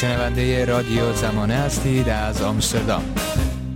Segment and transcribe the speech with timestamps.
[0.00, 3.02] شنونده رادیو زمانه هستید از آمستردام.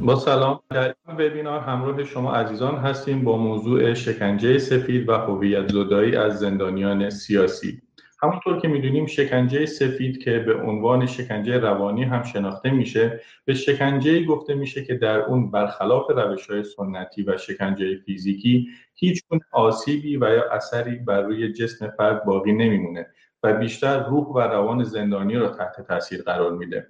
[0.00, 0.60] با سلام.
[0.70, 6.38] در این وبینار همراه شما عزیزان هستیم با موضوع شکنجه سفید و هویت زدایی از
[6.38, 7.82] زندانیان سیاسی.
[8.22, 14.24] همونطور که می‌دونیم شکنجه سفید که به عنوان شکنجه روانی هم شناخته میشه به شکنجه
[14.24, 19.22] گفته میشه که در اون برخلاف روش های سنتی و شکنجه فیزیکی هیچ
[19.52, 23.06] آسیبی و یا اثری بر روی جسم فرد باقی نمیمونه.
[23.44, 26.86] و بیشتر روح و روان زندانی را تحت تاثیر قرار میده.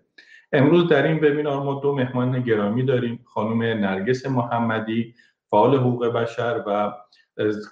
[0.53, 5.15] امروز در این وبینار ما دو مهمان گرامی داریم خانم نرگس محمدی
[5.51, 6.93] فعال حقوق بشر و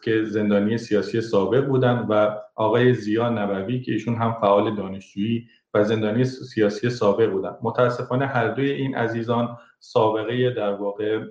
[0.05, 5.85] که زندانی سیاسی سابق بودند و آقای زیا نبوی که ایشون هم فعال دانشجویی و
[5.85, 11.25] زندانی سیاسی سابق بودند متاسفانه هر دوی این عزیزان سابقه در واقع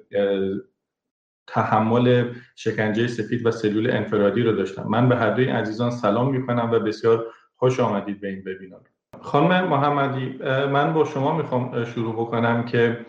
[1.48, 6.72] تحمل شکنجه سفید و سلول انفرادی رو داشتم من به هر دوی عزیزان سلام می‌کنم
[6.72, 7.26] و بسیار
[7.64, 8.82] خوش آمدید به این وبینار.
[9.22, 13.05] خانم محمدی من با شما می‌خوام شروع بکنم که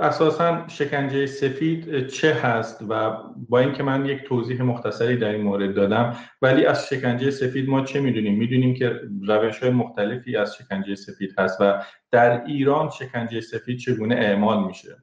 [0.00, 3.10] اساسا شکنجه سفید چه هست و
[3.48, 7.80] با اینکه من یک توضیح مختصری در این مورد دادم ولی از شکنجه سفید ما
[7.80, 13.40] چه می‌دونیم؟ می‌دونیم که روش های مختلفی از شکنجه سفید هست و در ایران شکنجه
[13.40, 14.96] سفید چگونه اعمال میشه؟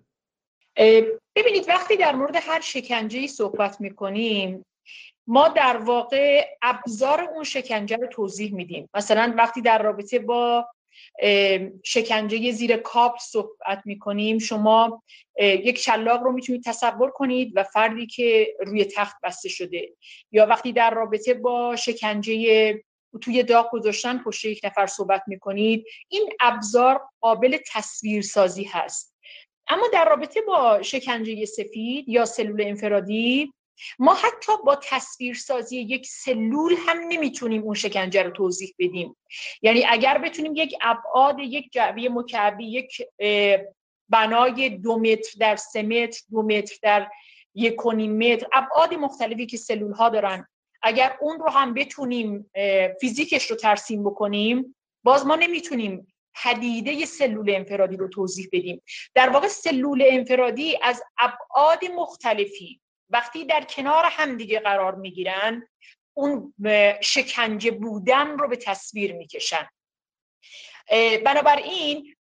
[1.35, 4.63] ببینید وقتی در مورد هر شکنجه صحبت می‌کنیم
[5.27, 8.89] ما در واقع ابزار اون شکنجه رو توضیح میدیم.
[8.93, 10.67] مثلا وقتی در رابطه با
[11.83, 15.03] شکنجه زیر کاپ صحبت می‌کنیم شما
[15.39, 19.89] یک شلاق رو می‌تونید تصور کنید و فردی که روی تخت بسته شده.
[20.31, 22.83] یا وقتی در رابطه با شکنجه
[23.21, 29.15] توی داغ گذاشتن پشت یک نفر صحبت می‌کنید این ابزار قابل تصویرسازی هست.
[29.67, 33.53] اما در رابطه با شکنجه سفید یا سلول انفرادی
[33.99, 39.15] ما حتی با تصویرسازی یک سلول هم نمی‌تونیم اون شکنجه رو توضیح بدیم.
[39.61, 43.01] یعنی اگر بتونیم یک ابعاد یک جعبه مکعبی یک
[44.09, 47.09] بنای دو متر در سه متر دو متر در
[47.53, 50.47] یک و متر ابعاد مختلفی که سلول ها دارن
[50.81, 52.51] اگر اون رو هم بتونیم
[53.01, 56.07] فیزیکش رو ترسیم بکنیم باز ما نمی‌تونیم
[56.43, 58.81] پدیده سلول انفرادی رو توضیح بدیم.
[59.13, 62.79] در واقع سلول انفرادی از ابعاد مختلفی
[63.09, 65.67] وقتی در کنار همدیگه قرار می‌گیرن
[66.13, 66.53] اون
[67.01, 69.67] شکنجه بودن رو به تصویر می‌کشن.
[71.25, 72.15] بنابراین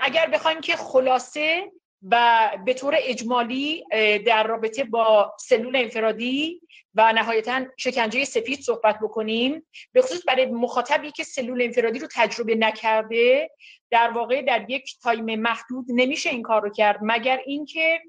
[0.00, 1.72] اگر بخوایم که خلاصه
[2.02, 3.84] و به طور اجمالی
[4.26, 6.60] در رابطه با سلول انفرادی
[6.94, 12.54] و نهایتا شکنجه سفید صحبت بکنیم به خصوص برای مخاطبی که سلول انفرادی رو تجربه
[12.54, 13.50] نکرده
[13.90, 18.00] در واقع در یک تایم محدود نمیشه این کار رو کرد مگر اینکه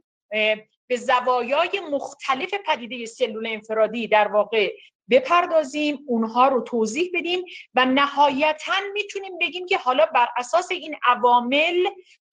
[0.89, 4.75] به زوایای مختلف پدیده سلول انفرادی در واقع
[5.09, 7.43] بپردازیم اونها رو توضیح بدیم
[7.75, 11.87] و نهایتا می‌تونیم بگیم که حالا بر اساس این عوامل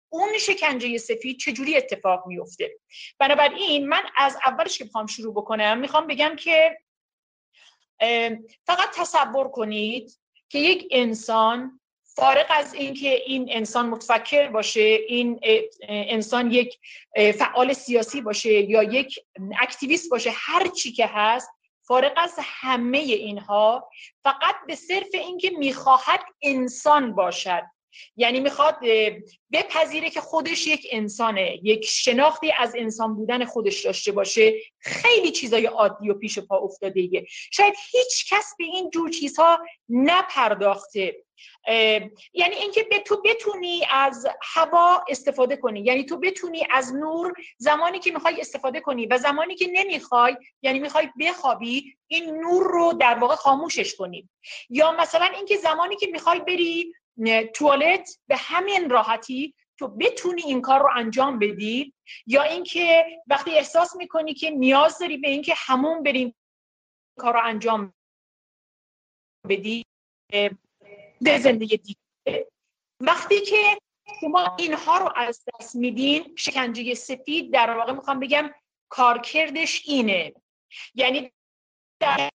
[0.09, 2.71] اون شکنجه سفید چجوری اتفاق میفته
[3.19, 6.78] بنابراین من از اولش که می‌خوام شروع بکنم می‌خوام بگم که
[8.67, 10.19] فقط تصور کنید
[10.49, 11.81] که یک انسان
[12.16, 15.41] فارغ از اینکه این انسان متفکر باشه این
[15.88, 16.78] انسان یک
[17.38, 19.19] فعال سیاسی باشه یا یک
[19.60, 21.50] اکتیویست باشه هر چی که هست
[21.82, 23.91] فارغ از همه اینها
[24.25, 27.62] فقط به صرف اینکه می‌خواهد انسان باشد.
[28.16, 28.76] یعنی می‌خواد
[29.53, 34.55] بپذیره که خودش یک انسانه یک شناختی از انسان بودن خودش داشته باشه.
[34.78, 41.25] خیلی چیزای عادی و پیش پا افتاده شاید هیچ کس به این جور چیزها نپرداخته.
[42.33, 45.81] یعنی اینکه به تو بتونی از هوا استفاده کنی.
[45.81, 50.79] یعنی تو بتونی از نور زمانی که می‌خوای استفاده کنی و زمانی که نمی‌خوای یعنی
[50.79, 54.29] می‌خوای بخوابی این نور رو در واقع خاموشش کنی.
[54.71, 56.95] یا مثلا اینکه زمانی که می‌خوای بری
[57.55, 61.95] توالت به همین راحتی تو بتونی این کار رو انجام بدی.
[62.27, 66.35] یا اینکه وقتی احساس می‌کنی که نیاز داری به اینکه همون بریم
[67.19, 67.95] کار رو انجام
[69.49, 69.85] بدی
[71.21, 72.47] به زندگی دیگه.
[73.00, 73.79] وقتی که
[74.20, 78.50] شما اینها رو از دست میدین شکنجه سفید در واقع می‌خوام بگم
[78.88, 80.32] کارکردش اینه.
[80.94, 81.32] یعنی
[82.00, 82.31] در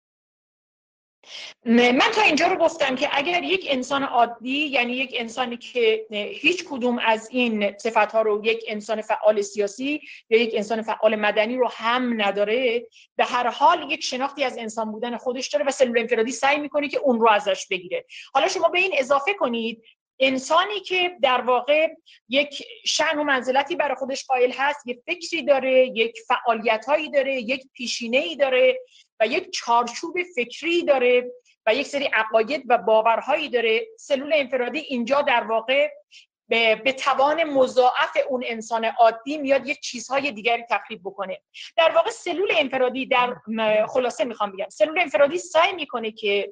[1.66, 6.66] من تا اینجا رو گفتم که اگر یک انسان عادی یعنی یک انسانی که هیچ
[6.70, 11.70] کدوم از این صفت رو یک انسان فعال سیاسی یا یک انسان فعال مدنی رو
[11.72, 16.32] هم نداره به هر حال یک شناختی از انسان بودن خودش داره و سلول انفرادی
[16.32, 18.06] سعی می‌کنه که اون رو ازش بگیره.
[18.34, 19.84] حالا شما به این اضافه کنید
[20.20, 21.88] انسانی که در واقع
[22.30, 27.42] یک شن و منزلتی برای خودش قائل هست یک فکری داره یک فعالیت هایی داره
[27.42, 28.80] یک پیشینه ای داره
[29.20, 31.32] و یک چارچوب فکری داره
[31.66, 33.88] و یک سری عقاید و باورهایی داره.
[34.00, 35.90] سلول انفرادی اینجا در واقع
[36.50, 41.42] به, به توان مضاعف اون انسان عادی میاد یه چیزهای دیگری تخریب بکنه.
[41.78, 43.36] در واقع سلول انفرادی در
[43.88, 44.70] خلاصه می‌خوام بگم.
[44.70, 46.52] سلول انفرادی سعی می‌کنه که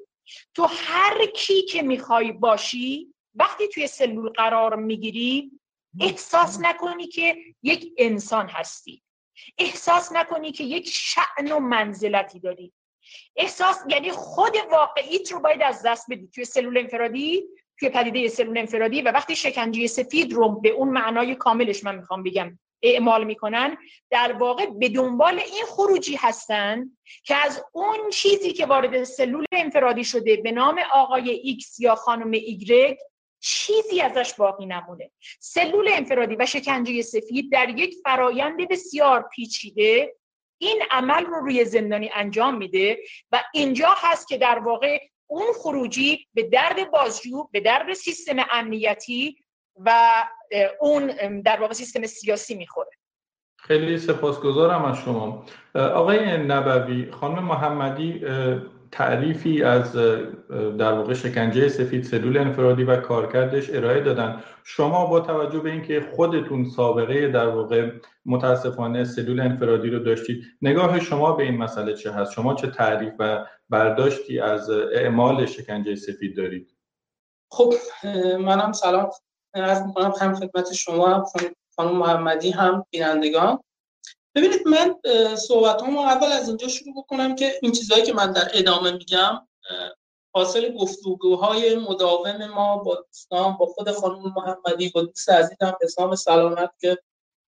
[0.54, 5.52] تو هر کی که می‌خوای باشی وقتی توی سلول قرار می‌گیری
[6.02, 9.04] احساس نکنی که یک انسان هستی.
[9.58, 12.74] احساس نکنی که یک شعن و منزلتی داری.
[13.36, 16.28] احساس یعنی خود واقعیت رو باید از دست بدی.
[16.28, 17.44] توی سلول انفرادی
[17.80, 22.24] توی پدیده سلول انفرادی و وقتی شکنجه سفید رو به اون معنای کاملش من می‌خوام
[22.24, 23.78] بگم اعمال می‌کنن
[24.10, 26.92] در واقع به دنبال این خروجی هستن
[27.24, 32.32] که از اون چیزی که وارد سلول انفرادی شده به نام آقای ایکس یا خانم
[32.32, 32.98] ایگرگ
[33.40, 35.12] چیزی ازش باقی نمونه.
[35.40, 40.16] سلول انفرادی و شکنجه سفید در یک فرایند بسیار پیچیده
[40.58, 42.98] این عمل رو روی زندانی انجام میده
[43.32, 49.38] و اینجا هست که در واقع اون خروجی به درد بازجو به درد سیستم امنیتی
[49.76, 50.14] و
[50.80, 51.08] اون
[51.42, 52.90] در واقع سیستم سیاسی می‌خوره.
[53.60, 55.46] خیلی سپاسگزارم از شما.
[55.76, 58.22] آقای نبوی خانم محمدی
[58.98, 59.96] تعریفی از
[60.78, 64.44] در واقع شکنجه سفید سلول انفرادی و کارکردش ارائه دادن.
[64.64, 67.92] شما با توجه به اینکه خودتون سابقه در واقع
[68.26, 73.14] متاسفانه سلول انفرادی رو داشتید نگاه شما به این مسئله چه هست؟ شما چه تعریف
[73.20, 76.78] و برداشتی از اعمال شکنجه سفید دارید؟
[77.52, 77.74] خب
[78.40, 79.10] منم سلام.
[79.54, 81.24] عرض می‌کنم هم خدمت شما هم
[81.76, 83.60] خانم محمدی هم بینندگان.
[84.38, 84.96] ببینید من
[85.36, 89.48] صحبتم اول از اینجا شروع بکنم که این چیزهایی که من در ادامه میگم
[90.36, 96.72] حاصل گفتگوهای مداوم ما با دوستان با خود خانم محمدی با دوست عزیزم اسلام سلامت
[96.82, 96.98] که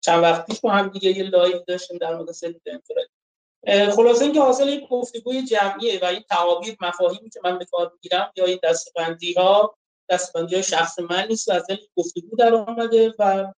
[0.01, 4.41] چند وقت پیش با هم دیگه یه live داشتیم در مورد سلول انفرادی خلاصه اینکه
[4.41, 8.59] حاصل یک گفتگوی جمعیه و این تعابیر مفاهیمی که من به کار می‌گیرم یا این
[8.63, 9.77] دسته‌بندی ها
[10.09, 11.67] دستبندی های شخص من نیست و از
[11.97, 13.53] گفتگو در آمده و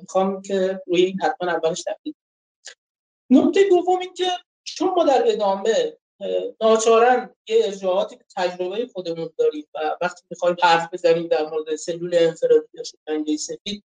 [0.00, 2.16] می‌خوام که روی این حتما اولش تاکید
[3.30, 4.26] نکته دوم این که
[4.64, 5.96] چون ما در ادامه
[6.60, 12.14] ناچارن یه ارجاعاتی به تجربه خودمون داریم و وقتی می‌خوایم حرف بزنیم در مورد سلول
[12.14, 13.84] انفرادی یا شکنجه سفید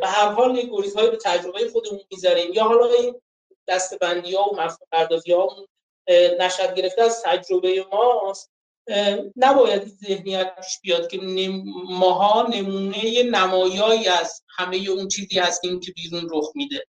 [0.02, 2.52] هر حال یه گریزهایی به تجربه خودمون می‌ذاریم.
[2.52, 3.20] یا حالا این
[3.68, 5.66] دستبندی ها و مفهوم پردازی ها
[6.40, 8.50] نشد گرفته از تجربه ماست.
[9.36, 11.20] نباید ذهنیت پیش بیاد که
[11.88, 16.84] ماها نمونه نمایایی از همه اون چیزی هستیم که بیرون رخ میده.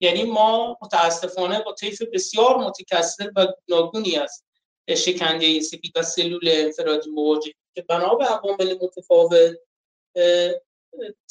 [0.00, 4.42] یعنی ما متاسفانه با طیف بسیار متکثر و گوناگونی از
[4.88, 9.56] شکنجه سفید و سلول انفرادی مواجه که بنا به عوامل متفاوت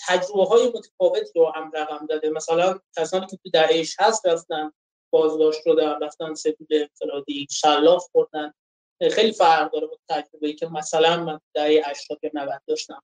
[0.08, 4.72] تجربه های متفاوت رو هم رقم داده مثلا کسانی که تو دهه هست رفتن
[5.14, 8.54] بازداشت شدن رفتن سلول انفرادی شلاف خوردن.
[9.12, 13.04] خیلی فرق داره با تجربه که مثلا من دهه 80 یا 90 داشتم.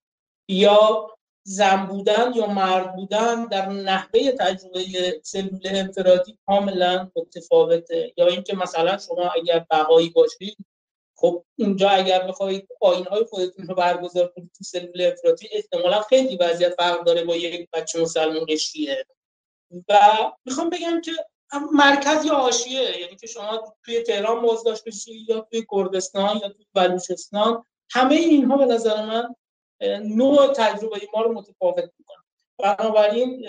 [0.49, 1.07] یا
[1.43, 4.83] زن بودن یا مرد بودن در نحوه تجربه
[5.23, 8.13] سلول انفرادی کاملا متفاوته.
[8.17, 10.57] یا اینکه مثلا شما اگر بقایی باشید
[11.15, 16.37] خب اونجا اگر بخواید آین های خودتون رو برگزار کنید تو سلول انفرادی احتمالا خیلی
[16.37, 19.05] وضعیت فرق داره با یک بچه مسلمان قشریه
[19.89, 19.99] و
[20.45, 21.11] می‌خوام بگم که
[21.71, 26.65] مرکز یا حاشیه یعنی که شما توی تهران بازداشت بشید یا توی کردستان یا توی
[26.73, 29.35] بلوچستان همه اینها به نظر من
[30.03, 32.23] نوع تجربه ما رو متفاوت می‌کنه.
[32.57, 33.45] بنابراین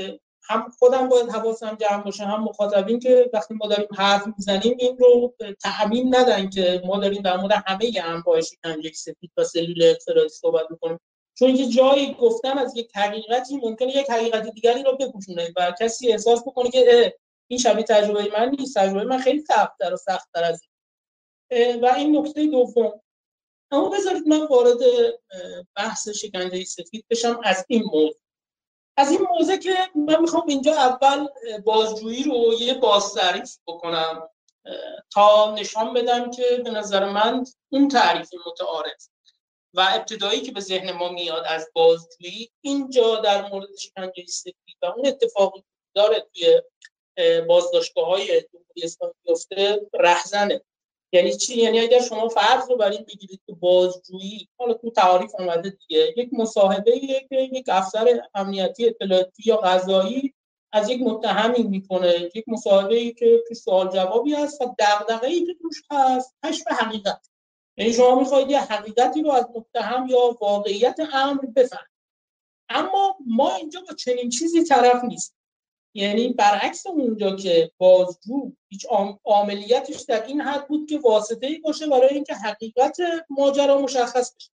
[0.49, 4.99] هم خودم باید حواسم جمع باشه هم مخاطبین که وقتی ما داریم حرف می‌زنیم این
[4.99, 10.28] رو تعمیم ندن که ما داریم در مورد همه انواع شکنجه سفید و سلول انفرادی
[10.28, 11.00] صحبت می‌کنیم.
[11.34, 16.12] چون یه جایی گفتن از یک حقیقتی ممکنه یک حقیقت دیگری رو بپوشونه و کسی
[16.12, 17.14] احساس بکنه که
[17.49, 21.80] این شبیه تجربه من نیست تجربه من خیلی سخت‌تر و سخت‌تر از این.
[21.80, 23.00] و این نکته دوم
[23.70, 24.78] اما بذارید من وارد
[25.76, 28.20] بحث شکنجه سفید بشم از این موضوع.
[28.96, 31.28] از این موضوع که من می‌خوام اینجا اول
[31.64, 34.28] بازجویی رو یه بازتعریف بکنم
[35.12, 39.08] تا نشان بدم که به نظر من اون تعریف متعارف
[39.74, 44.86] و ابتدایی که به ذهن ما میاد از بازجویی اینجا در مورد شکنجه سفید و
[44.86, 46.62] اون اتفاقی داره توی
[47.48, 50.62] بازداشتگاه های جمهوری اسلامی بیفته رهزنه.
[51.12, 55.71] یعنی چی؟ یعنی اگر شما فرض رو بر بگیرید که بازجویی حالا تو تعریف اومده
[55.71, 60.35] دیگه یک مصاحبه که یک افسر امنیتی اطلاعاتی یا قضایی
[60.73, 62.31] از یک متهمی می‌کنه.
[62.35, 66.67] یک مصاحبه ای که تو سوال جوابی هست و دغدغه ای که توش هست کشف
[66.69, 67.26] حقیقت.
[67.76, 71.90] یعنی شما می‌خواید یه حقیقتی رو از متهم یا واقعیت امر بفهمید.
[72.69, 75.39] اما ما اینجا با چنین چیزی طرف نیست
[75.94, 78.87] یعنی برعکس اونجا که بازجو هیچ
[79.25, 82.97] عملیاتش در این حد بود که واسطه ای باشه برای اینکه حقیقت
[83.30, 84.50] ماجرا مشخص بشه.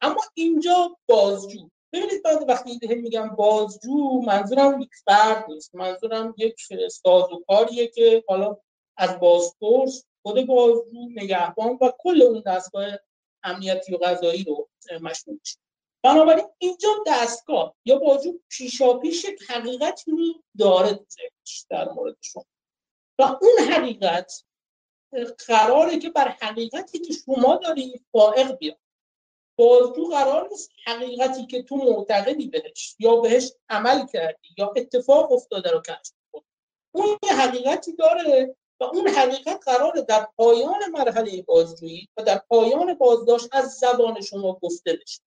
[0.00, 5.74] اما اینجا بازجو ببینید بعد وقتی میگم بازجو منظورم یک فرد نیست.
[5.74, 6.56] منظورم یک
[6.90, 8.56] سازوکاریه که حالا
[8.96, 12.86] از بازپرس خود بازجو نگهبان و کل اون دستگاه
[13.42, 14.68] امنیتی و قضایی رو
[15.02, 15.65] مشمول میشه.
[16.06, 20.18] بنابراین اینجا دستگاه یا بازجو پیشاپیش حقیقتی رو
[20.58, 21.06] داره
[21.70, 22.44] در مورد شما.
[23.18, 24.32] و اون حقیقت
[25.48, 28.78] قراره که بر حقیقتی که شما داری فائق بیاد
[29.58, 35.70] بازجو قرار نیست حقیقتی که تو معتقدی بهش یا بهش عمل کردی یا اتفاق افتاده
[35.70, 36.42] رو کشف کنی.
[36.94, 42.94] اون یه حقیقتی داره و اون حقیقت قراره در پایان مرحله بازجویی و در پایان
[42.94, 45.25] بازداشت از زبان شما گفته بشه.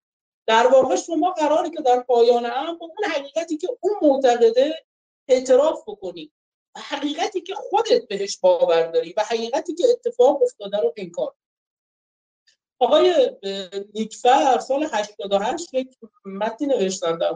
[0.49, 4.85] در واقع شما قراره که در پایان هم با اون حقیقتی که اون معتقده
[5.27, 6.31] اعتراف بکنی
[6.75, 11.35] و حقیقتی که خودت بهش باور داری و حقیقتی که اتفاق افتاده رو انکار
[12.79, 13.31] آقای
[13.93, 17.33] نیکفر سال 88 یک متنی نوشتن در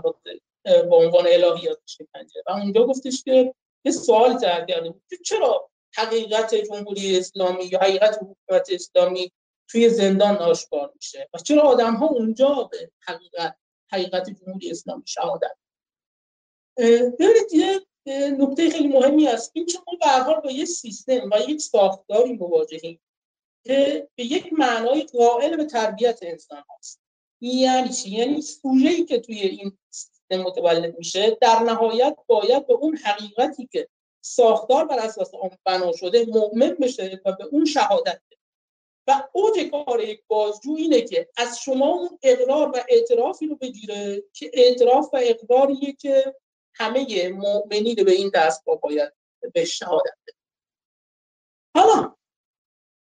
[0.89, 3.53] با عنوان الهیات شکنجه و اونجا گفتش که
[3.85, 4.93] یه سوال کردن
[5.25, 9.31] چرا حقیقت جمهوری اسلامی یا حقیقت حکومت اسلامی
[9.67, 11.29] توی زندان آشکار میشه.
[11.33, 13.55] و چرا آدم ها اونجا به حقیقت
[13.91, 15.55] حقیقت جمهوری اسلامی شهادت؟
[17.19, 17.81] ببینید یه
[18.31, 19.51] نکته خیلی مهمی هست.
[19.53, 22.99] این که ما به با یه سیستم و یک ساختاری مواجهیم
[23.65, 27.01] که به یک معنای قائل به تربیت انسان هست
[27.41, 32.97] یعنی چی؟ یعنی سوژه‌ای که توی این سیستم متولد میشه در نهایت باید به اون
[32.97, 33.89] حقیقتی که
[34.21, 38.21] ساختار بر اساس آن بنا شده مؤمن بشه و به اون شهادت
[39.07, 44.23] و اوج کار یک بازجو اینه که از شما اون اقرار و اعترافی رو بگیره
[44.33, 46.35] که اعتراف و اقراریه که
[46.75, 49.13] همه مؤمنین به این دست با باید
[49.53, 50.37] به شهادت بده.
[51.75, 52.15] حالا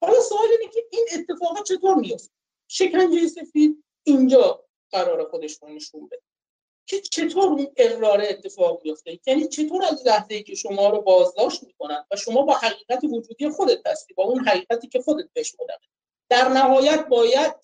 [0.01, 2.31] حالا سوال اینه که این اتفاقات چطور میفته
[2.67, 6.21] شکنجه سفید اینجا قرار خودش رو نشون بده.
[6.85, 12.05] که چطور اون اقرار اتفاق میفته یعنی چطور از لحظه که شما رو بازداشت می‌کنن
[12.11, 15.81] و شما با حقیقت وجودی خودت هستی با اون حقیقتی که خودت بهش معتقد
[16.29, 17.55] در نهایت باید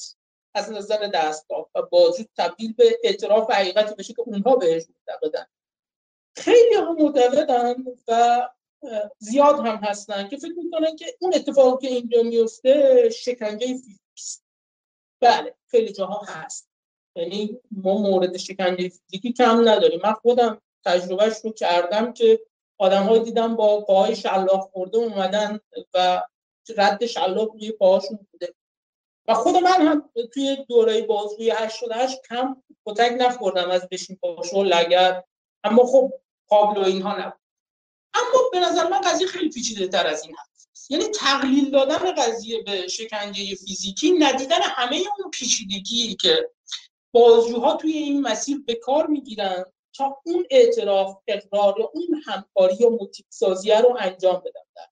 [0.53, 5.45] از نظر دستگاه و بازجو تبدیل به اعتراف حقیقتی بشه که اونها بهش معتقدن.
[6.35, 8.49] خیلی ها معتقدن و
[9.19, 14.01] زیاد هم هستن که فکر می‌کنن که اون اتفاقی که اینجا میفته شکنجه فیزیکی
[15.19, 16.70] بله خیلی جاها هست.
[17.15, 19.99] یعنی ما مورد شکنجه فیزیکی کم نداریم.
[20.03, 22.39] من خودم تجربهش رو کردم که
[22.77, 25.59] آدم دیدم با پاهای شلاق خورده اومدن
[25.93, 26.21] و
[26.77, 28.53] رد شلاق روی پاهاشون بوده.
[29.27, 35.23] و خود من هم توی دوره بازجویی 88 کم کتک نخوردم از بشین پاشو لگر
[35.63, 36.13] اما خب
[36.47, 37.41] قابل و اینها نبود.
[38.13, 42.63] اما به نظر من قضیه خیلی پیچیده تر از این هست یعنی تقلیل دادن قضیه
[42.63, 46.49] به شکنجه فیزیکی ندیدن همه اون پیچیدگی که
[47.11, 52.89] بازجوها توی این مسیر به کار می‌گیرن تا اون اعتراف اقرار یا اون همکاری یا
[52.89, 53.25] موتیک
[53.83, 54.87] رو انجام بدن در.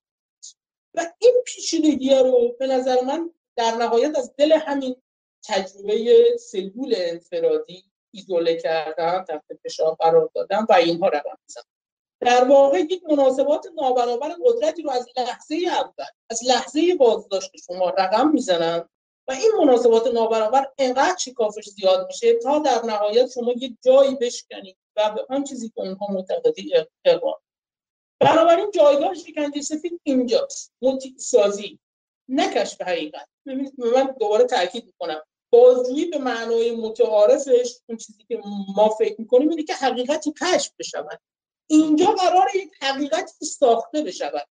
[0.94, 4.96] و این پیچیدگی رو به نظر من در نهایت از دل همین
[5.44, 11.64] تجربه سلول انفرادی ایزوله کردن تحت فشار قرار دادن و اینها رقم می‌زنن
[12.20, 18.30] در واقع یک مناسبات نابرابر قدرتی رو از لحظه اول از لحظه بازداشت شما رقم
[18.30, 18.88] می‌زنن
[19.32, 25.10] این مناسبات نابرابر انقدر شکافش زیاد میشه تا در نهایت شما یک جایی بشکنید و
[25.10, 27.40] به آن چیزی که اونها معتقدی اقرار.
[28.20, 30.72] بنابراین جایگاه شکنجه سفید اینجاست.
[30.82, 31.78] موتیک سازی
[32.28, 33.28] نه کشف حقیقت.
[33.46, 35.22] من دوباره تاکید می‌کنم.
[35.52, 38.40] بازجویی به معنای متعارفش اون چیزی که
[38.76, 41.20] ما فکر می‌کنیم اینه که حقیقتی کشف بشود.
[41.66, 44.46] اینجا قرار یک حقیقتی ساخته بشود.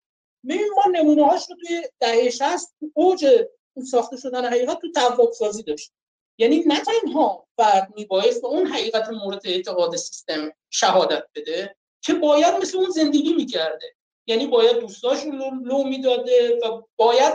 [0.48, 3.44] ببین ما نمونه هاش رو توی دهه 60 اوج
[3.84, 5.92] ساخته شدن حقیقت تو توافق سازی داشت.
[6.38, 12.54] یعنی نه تنها فرد میبایست به اون حقیقت مورد اعتقاد سیستم شهادت بده که باید
[12.54, 13.94] مثل اون زندگی می‌کرده.
[14.26, 17.34] یعنی باید دوستاش رو لو می‌داده و باید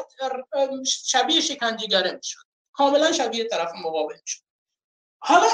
[0.86, 2.44] شبیه شکنجهگره می‌شد.
[2.74, 4.44] کاملا شبیه طرف مقابل می‌شد.
[5.20, 5.48] حالا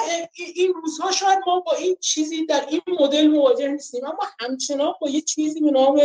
[0.56, 5.10] این روزها شاید ما با این چیزی در این مدل مواجه نیستیم اما همچنان با
[5.10, 6.00] یه چیزی به نام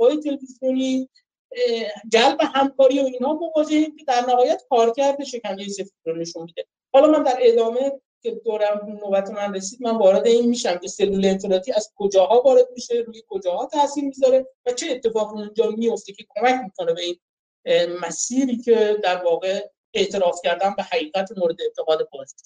[0.00, 1.08] های تلویزیونی
[2.08, 6.66] جلب همکاری و اینها مواجهیم که در نهایت کارکرد شکنجه سفید رو نشون میده.
[6.92, 11.26] حالا من در ادامه که دورم نوبت من رسید من وارد این میشم که سلول
[11.26, 16.24] انفراطی از کجاها وارد میشه روی کجاها تاثیر می‌ذاره و چه اتفاقی اونجا میفته که
[16.36, 17.16] کمک می‌کنه به این
[18.00, 22.36] مسیری که در واقع اعتراف کردن به حقیقت مورد اعتقاد بازی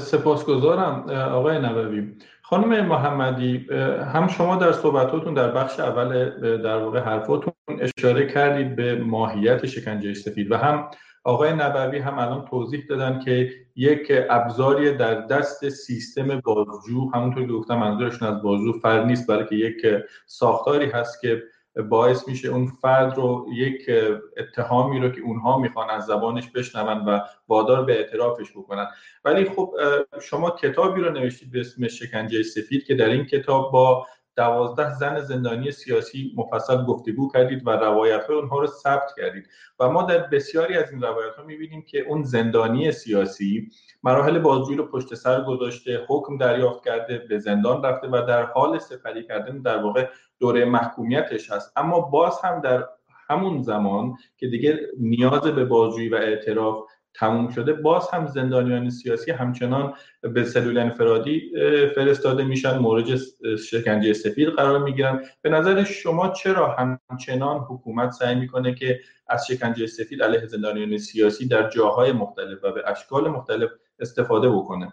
[0.00, 2.18] سپاسگزارم آقای نبوی.
[2.48, 3.66] خانم محمدی
[4.14, 10.14] هم شما در صحبتاتون در بخش اول در واقع حرفاتون اشاره کردید به ماهیت شکنجه
[10.14, 10.90] سفید و هم
[11.24, 17.52] آقای نبوی هم الان توضیح دادن که یک ابزاری در دست سیستم بازجو همونطور که
[17.52, 19.86] گفتم منظورشون از بازجو فرد نیست بلکه یک
[20.26, 21.42] ساختاری هست که
[21.82, 23.90] باعث میشه اون فرد رو یک
[24.36, 28.86] اتهامی رو که اونها می‌خوان از زبانش بشنون و وادار به اعترافش بکنن.
[29.24, 29.74] ولی خب
[30.22, 34.06] شما کتابی رو نوشتید به اسم شکنجه سفید که در این کتاب با
[34.36, 39.48] دوازده زن زندانی سیاسی مفصل گفتگو کردید و روایت های اونها رو ثبت کردید.
[39.80, 43.70] و ما در بسیاری از این روایت ها می‌بینیم که اون زندانی سیاسی
[44.02, 48.78] مراحل بازجویی رو پشت سر گذاشته حکم دریافت کرده به زندان رفته و در حال
[48.78, 50.08] سپری کردن در واقع
[50.40, 51.72] دوره محکومیتش هست.
[51.76, 52.84] اما باز هم در
[53.28, 59.30] همون زمان که دیگه نیاز به بازجویی و اعتراف تموم شده باز هم زندانیان سیاسی
[59.30, 61.52] همچنان به سلول انفرادی
[61.94, 63.16] فرستاده میشن مورد
[63.56, 65.22] شکنجه سفید قرار می‌گیرن.
[65.42, 66.76] به نظر شما چرا
[67.10, 72.72] همچنان حکومت سعی می‌کنه که از شکنجه سفید علیه زندانیان سیاسی در جاهای مختلف و
[72.72, 74.92] به اشکال مختلف استفاده بکنه؟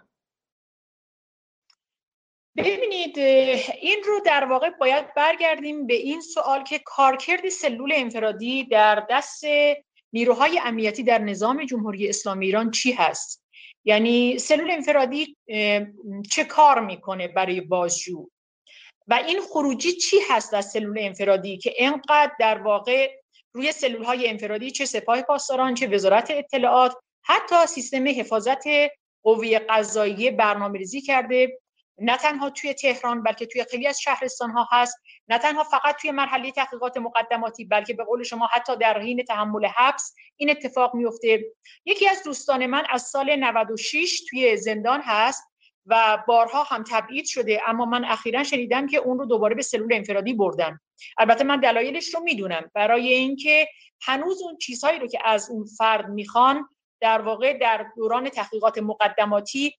[2.56, 3.18] ببینید
[3.80, 9.44] این رو در واقع باید برگردیم به این سوال که کارکرد سلول انفرادی در دست
[10.12, 13.44] نیروهای امنیتی در نظام جمهوری اسلامی ایران چی هست؟
[13.84, 15.36] یعنی سلول انفرادی
[16.30, 18.28] چه کار می‌کنه برای بازجو؟
[19.08, 23.10] و این خروجی چی هست از سلول انفرادی که اینقدر در واقع
[23.52, 28.64] روی سلول های انفرادی چه سپاه پاسداران چه وزارت اطلاعات حتی سیستم حفاظت
[29.22, 31.58] قوی قضاییه برنامه ریزی کرده؟
[31.98, 34.96] نه تنها توی تهران بلکه توی خیلی از شهرستان ها هست.
[35.28, 39.66] نه تنها فقط توی مرحله تحقیقات مقدماتی بلکه به قول شما حتی در حین تحمل
[39.66, 41.44] حبس این اتفاق میفته
[41.84, 45.44] یکی از دوستان من از سال 96 توی زندان هست
[45.86, 49.92] و بارها هم تبعید شده اما من اخیرا شنیدم که اون رو دوباره به سلول
[49.92, 50.80] انفرادی بردن.
[51.18, 52.70] البته من دلایلش رو می‌دونم.
[52.74, 53.68] برای اینکه
[54.02, 56.68] هنوز اون چیزهایی رو که از اون فرد می‌خوان
[57.00, 59.74] در واقع در دوران تحقیقات مقدماتی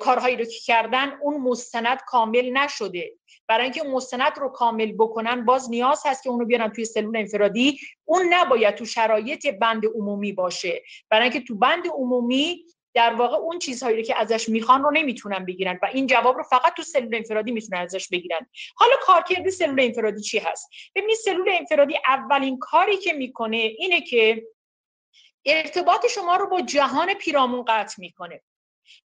[0.00, 3.12] کارهایی رو که کردن اون مستند کامل نشده.
[3.48, 7.78] برای اینکه مستند رو کامل بکنن باز نیاز هست که اونو بیارن توی سلول انفرادی.
[8.04, 10.82] اون نباید تو شرایط بند عمومی باشه.
[11.10, 15.44] برای اینکه تو بند عمومی در واقع اون چیزهایی رو که ازش می‌خوان رو نمی‌تونن
[15.44, 18.46] بگیرن و این جواب رو فقط تو سلول انفرادی می‌تونن ازش بگیرن.
[18.76, 24.46] حالا کارکرد سلول انفرادی چی هست؟ ببینید سلول انفرادی اولین کاری که می‌کنه اینه که
[25.46, 28.42] ارتباط شما رو با جهان پیرامون قطع می‌کنه.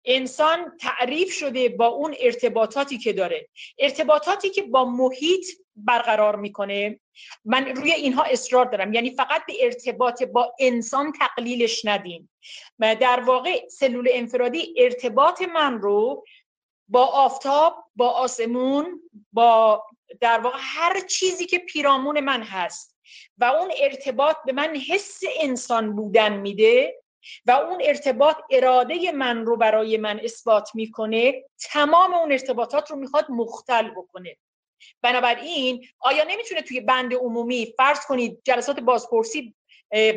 [0.05, 3.49] انسان تعریف شده با اون ارتباطاتی که داره.
[3.79, 5.47] ارتباطاتی که با محیط
[5.77, 7.01] برقرار می‌کنه.
[7.45, 8.95] من روی اینها اصرار دارم.
[8.95, 12.31] یعنی فقط به ارتباط با انسان تقلیلش ندیم.
[12.79, 16.25] در واقع سلول انفرادی ارتباط من رو
[16.89, 19.83] با آفتاب با آسمون با
[20.21, 22.97] در واقع هر چیزی که پیرامون من هست
[23.39, 27.03] و اون ارتباط به من حس انسان بودن میده
[27.47, 33.27] و اون ارتباط اراده من رو برای من اثبات می‌کنه تمام اون ارتباطات رو می‌خواد
[33.31, 34.37] مختل بکنه.
[35.03, 39.55] بنابراین آیا نمی‌تونه توی بند عمومی فرض کنید جلسات بازپرسی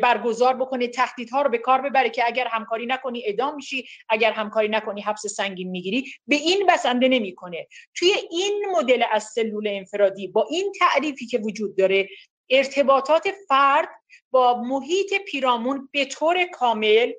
[0.02, 4.68] برگزار بکنه تهدیدها رو به کار ببره که اگر همکاری نکنی ادام میشی اگر همکاری
[4.68, 7.66] نکنی حبس سنگین می‌گیری؟ به این بسنده نمی‌کنه.
[7.94, 12.08] توی این مدل از سلول انفرادی با این تعریفی که وجود داره
[12.50, 13.88] ارتباطات فرد
[14.30, 17.12] با محیط پیرامون به طور کامل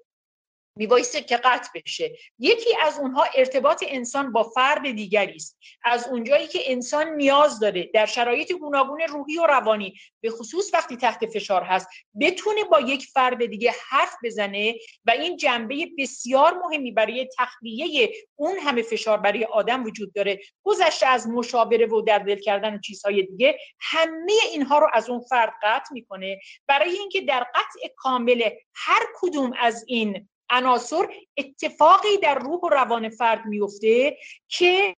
[0.76, 2.18] میبایسته که قطع بشه.
[2.40, 5.58] یکی از اونها ارتباط انسان با فرد دیگری است.
[5.84, 10.98] از اونجایی که انسان نیاز داره در شرایط گوناگون روحی و روانی به خصوص وقتی
[10.98, 11.88] تحت فشار هست
[12.22, 18.58] بتونه با یک فرد دیگه حرف بزنه و این جنبه بسیار مهمی برای تخلیه اون
[18.58, 20.40] همه فشار برای آدم وجود داره.
[20.64, 25.20] گذشته از مشاوره و در دل کردن و چیزهای دیگه همه اینها رو از اون
[25.20, 26.40] فرد قطع می‌کنه.
[26.68, 33.10] برای اینکه در قطع کامل هر کدوم از این عناصر اتفاقی در روح و روان
[33.10, 34.96] فرد میفته که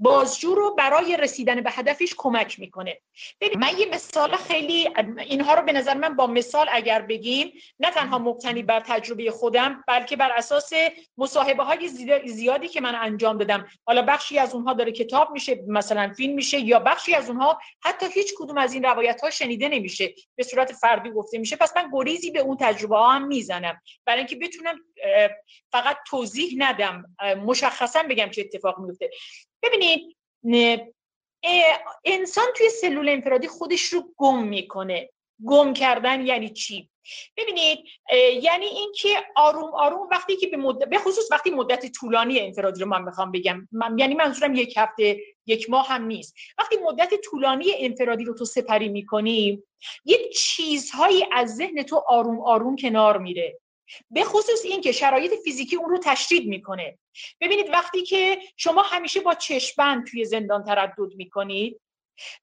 [0.00, 3.00] بازجو رو برای رسیدن به هدفش کمک می‌کنه.
[3.56, 8.18] من یه مثال خیلی اینها رو به نظر من با مثال اگر بگیم نه تنها
[8.18, 10.70] مبتنی بر تجربه خودم بلکه بر اساس
[11.18, 11.88] مصاحبه های
[12.26, 13.66] زیادی که من انجام دادم.
[13.86, 18.06] حالا بخشی از اونها داره کتاب میشه مثلا فیلم میشه یا بخشی از اونها حتی
[18.14, 20.14] هیچ کدوم از این روایت ها شنیده نمیشه.
[20.36, 21.56] به صورت فردی گفته میشه.
[21.56, 23.80] پس من گریزی به اون تجربه ها هم می‌زنم.
[24.04, 24.76] برای اینکه بتونم
[25.72, 27.16] فقط توضیح ندم.
[27.46, 29.10] مشخصا بگم چه اتفاق میفته
[29.62, 30.16] ببینید
[32.04, 35.10] انسان توی سلول انفرادی خودش رو گم می‌کنه.
[35.46, 36.90] گم کردن یعنی چی؟
[37.36, 37.78] ببینید
[38.42, 42.86] یعنی اینکه آروم آروم وقتی که به مدت به خصوص وقتی مدت طولانی انفرادی رو
[42.86, 43.68] من می‌خوام بگم.
[43.72, 46.34] من یعنی منظورم یک هفته یک ماه هم نیست.
[46.58, 49.62] وقتی مدت طولانی انفرادی رو تو سپری می‌کنی
[50.04, 53.60] یک چیزهایی از ذهن تو آروم آروم کنار میره.
[54.10, 56.98] به خصوص این که شرایط فیزیکی اون رو تشدید می‌کنه.
[57.40, 61.80] ببینید وقتی که شما همیشه با چشمند توی زندان تردد می‌کنید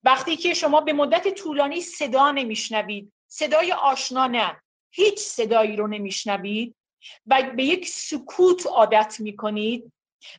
[0.04, 6.76] وقتی که شما به مدت طولانی صدا نمیشنوید صدای آشنا نه هیچ صدایی رو نمیشنوید
[7.26, 9.92] و به یک سکوت عادت می‌کنید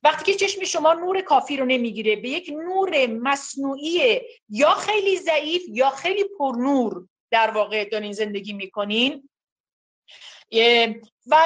[0.03, 5.63] وقتی که چشم شما نور کافی رو نمی‌گیره به یک نور مصنوعی یا خیلی ضعیف
[5.69, 9.29] یا خیلی پرنور در واقع دارین زندگی می‌کنین
[11.27, 11.37] و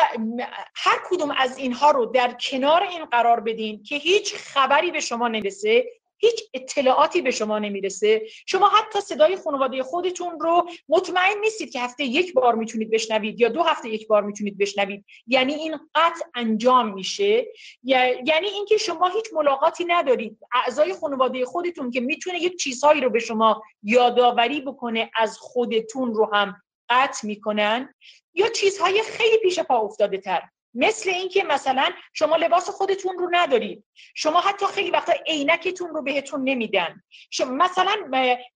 [0.75, 5.29] هر کدوم از اینها رو در کنار این قرار بدین که هیچ خبری به شما
[5.29, 5.87] نرسه
[6.23, 8.23] هیچ اطلاعاتی به شما نمی‌رسه.
[8.47, 13.49] شما حتی صدای خانواده خودتون رو مطمئن نیستید که هفته یک بار می‌تونید بشنوید یا
[13.49, 15.05] دو هفته یک بار می‌تونید بشنوید.
[15.27, 17.47] یعنی این قطع انجام میشه.
[17.83, 20.39] یعنی اینکه شما هیچ ملاقاتی ندارید.
[20.53, 26.31] اعضای خانواده خودتون که می‌تونه یک چیزهایی رو به شما یادآوری بکنه از خودتون رو
[26.35, 26.57] هم
[26.89, 27.95] قطع می‌کنن.
[28.41, 30.43] یا چیزهای خیلی پیش پا افتاده تر.
[30.75, 33.85] مثل اینکه مثلا شما لباس خودتون رو ندارید.
[34.15, 37.03] شما حتی خیلی وقتا عینکتون رو بهتون نمیدن.
[37.31, 37.97] شما مثلا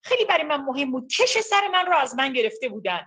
[0.03, 1.09] خیلی برای من مهم بود.
[1.09, 3.07] کش سر من رو از من گرفته بودن.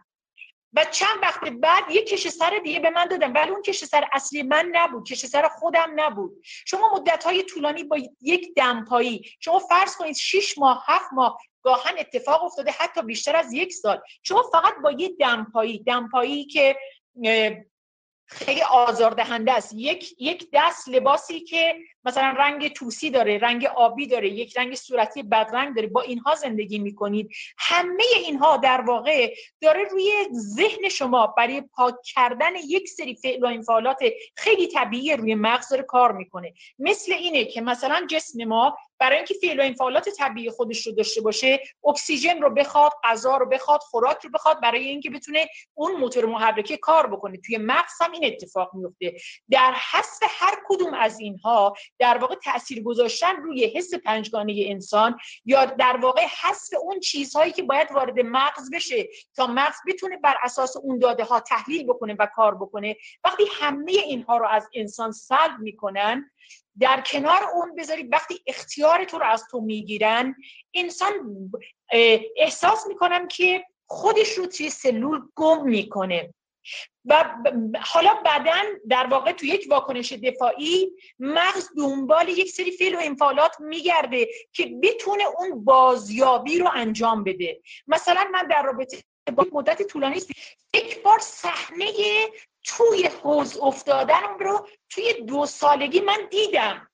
[0.74, 3.32] و چند وقت بعد یه کش سر دیگه به من دادن.
[3.32, 6.32] ولی اون کش سر اصلی من نبود کش سر خودم نبود.
[6.44, 11.94] شما مدت های طولانی با یک دمپایی شما فرض کنید 6 ماه 7 ماه گاهن
[12.00, 14.02] اتفاق افتاده حتی بیشتر از یک سال.
[14.24, 16.76] شما فقط با یه دمپایی دمپایی که
[18.28, 19.74] خیلی آزاردهنده است.
[19.76, 25.24] یک یک دست لباسی که مثلا رنگ توسی داره رنگ آبی داره یک رنگ صورتی
[25.24, 27.30] بدرنگ داره با اینها زندگی می‌کنید.
[27.58, 33.48] همه اینها در واقع داره روی ذهن شما برای پاک کردن یک سری فعل و
[33.48, 34.00] انفعالات
[34.36, 36.54] خیلی طبیعی روی مغز داره کار می‌کنه.
[36.80, 41.22] مثل اینه که مثلا جسم ما برای اینکه فعل و انفعالات طبیعی خودش رو داشته
[41.22, 46.26] باشه اکسیژن رو بخواد غذا رو بخواد خوراک رو بخواد برای اینکه بتونه اون موتور
[46.26, 47.38] محرکه کار بکنه.
[47.38, 49.14] توی مغز هم این اتفاق میفته.
[49.50, 55.66] در حذف هر کدوم از اینها در واقع تاثیر گذاشتن روی حس پنجگانه انسان یا
[55.66, 60.78] در واقع حذف اون چیزهایی که باید وارد مغز بشه تا مغز بتونه بر اساس
[60.78, 62.96] اون داده ها تحلیل بکنه و کار بکنه.
[63.24, 66.32] وقتی همه اینها رو از انسان سلب می‌کنن
[66.80, 70.36] در کنار اون بذاری وقتی اختیار تو رو از تو می‌گیرن
[70.74, 71.14] انسان
[72.36, 76.34] احساس می‌کنم که خودش رو توی سلول گم می‌کنه.
[77.06, 77.36] و
[77.82, 83.60] حالا بدن در واقع تو یک واکنش دفاعی مغز دنبال یک سری فعل و انفعالات
[83.60, 87.62] میگرده که بتونه اون بازیابی رو انجام بده.
[87.88, 89.04] مثلا من در رابطه
[89.36, 90.22] با مدت طولانی
[90.74, 91.92] یک بار صحنه
[92.68, 96.92] توی حوز افتادن رو توی دو سالگی من دیدم.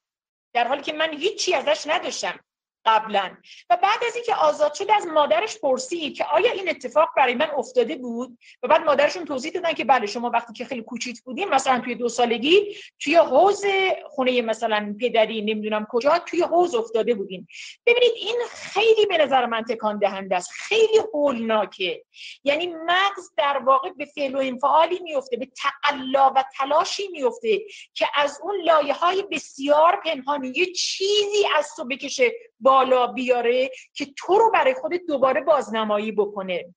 [0.54, 2.43] در حالی که من هیچی ازش نداشتم.
[2.86, 3.38] قبلا.
[3.70, 7.50] و بعد از اینکه آزاد شد از مادرش پرسید که آیا این اتفاق برای من
[7.58, 11.50] افتاده بود؟ و بعد مادرشون توضیح دادن که بله شما وقتی که خیلی کوچیک بودیم
[11.50, 13.66] مثلا توی دو سالگی توی حوز
[14.10, 17.48] خونه مثلا پدری نمی‌دونم کجا توی حوز افتاده بودیم
[17.86, 20.50] ببینید این خیلی به نظر من تکان دهنده است.
[20.52, 22.04] خیلی هولناکه.
[22.44, 27.60] یعنی مغز در واقع به فعل و انفعالی میفته به تقلا و تلاشی میفته
[27.94, 32.32] که از اون لایه های بسیار پنهانی یه چیزی از تو بکشه
[32.64, 36.74] بالا بیاره که تو رو برای خودت دوباره بازنمایی بکنه.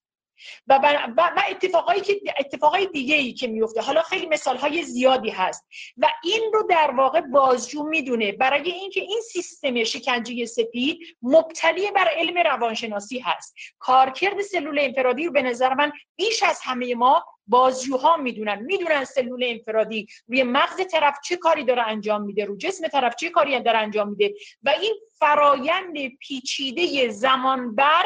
[0.66, 0.79] و,
[1.16, 5.66] و اتفاقایی که اتفاقای دیگه ای که میفته حالا خیلی مثال های زیادی هست.
[5.96, 8.33] و این رو در واقع بازجو می‌دونه.
[8.33, 13.55] برای اینکه این سیستم شکنجه سپید مبتلی بر علم روانشناسی هست.
[13.79, 18.62] کارکرد سلول انفرادی رو به نظر من بیش از همه ما بازجوها می‌دونن.
[18.62, 23.31] می‌دونن سلول انفرادی روی مغز طرف چه کاری داره انجام میده رو جسم طرف چه
[23.31, 24.35] کاری داره انجام میده.
[24.62, 28.05] و این فرایند پیچیده زمانبر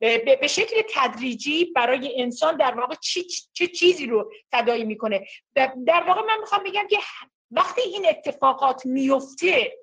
[0.00, 5.26] به شکل تدریجی برای انسان در واقع چه, چه چیزی رو تدایی می‌کنه.
[5.86, 6.98] در واقع من می‌خوام بگم که
[7.50, 9.78] وقتی این اتفاقات میفته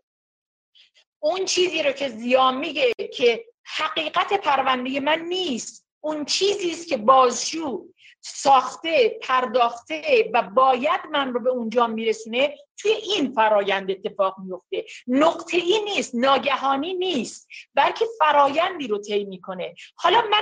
[1.20, 6.98] اون چیزی رو که زیان میگه که حقیقت پرونده من نیست اون چیزی است که
[6.98, 7.88] بازجو
[8.28, 14.86] ساخته پرداخته و باید من رو به اونجا میرسونه توی این فرایند اتفاق میفته.
[15.08, 19.76] نقطه ای نیست ناگهانی نیست بلکه فرایندی رو طی می‌کنه.
[19.96, 20.42] حالا من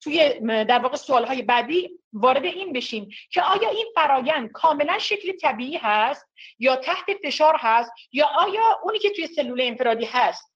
[0.00, 5.76] توی در واقع سوالهای بعدی وارد این بشیم که آیا این فرایند کاملا شکل طبیعی
[5.76, 6.26] هست
[6.58, 10.55] یا تحت فشار هست یا آیا اونی که توی سلول انفرادی هست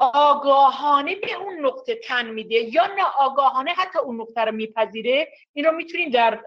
[0.00, 5.64] آگاهانه به اون نقطه تن میده یا نه آگاهانه حتی اون نقطه رو میپذیره این
[5.64, 6.40] رو می‌تونیم در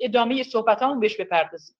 [0.00, 1.76] ادامه صحبت همون بهش بپردازیم.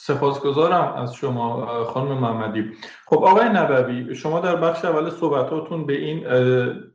[0.00, 2.72] سپاسگزارم از شما خانم محمدی.
[3.06, 6.26] خب آقای نبوی شما در بخش اول صحبتاتون به این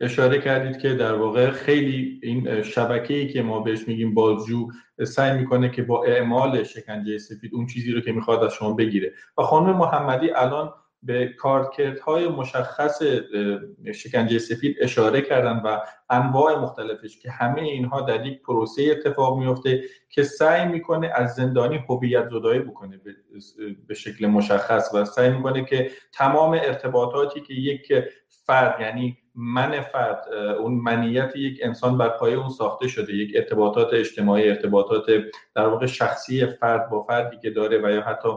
[0.02, 4.68] اشاره کردید که در واقع خیلی این شبکه‌ای که ما بهش میگیم بازجو
[5.04, 9.14] سعی می‌کنه که با اعمال شکنجه سفید اون چیزی رو که می‌خواد از شما بگیره.
[9.38, 10.74] و خانم محمدی الان
[11.06, 11.36] به
[12.06, 13.02] های مشخص
[13.94, 19.84] شکنجه سفید اشاره کردن و انواع مختلفش که همه اینها در یک پروسه اتفاق میفته
[20.10, 23.02] که سعی می‌کنه از زندانی هویت زدایی بکنه
[23.88, 27.94] به شکل مشخص و سعی می‌کنه که تمام ارتباطاتی که یک
[28.46, 33.94] فرد یعنی من فرد اون منیت یک انسان بر پایه اون ساخته شده یک ارتباطات
[33.94, 35.06] اجتماعی ارتباطات
[35.56, 38.30] در واقع شخصی فرد با فردی که داره و یا حتی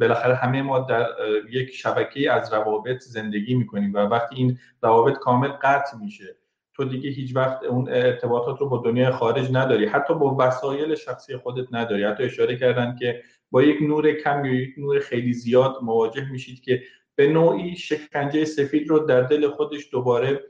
[0.00, 1.06] بالاخره همه ما در
[1.50, 6.36] یک شبکه از روابط زندگی می‌کنیم و وقتی این روابط کامل قطع میشه
[6.74, 9.86] تو دیگه هیچ وقت اون ارتباطات رو با دنیای خارج نداری.
[9.86, 12.04] حتی با وسایل شخصی خودت نداری.
[12.04, 16.60] حتی اشاره کردن که با یک نور کم یا یک نور خیلی زیاد مواجه میشید
[16.60, 16.82] که
[17.14, 20.40] به نوعی شکنجه سفید رو در دل خودش دوباره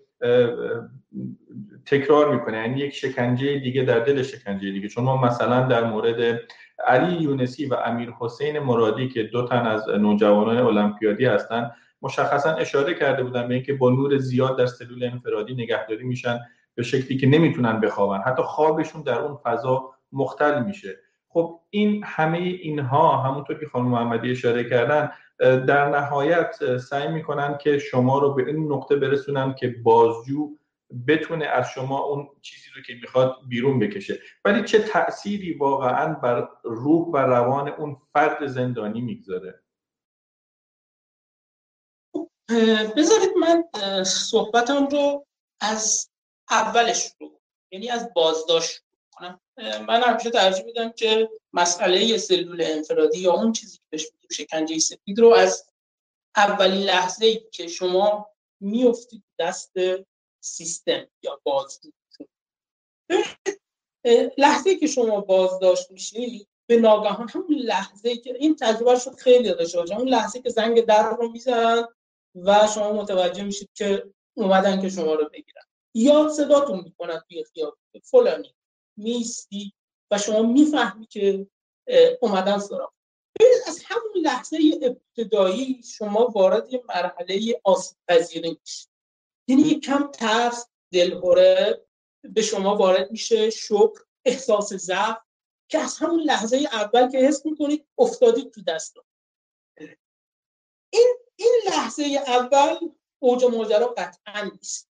[1.86, 2.56] تکرار می‌کنه.
[2.56, 4.88] یعنی یک شکنجه دیگه در دل شکنجه دیگه.
[4.88, 6.40] چون ما مثلا در مورد
[6.86, 12.94] علی یونسی و امیر حسین مرادی که دو تن از نوجوانان المپیادی هستند مشخصا اشاره
[12.94, 16.38] کرده بودن به اینکه با نور زیاد در سلول انفرادی نگهداری میشن
[16.74, 18.18] به شکلی که نمی‌تونن بخوابن.
[18.18, 20.96] حتی خوابشون در اون فضا مختل میشه.
[21.28, 27.78] خب این همه اینها همونطور که خانم محمدی اشاره کردن در نهایت سعی می‌کنن که
[27.78, 30.48] شما رو به این نقطه برسونن که بازجو
[31.08, 34.20] بتونه از شما اون چیزی رو که می‌خواد بیرون بکشه.
[34.44, 39.62] ولی چه تأثیری واقعا بر روح و روان اون فرد زندانی می‌گذاره؟
[42.96, 43.64] بذارید من
[44.04, 45.26] صحبتم رو
[45.60, 46.10] از
[46.50, 47.40] اولش رو
[47.72, 49.40] یعنی از بازداشت کنم.
[49.88, 54.78] من همیشه ترجیح میدم که مسئله سلول انفرادی یا اون چیزی که بهش میگیم شکنجه
[54.78, 55.70] سفید رو از
[56.36, 59.72] اولین لحظه ای که شما میفتید دست
[60.40, 61.90] سیستم یا بازجو
[64.38, 69.78] لحظه که شما بازداشت میشید به ناگهان همون لحظه که این تجربه شد خیلی داشته
[69.78, 71.88] باشه اون لحظه که زنگ در رو می‌زنن
[72.34, 75.62] و شما متوجه میشید که اومدن که شما رو بگیرن.
[75.94, 78.54] یا صداتون می‌کنن توی خیابون فلانی
[78.96, 79.72] میستی
[80.10, 81.46] و شما می‌فهمی که
[82.20, 82.92] اومدن سراغ
[83.66, 88.87] از همون لحظه ابتدایی شما وارد یه مرحله آسیب پذیری میشید
[89.48, 91.84] یعنی یک کم ترس دلهوره
[92.22, 95.16] به شما وارد میشه شکر احساس ضعف
[95.70, 99.04] که از همون لحظه اول که حس می‌کنید افتادید تو دستم
[100.92, 102.76] این این لحظه اول
[103.18, 104.88] اوج ماجرا قطعا نیست.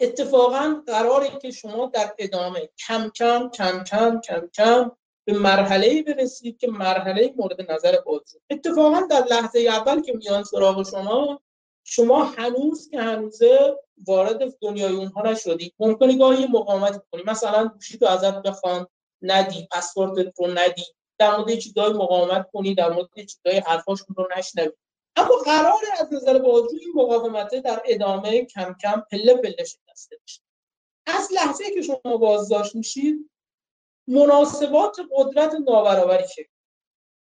[0.00, 4.90] اتفاقا قراره که شما در ادامه کم کم کم کم کم کم
[5.24, 10.90] به مرحله برسید که مرحله مورد نظر بازجو اتفاقا در لحظه اول که میان سراغ
[10.90, 11.42] شما
[11.84, 17.22] شما هنوز که هنوزه وارد دنیای اونها نشدی ممکنه گاهی مقاومت کنی.
[17.26, 18.86] مثلا گوشی تو ازت بخوان
[19.22, 20.84] ندی پسورد رو ندی.
[21.18, 24.72] در مورد چیزای مقاومت کنی در مورد چیزای حرفاشون رو نشنوی.
[25.16, 30.40] اما قرار از نظر بازجو این مقاومت در ادامه کم کم پله پله شکسته بشه.
[31.06, 33.30] از لحظه که شما بازداشت میشید
[34.08, 36.52] مناسبات قدرت نابرابری شکل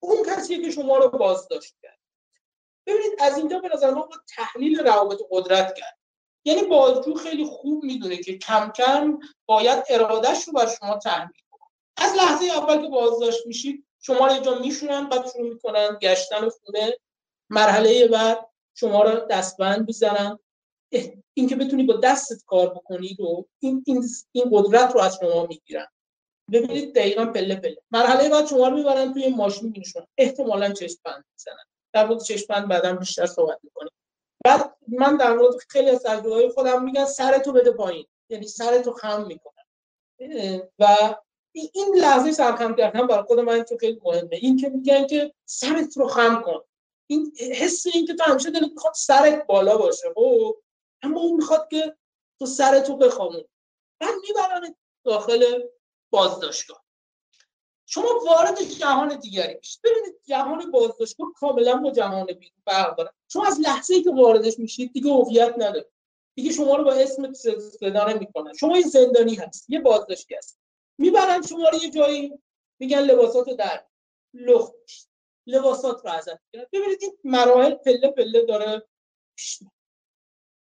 [0.02, 1.99] اون کسی که شما رو بازداشت کرد.
[2.90, 5.98] ببینید از اینجا به نظر ما تحلیل روابط قدرت کرد.
[6.44, 11.60] یعنی بازجو خیلی خوب می‌دونه که کم کم باید ارادهش رو بر شما تحمیل کنه.
[11.96, 16.96] از لحظه اول که بازداشت میشید شما رو اینجا میشونن بعد شروع می‌کنن گشتن خونه.
[17.50, 20.38] مرحله بعد شما رو دستبند می‌زنن.
[21.34, 25.86] اینکه بتونی با دستت کار بکنید و این, این, این قدرت رو از شما می‌گیرن.
[26.52, 27.82] ببینید دقیقا پله پله.
[27.90, 31.69] مرحله بعد شما رو می‌برن توی ماشین مینشون احتمالا چشم بند می‌زنن.
[31.92, 33.92] در مورد چشمند بعدا بیشتر صحبت می‌کنیم.
[34.44, 38.06] بعد من در مورد خیلی از تجربه خودم میگن سرتو بده پایین.
[38.28, 39.64] یعنی سرتو خم می‌کنن
[40.78, 41.14] و
[41.52, 44.36] این لحظه سرخم کردن برای خود من که خیلی مهمه.
[44.36, 46.60] این که میگن که سرت رو خم کن.
[47.06, 50.08] این حس این که تو همیشه دلت می‌خواد سرت بالا باشه.
[50.14, 50.56] خب؟
[51.02, 51.96] اما اون می‌خواد که
[52.38, 53.44] تو سرتو بخوامون
[54.00, 54.74] بعد می‌برن
[55.04, 55.62] داخل
[56.12, 56.84] بازداشتگاه.
[57.92, 59.80] شما وارد جهان دیگری میشید.
[59.84, 63.12] ببینید جهان بازداشتگاه کاملا با جهان بیرون فرق داره.
[63.28, 65.90] شما از لحظه ای که واردش میشید دیگه هویت نداره.
[66.34, 70.58] دیگه شما رو با اسم صدا نمی‌کنن شما یه زندانی هست یه بازداشتی هست.
[70.98, 72.38] می‌برن شما رو یه جایی
[72.78, 73.84] میگن لباسات رو در
[74.34, 74.74] لخت
[75.46, 76.66] لباسات رو ازت می‌گیرن.
[76.72, 78.88] ببینید این مراحل پله پله داره
[79.36, 79.58] پیش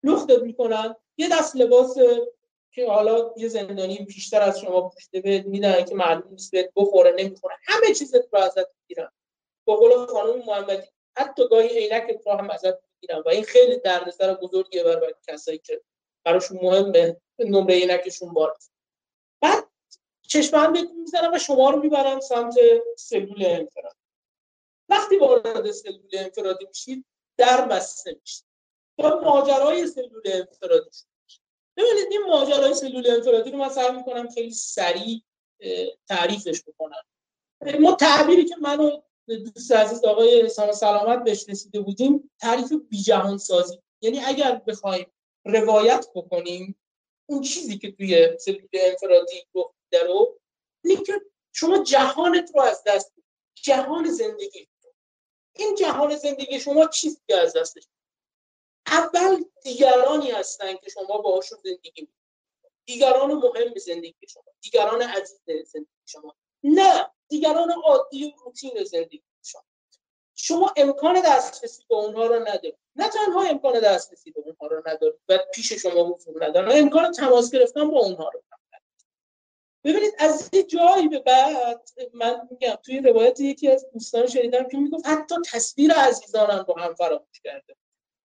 [0.04, 1.96] لختت می‌کنن یه دست لباس
[2.74, 7.14] که حالا یه زندانی بیشتر از شما پوشته بهت میدن که معلوم نیست بهت بخوره
[7.18, 7.56] نمی‌خوره.
[7.64, 9.12] همه چیزت رو ازت می‌گیرن.
[9.64, 14.34] با قول خانم محمدی حتی گاهی عینکت رو هم ازت می‌گیرن و این خیلی دردسر
[14.34, 15.82] بزرگیه برای کسایی که
[16.24, 17.16] براشون مهمه.
[17.38, 18.72] نمره عینکشون بالاست.
[19.40, 19.64] بعد
[20.28, 22.54] چشمان بهتون می‌زنن و شما رو می‌برن سمت
[22.96, 23.96] سلول انفرادی.
[24.88, 27.04] وقتی وارد سلول انفرادی میشید
[27.36, 28.44] در بسته میشید.
[28.98, 30.90] تا ماجرای سلول انفرادی
[31.76, 35.22] ببینید این ماجرای سلول انفرادی رو من سعی می‌کنم خیلی سریع
[36.08, 37.02] تعریفش بکنم.
[37.80, 43.38] ما تعبیری که منو دوست عزیز آقای حسام سلامت بهش رسیده بودیم تعریف بی جهان
[43.38, 45.06] سازی یعنی اگر بخوایم
[45.44, 46.78] روایت بکنیم
[47.26, 50.38] اون چیزی که توی سلول انفرادی گفته رو
[50.84, 51.12] اینه که
[51.52, 53.12] شما جهانت رو از دست
[53.54, 54.68] جهان زندگی.
[55.56, 57.82] این جهان زندگی شما چیزی که از دستش
[58.92, 62.08] اول دیگرانی هستن که شما باهاشون زندگی
[62.84, 64.44] دیگران مهم زندگی شما.
[64.60, 66.34] دیگران عزیز زندگی شما.
[66.64, 69.64] نه دیگران عادی و روتین زندگی شما.
[70.34, 72.78] شما امکان دسترسی به اونها رو ندارید.
[72.96, 77.50] نه تنها امکان دسترسی به اونها رو ندارید و پیش شما حضور ندارن امکان تماس
[77.50, 78.42] گرفتن با اونها رو
[79.84, 84.76] ببینید از یه جایی به بعد من میگم توی روایت یکی از دوستان شنیدم که
[84.76, 87.76] می‌گفت حتی تصویر عزیزانم با هم فراموش کرده.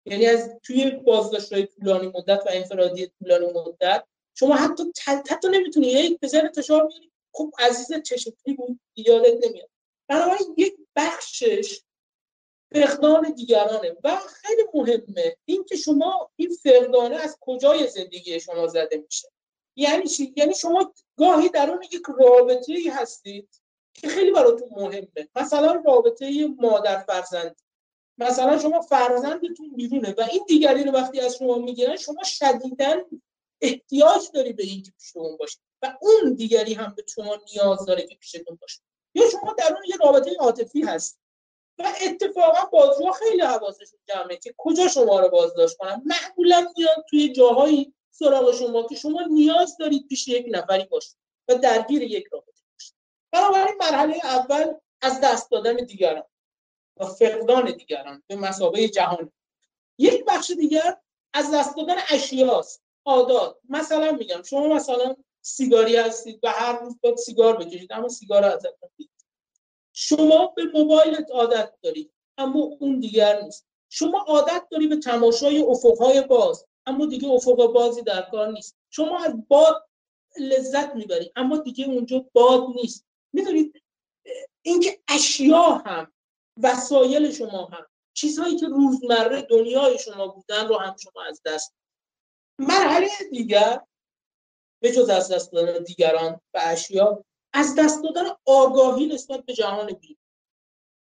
[0.05, 4.03] یعنی از توی بازداشت طولانی مدت و انفرادی طولانی مدت
[4.35, 9.69] شما حتی حتی نمی‌تونی یک ذهن تشار میاری خب عزیز چه بود یادت نمیاد.
[10.07, 11.81] بنابراین یک بخشش
[12.73, 19.27] فقدان دیگرانه و خیلی مهمه اینکه شما این فقدانه از کجای زندگی شما زده میشه.
[19.75, 23.61] یعنی چی؟ یعنی شما گاهی در اون یک رابطه ای هستید
[23.93, 25.29] که خیلی براتون مهمه.
[25.35, 27.61] مثلا رابطه مادر فرزند
[28.17, 33.01] مثلا شما فرزندتون بیرونه و این دیگری رو وقتی از شما می‌گیرن شما شدیدا
[33.61, 38.07] احتیاج داری به اینکه پیش اون باشید و اون دیگری هم به شما نیاز داره
[38.07, 38.81] که پیشتون باشه.
[39.15, 41.19] یا شما در اون یه رابطه عاطفی هست
[41.79, 47.33] و اتفاقا بازجوها خیلی حواسشون جمعه که کجا شما رو بازداشت کنن؟ معمولا میان توی
[47.33, 52.61] جاهایی سراغ شما که شما نیاز دارید پیش یک نفری باشید و درگیر یک رابطه
[52.73, 52.95] باشید.
[53.31, 56.23] بنابراین مرحله اول از دست دادن دیگران.
[56.97, 59.31] و فقدان دیگران به مسابقه جهانی
[59.97, 60.97] یک بخش دیگر
[61.33, 63.57] از دست دادن اشیاست عادات.
[63.69, 68.89] مثلا میگم شما مثلا سیگاری هستید و هر روز باید سیگار بکشید اما سیگار ازتون
[69.93, 73.67] شما به موبایلت عادت دارید اما اون دیگر نیست.
[73.89, 78.77] شما عادت داری به تماشای افقهای باز اما دیگه افق بازی در کار نیست.
[78.89, 79.89] شما از باد
[80.39, 83.05] لذت می‌برید اما دیگه اونجا باد نیست.
[83.33, 83.83] می‌دونید
[84.61, 86.13] اینکه اشیا هم
[86.57, 87.85] وسایل شما هم.
[88.13, 91.75] چیزهایی که روزمره دنیای شما بودن رو هم شما از دست
[92.59, 93.81] مرحله دیگر
[94.81, 99.93] به جز از دست دادن دیگران و اشیا از دست دادن آگاهی نسبت به جهان
[99.93, 100.17] بیرون.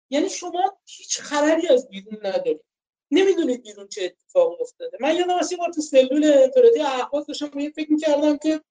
[0.09, 2.63] یعنی شما هیچ خبری از بیرون ندارید.
[3.11, 4.97] نمی‌دونید بیرون چه اتفاق افتاده.
[5.01, 8.61] من یادم از بار تو سلول انفرادی احواز داشتم فکر می‌کردم که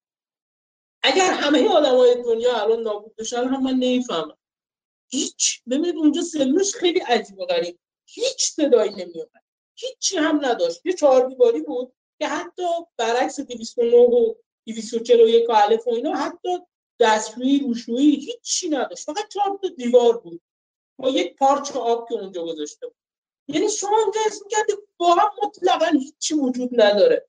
[1.03, 4.37] اگر همه آدمای دنیا الان نابود بشن هم من نمی‌فهمم.
[5.11, 7.79] هیچ ببینید اونجا سلولش خیلی عجیب و غریب.
[8.07, 9.45] هیچ صدایی نمیومد
[9.75, 10.87] هیچی هم نداشت.
[10.87, 12.63] یه چهار دیواری بود که حتی
[12.97, 14.35] برعکس 209 و
[14.67, 16.49] 241 و الف و اینا حتی
[17.01, 19.07] دستشویی روشویی هیچی نداشت.
[19.07, 20.43] فقط چهار تا دیوار بود.
[20.97, 22.97] با یک پارچ آب که اونجا گذاشته بود.
[23.49, 27.29] یعنی شما اونجا اسم کردی واقعا مطلقا هیچی وجود نداره.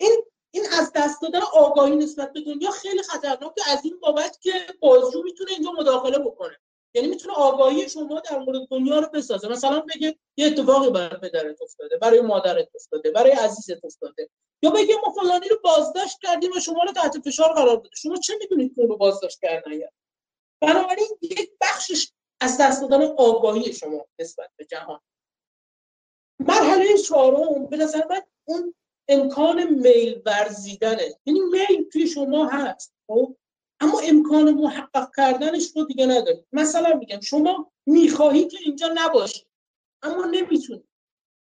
[0.00, 4.52] این این از دست دادن آگاهی نسبت به دنیا خیلی خطرناکه از این بابت که
[4.80, 6.56] بازجو می‌تونه اینجا مداخله بکنه.
[6.94, 9.48] یعنی می‌تونه آگاهی شما در مورد دنیا رو بسازه.
[9.48, 14.30] مثلا بگه یه اتفاقی برای پدرت افتاده برای مادرت افتاده برای عزیزت افتاده.
[14.62, 17.90] یا بگه ما فلانی رو بازداشت کردیم و شما رو تحت فشار قرار داده.
[17.96, 19.88] شما چه می‌دونید که اون رو بازداشت کردن یا
[20.60, 25.00] بنابراین یک بخشش از دست دادن آگاهی شما نسبت به جهان.
[26.40, 28.74] مرحله چهارم به نظر من اون
[29.08, 31.14] امکان میل ورزیدنه.
[31.26, 33.36] یعنی میل توی شما هست خب؟
[33.80, 39.44] اما امکان محقق کردنش رو دیگه ندارید مثلا میگم شما می‌خواهی که اینجا نباشی
[40.02, 40.84] اما نمی‌تونی.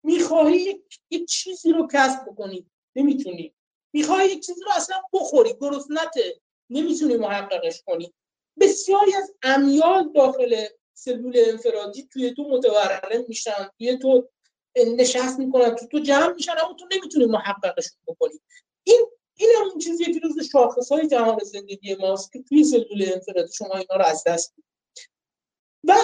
[0.05, 3.55] می‌خواهی یک،, یک چیزی رو کسب بکنی نمی‌تونی.
[3.93, 6.41] می‌خواهی یک چیزی رو اصلا بخوری گرسنته
[6.71, 8.13] نمی‌تونی محققش کنی.
[8.61, 14.29] بسیاری از امیال داخل سلول انفرادی توی تو متورم میشن توی تو
[14.77, 18.41] نشست می‌کنن تو تو جمع میشن اما تو نمی‌تونی محققشون بکنی.
[18.85, 19.07] این
[19.37, 23.75] این اون چیزی که روز شاخص های جهان زندگی ماست که توی سلول انفرادی شما
[23.75, 24.55] اینا رو از دست
[25.85, 25.95] و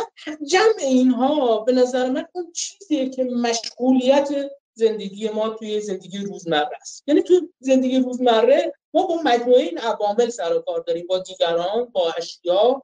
[0.50, 7.04] جمع اینها به نظر من اون چیزیه که مشغولیت زندگی ما توی زندگی روزمره است.
[7.06, 11.06] یعنی تو زندگی روزمره ما با مجموعه این عوامل سر و کار داریم.
[11.06, 12.82] با دیگران با اشیا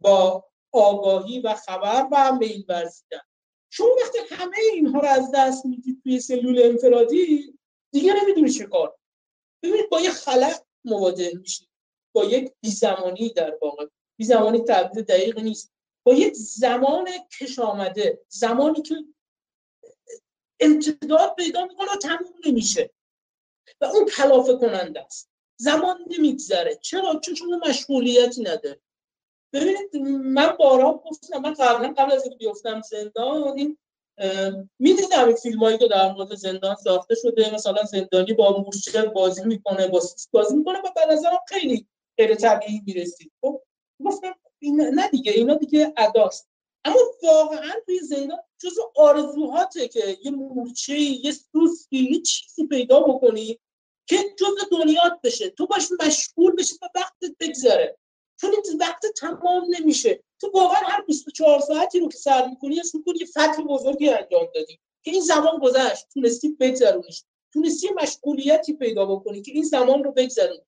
[0.00, 3.20] با آگاهی و خبر و هم به این ورزیدن.
[3.74, 7.54] شما وقتی همه اینها رو از دست می‌دید توی سلول انفرادی
[7.92, 8.98] دیگه نمی‌دونی چه کار.
[9.62, 11.68] ببینید با یه خلق مواجه میشید.
[12.14, 13.86] با یک بیزمانی در واقع.
[14.18, 15.72] بیزمانی تعبیر دقیق نیست.
[16.06, 17.08] با یک زمان
[17.40, 18.24] کش آمده.
[18.28, 18.94] زمانی که
[20.60, 22.90] امتداد پیدا می‌کنه و تموم نمیشه.
[23.80, 25.30] و اون کلافه کننده است.
[25.60, 26.76] زمان نمیگذره.
[26.76, 28.80] چرا؟ چون شما مشغولیتی نداره
[29.52, 33.78] ببینید من بارها گفتم من قبلا قبل از اینکه بیفتم زندان این
[34.78, 39.44] می‌دیدم این فیلم هایی که در مورد زندان ساخته شده مثلا زندانی با مورچه بازی
[39.44, 41.86] می‌کنه با سیس بازی می‌کنه و به نظرم خیلی
[42.18, 43.32] غیر طبیعی می‌رسید.
[43.40, 43.62] خب
[44.04, 44.34] گفتم
[44.94, 46.48] نه دیگه اینا دیگه اداست.
[46.84, 53.58] اما واقعا توی زندان جز آرزوهاته که یه مورچه یه سوسکی یه چیزی پیدا بکنی
[54.06, 55.50] که جز دنیات بشه.
[55.50, 57.98] تو باش مشغول بشه و وقتت بگذره.
[58.42, 60.22] چون این وقت تمام نمیشه.
[60.40, 64.48] تو واقعا هر 24 ساعتی رو که سر می‌کنی اسم می‌کنی یه فتح بزرگی انجام
[64.54, 66.08] دادی که این زمان گذشت.
[66.14, 67.24] تونستی بگذرونیش.
[67.52, 70.60] تونستی مشغولیتی پیدا بکنی که این زمان رو بگذرونی.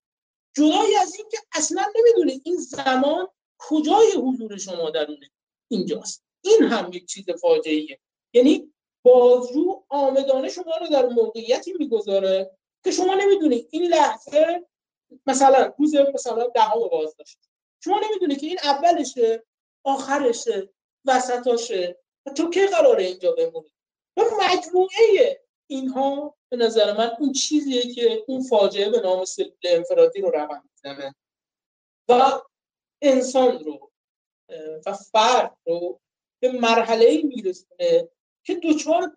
[0.56, 5.30] جدای از این که اصلا نمی‌دونی این زمان کجای حضور شما درونه.
[5.68, 6.24] اینجاست.
[6.44, 7.98] این هم یک چیز فاجعه
[8.34, 8.72] یعنی
[9.02, 12.50] بازجو آمدانه شما رو در موقعیتی می‌گذاره
[12.84, 14.66] که شما نمی‌دونی این لحظه
[15.26, 17.38] مثلا روز مثلا دهم بازداشت.
[17.84, 19.44] شما نمی‌دونی که این اولشه
[19.84, 20.68] آخرشه
[21.04, 23.72] وسطاشه و تو که قراره اینجا بمونی؟
[24.16, 30.20] و مجموعه اینها به نظر من اون چیزیه که اون فاجعه به نام سلول انفرادی
[30.20, 31.14] رو رقم می‌زنه.
[32.08, 32.40] و
[33.02, 33.90] انسان رو
[34.86, 36.00] و فرد رو
[36.42, 38.08] به مرحله ای میرسونه
[38.44, 39.14] که دوچار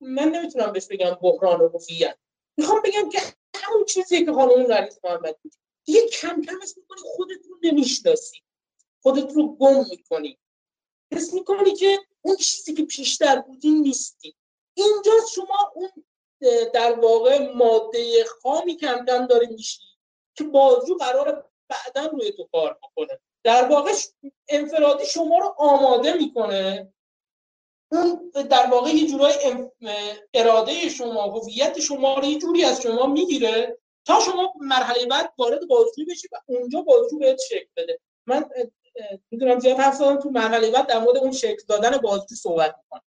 [0.00, 2.18] من نمی‌تونم بهش بگم بحران هویت.
[2.56, 3.18] می‌خوام بگم که
[3.54, 5.52] همون چیزی که خانم رئیس محمد بود
[5.84, 8.38] دیگه کم کم اسم می‌کنی خودت رو نمی‌شناسی.
[9.02, 10.38] خودت رو گم می‌کنی.
[11.12, 14.34] حس می‌کنی که اون چیزی که پیشتر بودی نیستی.
[14.74, 15.90] اینجا شما اون
[16.74, 19.80] در واقع ماده خامی کم کم داره میشی
[20.34, 23.20] که بازجو قرار بعدا روی تو کار بکنه.
[23.44, 23.92] در واقع
[24.48, 26.92] انفرادی شما رو آماده می‌کنه.
[27.92, 29.34] اون در واقع یه جورای
[30.34, 35.68] اراده شما هویت شما رو یه جوری از شما می‌گیره تا شما مرحله بعد وارد
[35.68, 38.00] بازجو بشی و اونجا بازجو بهت شکل بده.
[38.26, 38.44] من
[39.30, 43.02] می‌دونم زیاد حرف تو مرحله بعد در مورد اون شکل دادن بازجو صحبت می‌کنم.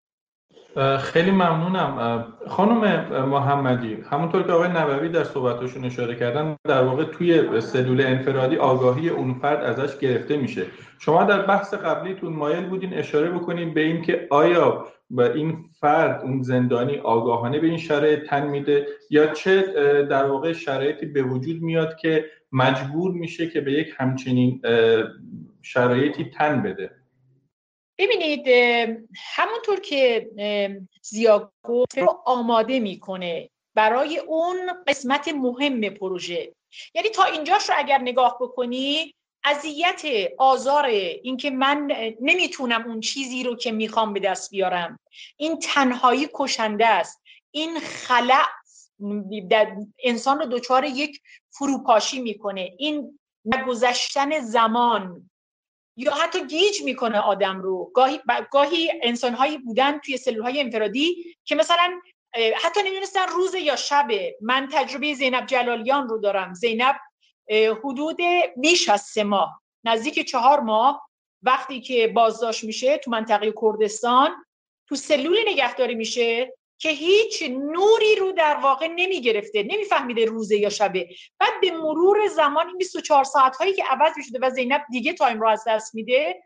[1.00, 2.24] خیلی ممنونم.
[2.48, 8.56] خانم محمدی همونطور که آقای نبوی در صحبتشون اشاره کردن در واقع توی سلول انفرادی
[8.56, 10.62] آگاهی اون فرد ازش گرفته میشه.
[10.98, 16.22] شما در بحث قبلیتون مایل بودین اشاره بکنین به این که آیا به این فرد
[16.22, 19.62] اون زندانی آگاهانه به این شرایط تن میده یا چه
[20.10, 24.62] در واقع شرایطی به وجود میاد که مجبور میشه که به یک همچنین
[25.62, 26.90] شرایطی تن بده.
[27.98, 28.48] ببینید
[29.34, 30.30] همونطور که
[31.02, 31.52] زیاد
[31.96, 36.54] رو آماده می‌کنه برای اون قسمت مهم پروژه.
[36.94, 40.02] یعنی تا اینجاش رو اگر نگاه بکنی اذیت
[40.38, 41.90] آزار اینکه من
[42.20, 44.98] نمی‌تونم اون چیزی رو که می‌خوام به دست بیارم.
[45.36, 47.22] این تنهایی کشنده است.
[47.50, 48.44] این خلع
[50.04, 51.20] انسان رو دچار یک
[51.50, 52.74] فروپاشی می‌کنه.
[52.78, 55.30] این نگذشتن زمان
[55.96, 57.90] یا حتی گیج می‌کنه آدم رو.
[57.94, 58.20] گاهی
[58.50, 62.00] گاهی انسانهایی بودن توی سلول های انفرادی که مثلا
[62.64, 66.54] حتی نمی‌دونستن روز یا شبه من تجربه زینب جلالیان رو دارم.
[66.54, 66.96] زینب
[67.84, 68.18] حدود
[68.56, 71.08] بیش از سه ماه نزدیک چهار ماه
[71.42, 74.44] وقتی که بازداشت میشه تو منطقه کردستان
[74.88, 76.54] تو سلول نگهداری میشه.
[76.78, 81.08] که هیچ نوری رو در واقع نمی گرفته نمیفهمیده روزه یا شبه.
[81.38, 85.12] بعد به مرور زمان این 24 ساعت هایی که عوض می شده و زینب دیگه
[85.12, 86.42] تایم رو از دست میده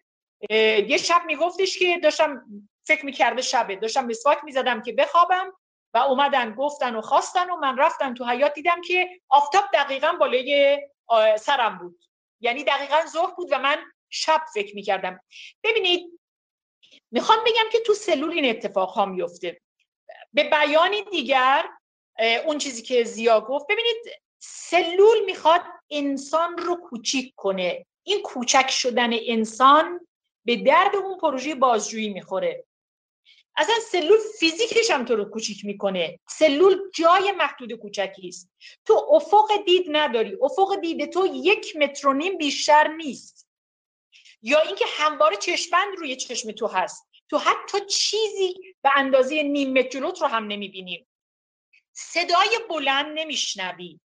[0.89, 2.43] یه شب میگفتش که داشتم
[2.87, 3.77] فکر می‌کرده شبه.
[3.77, 5.53] داشتم مسواک می‌زدم که بخوابم
[5.95, 10.79] و اومدن گفتن و خواستن و من رفتم تو حیات دیدم که آفتاب دقیقا بالای
[11.39, 12.05] سرم بود.
[12.41, 13.77] یعنی دقیقا ظهر بود و من
[14.11, 15.21] شب فکر می‌کردم.
[15.65, 16.21] ببینید
[17.11, 19.61] می‌خوام بگم که تو سلول این اتفاق ها میفته
[20.35, 21.69] به بیانی دیگر
[22.47, 23.97] اون چیزی که زیا گفت ببینید
[24.39, 25.61] سلول می‌خواد
[25.91, 27.87] انسان رو کوچیک کنه.
[28.03, 30.07] این کوچک شدن انسان
[30.45, 32.65] به درد اون پروژه بازجویی می‌خوره.
[33.57, 36.19] اصلا سلول فیزیکش هم تو رو کوچیک می‌کنه.
[36.29, 38.51] سلول جای محدود کوچکی است.
[38.85, 40.37] تو افق دید نداری.
[40.43, 43.49] افق دید تو یک متر و نیم بیشتر نیست.
[44.43, 47.09] یا اینکه همواره چشمند روی چشم تو هست.
[47.31, 51.07] تو حتی چیزی به اندازه نیم متر جلوت رو هم نمی‌بینیم.
[51.93, 54.01] صدای بلند نمیشنوی.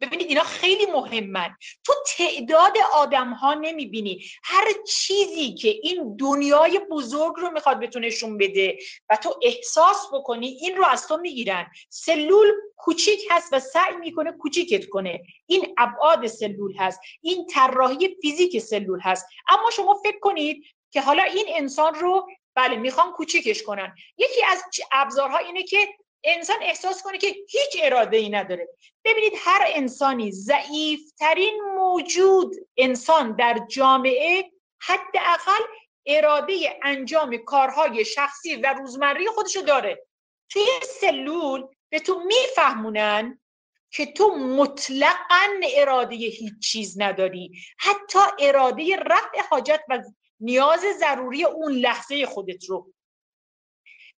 [0.00, 1.56] ببینید اینا خیلی مهمن.
[1.84, 4.24] تو تعداد آدم ها نمی‌بینی.
[4.44, 8.78] هر چیزی که این دنیای بزرگ رو می‌خواد بهتون نشون بده
[9.10, 11.66] و تو احساس بکنی این رو از تو می‌گیرن.
[11.88, 15.22] سلول کوچیک هست و سعی می‌کنه کوچیکت کنه.
[15.46, 17.00] این ابعاد سلول هست.
[17.20, 19.26] این طراحی فیزیک سلول هست.
[19.48, 22.28] اما شما فکر کنید که حالا این انسان رو
[22.58, 23.94] بله می‌خوان کوچیکش کنن.
[24.16, 25.88] یکی از ابزارها اینه که
[26.24, 28.68] انسان احساس کنه که هیچ اراده ای نداره.
[29.04, 34.50] ببینید هر انسانی ضعیفترین موجود انسان در جامعه
[34.80, 35.62] حداقل
[36.06, 40.06] اراده انجام کارهای شخصی و روزمره خودشو داره.
[40.48, 40.66] توی
[41.00, 43.40] سلول به تو میفهمونن
[43.90, 45.46] که تو مطلقا
[45.76, 47.52] اراده هیچ چیز نداری.
[47.78, 50.02] حتی اراده رفع حاجت و
[50.40, 52.92] نیاز ضروری اون لحظه خودت رو.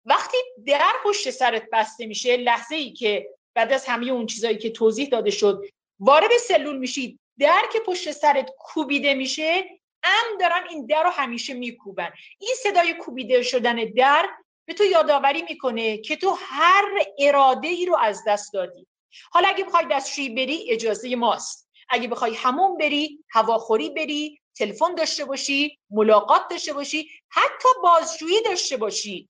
[0.04, 4.70] وقتی در پشت سرت بسته میشه لحظه ای که بعد از همه اون چیزایی که
[4.70, 5.64] توضیح داده شد
[6.00, 9.64] وارد سلول میشید در که پشت سرت کوبیده میشه
[10.02, 12.10] ام دارن این در رو همیشه میکوبن.
[12.38, 14.28] این صدای کوبیده شدن در
[14.64, 16.84] به تو یادآوری می‌کنه که تو هر
[17.18, 18.86] اراده ای رو از دست دادی.
[19.30, 21.68] حالا اگه بخوای دستشویی بری اجازه ماست.
[21.88, 28.76] اگه بخوای همون بری هواخوری بری تلفن داشته باشی ملاقات داشته باشی حتی بازجویی داشته
[28.76, 29.28] باشی.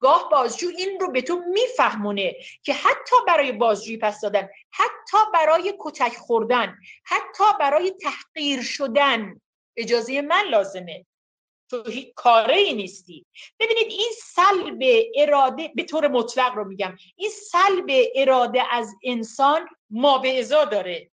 [0.00, 5.74] گاه بازجو این رو به تو میفهمونه که حتی برای بازجویی پس دادن حتی برای
[5.78, 9.40] کتک خوردن حتی برای تحقیر شدن.
[9.76, 11.06] اجازه من لازمه.
[11.70, 11.82] تو
[12.14, 13.26] کاره ای نیستی.
[13.60, 14.78] ببینید این سلب
[15.16, 21.10] اراده به طور مطلق رو میگم این سلب اراده از انسان ما به ازا داره.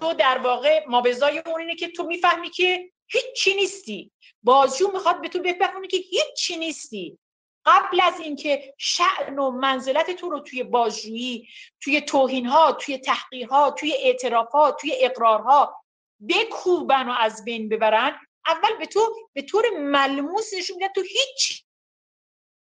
[0.00, 4.12] تو در واقع ما به ازای اون اینه که تو می‌فهمی که هیچی نیستی.
[4.42, 7.18] بازجو می‌خواد به تو بفهمونه که هیچی نیستی.
[7.64, 11.48] قبل از اینکه شعن و منزلت تو رو توی بازجویی
[11.80, 15.84] توی توهین ها توی تحقیرها توی اعترافات توی اقرارها
[16.28, 21.64] بکوبن و از بین ببرن اول به تو به طور ملموس نشون میدن تو هیچ.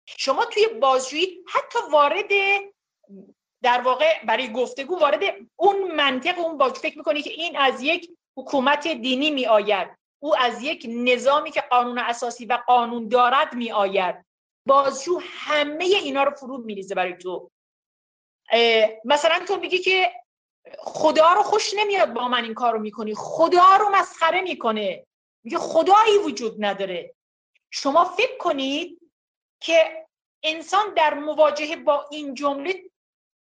[0.05, 2.31] شما توی بازجویی حتی وارد
[3.63, 5.23] در واقع برای گفتگو وارد
[5.55, 9.87] اون منطق اون باج فکر می‌کنی که این از یک حکومت دینی می آید
[10.23, 14.25] او از یک نظامی که قانون اساسی و قانون دارد می آید
[14.67, 17.51] بازجو همه اینا رو فرود میریزه برای تو.
[19.05, 20.11] مثلا تو میگی که
[20.77, 23.13] خدا رو خوش نمیاد با من این کار رو می‌کنی.
[23.15, 25.05] خدا رو مسخره می‌کنه.
[25.43, 27.13] میگه خدایی وجود نداره.
[27.71, 29.11] شما فکر کنید
[29.59, 30.07] که
[30.43, 32.90] انسان در مواجهه با این جمله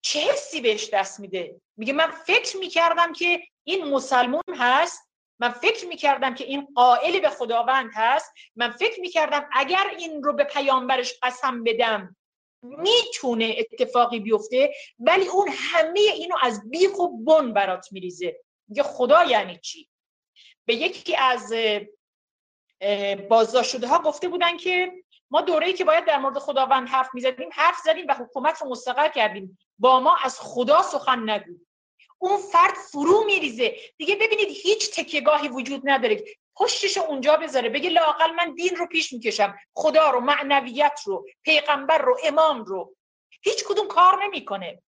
[0.01, 5.87] چه حسی بهش دست میده؟ میگه من فکر می‌کردم که این مسلمون هست من فکر
[5.87, 11.13] می‌کردم که این قائل به خداوند هست من فکر می‌کردم اگر این رو به پیامبرش
[11.23, 12.15] قسم بدم
[12.61, 18.39] می‌تونه اتفاقی بیفته ولی اون همه اینو از بیخ و بن برات میریزه.
[18.67, 19.89] میگه خدا یعنی چی؟
[20.65, 21.53] به یکی از
[23.29, 24.91] بازداشت شده ها گفته بودن که
[25.31, 29.09] ما دوره‌ای که باید در مورد خداوند حرف می‌زدیم حرف زدیم و حکومت رو مستقر
[29.09, 29.57] کردیم.
[29.79, 31.53] با ما از خدا سخن نگو.
[32.19, 33.75] اون فرد فرو میریزه.
[33.97, 36.25] دیگه ببینید هیچ تکیهگاهی وجود نداره.
[36.55, 37.69] پشتش اونجا بذاره.
[37.69, 39.55] بگه لاقل من دین رو پیش می‌کشم.
[39.73, 42.95] خدا رو معنویت رو پیغمبر رو امام رو.
[43.41, 44.81] هیچ کدوم کار نمی‌کنه.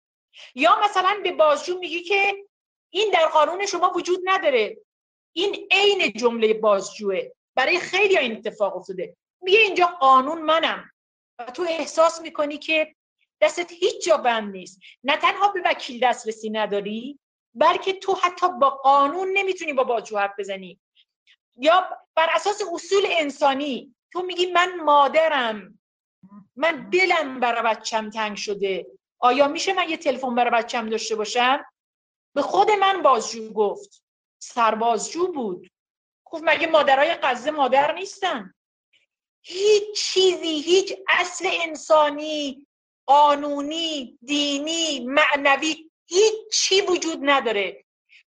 [0.55, 2.45] یا مثلا به بازجو میگی که
[2.89, 4.77] این در قانون شما وجود نداره.
[5.33, 7.21] این عین جمله بازجوه.
[7.55, 9.15] برای خیلی این اتفاق افتاده.
[9.41, 10.91] میگه اینجا قانون منم.
[11.39, 12.95] و تو احساس می‌کنی که
[13.41, 14.79] دستت هیچ جا بند نیست.
[15.03, 17.19] نه تنها به وکیل دسترسی نداری
[17.53, 20.79] بلکه تو حتی با قانون نمی‌تونی با بازجو حرف بزنی.
[21.57, 25.79] یا بر اساس اصول انسانی تو میگی من مادرم
[26.55, 28.88] من دلم برای بچم تنگ شده.
[29.19, 31.65] آیا میشه من یه تلفن برای بچم داشته باشم؟
[32.35, 34.03] به خود من بازجو گفت.
[34.39, 35.71] سربازجو بود.
[36.25, 38.53] گفت مگه مادرای قزه مادر نیستن؟
[39.41, 42.66] هیچ چیزی هیچ اصل انسانی
[43.07, 45.75] قانونی دینی معنوی
[46.53, 47.83] چی وجود نداره.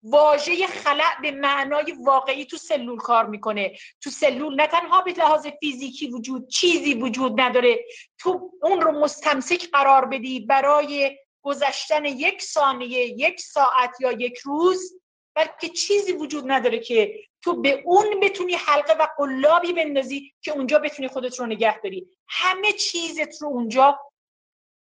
[0.03, 3.77] واژه خلع به معنای واقعی تو سلول کار می‌کنه.
[4.01, 7.85] تو سلول نه تنها به لحاظ فیزیکی وجود چیزی وجود نداره.
[8.19, 15.01] تو اون رو مستمسک قرار بدی برای گذشتن یک ثانیه یک ساعت یا یک روز
[15.35, 20.79] بلکه چیزی وجود نداره که تو به اون بتونی حلقه و قلابی بندازی که اونجا
[20.79, 22.09] بتونی خودت رو نگه داری.
[22.29, 23.99] همه چیزت رو اونجا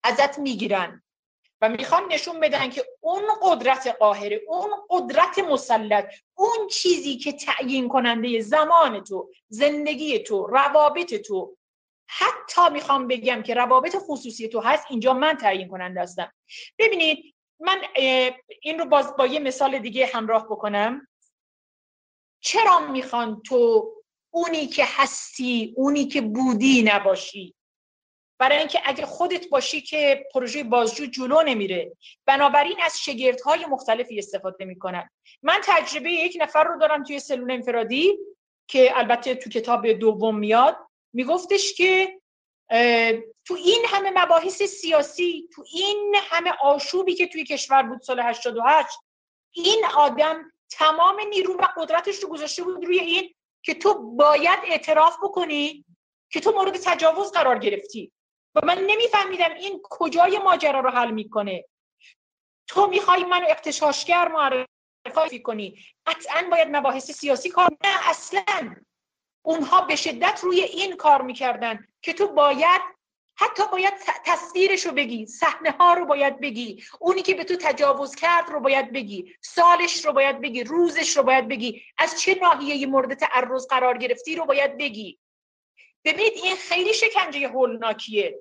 [0.04, 1.04] ازت می‌گیرن.
[1.62, 7.90] و می‌خوان نشون بدن که اون قدرت قاهره اون قدرت مسلط اون چیزی که تعیین
[7.90, 11.58] کننده زمان تو زندگی تو روابط تو.
[12.08, 16.32] حتی می‌خوام بگم که روابط خصوصی تو هست اینجا من تعیین کننده هستم.
[16.80, 17.82] ببینید من
[18.62, 21.08] این رو باز با یه مثال دیگه همراه بکنم.
[22.44, 23.92] چرا می‌خوان تو
[24.34, 27.56] اونی که هستی اونی که بودی نباشی؟
[28.42, 31.92] برای اینکه اگه خودت باشی که پروژه بازجو جلو نمیره
[32.26, 35.10] بنابراین از شگردهای مختلفی استفاده می‌کنن.
[35.42, 38.18] من تجربه یک نفر رو دارم توی سلول انفرادی
[38.68, 40.78] که البته تو کتاب دوم میاد
[41.14, 42.20] میگفتش که
[43.46, 48.90] تو این همه مباحث سیاسی تو این همه آشوبی که توی کشور بود سال 88
[49.52, 53.34] این آدم تمام نیرو و قدرتش رو گذاشته بود روی این
[53.64, 55.86] که تو باید اعتراف بکنی
[56.32, 58.12] که تو مورد تجاوز قرار گرفتی.
[58.56, 61.66] و من نمیفهمیدم این کجای ماجرا رو حل می‌کنه.
[62.68, 65.80] تو می‌خوای منو اقتشاشگر معرفی کنی.
[66.06, 68.76] قطعا باید مباحث سیاسی کار نه اصلا.
[69.46, 72.82] اونها به شدت روی این کار می‌کردن که تو باید
[73.36, 73.94] حتی باید
[74.26, 76.84] تصویرش رو بگی صحنه ها رو باید بگی.
[77.00, 79.36] اونی که به تو تجاوز کرد رو باید بگی.
[79.42, 81.82] سالش رو باید بگی روزش رو باید بگی.
[81.98, 85.20] از چه ناحیه مورد تعرض قرار گرفتی رو باید بگی.
[86.06, 88.40] ببینید این خیلی شکنجه هولناکیه.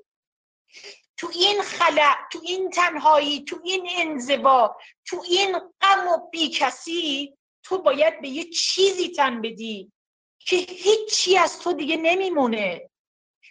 [1.17, 7.79] تو این خلع تو این تنهایی تو این انزوا تو این غم و بیکسی تو
[7.79, 9.93] باید به یه چیزی تن بدی
[10.39, 12.91] که هیچی از تو دیگه نمیمونه.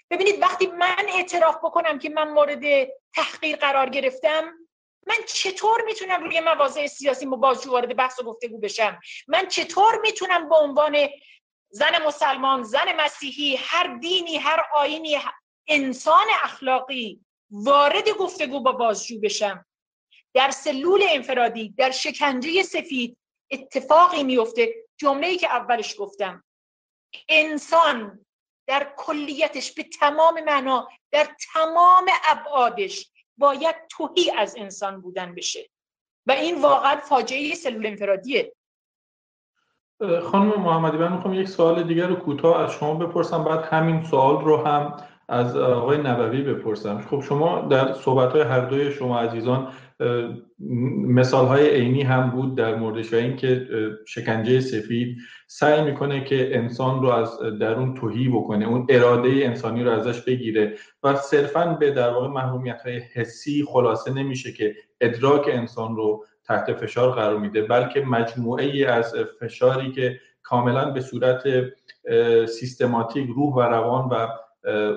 [0.09, 4.53] ببینید وقتی من اعتراف بکنم که من مورد تحقیر قرار گرفتم
[5.07, 10.49] من چطور می‌تونم روی مواضع سیاسی بازجو وارد بحث و گفتگو بشم؟ من چطور می‌تونم
[10.49, 11.09] به عنوان
[11.69, 15.17] زن مسلمان زن مسیحی هر دینی هر آینی
[15.67, 17.19] انسان اخلاقی
[17.51, 19.65] وارد گفتگو با بازجو بشم.
[20.33, 23.17] در سلول انفرادی در شکنجه سفید
[23.51, 26.43] اتفاقی میفته جمله ای که اولش گفتم.
[27.29, 28.25] انسان
[28.67, 35.69] در کلیتش به تمام معنا در تمام ابعادش باید توهی از انسان بودن بشه.
[36.25, 38.55] و این واقعا فاجعه سلول انفرادیه.
[40.21, 43.43] خانم محمدی من می‌خوام یک سوال دیگر رو کوتاه از شما بپرسم.
[43.43, 44.93] بعد همین سوال رو هم
[45.29, 47.01] از آقای نبوی بپرسم.
[47.01, 49.67] خب شما در صحبت های هر دوی شما عزیزان
[51.07, 53.67] مثال های عینی هم بود در موردش و اینکه
[54.07, 59.91] شکنجه سفید سعی می‌کنه که انسان رو از درون توهی بکنه اون اراده انسانی رو
[59.91, 60.73] ازش بگیره
[61.03, 66.73] و صرفا به در واقع محرومیت های حسی خلاصه نمیشه که ادراک انسان رو تحت
[66.73, 71.43] فشار قرار میده بلکه مجموعه ای از فشاری که کاملا به صورت
[72.45, 74.27] سیستماتیک روح و روان و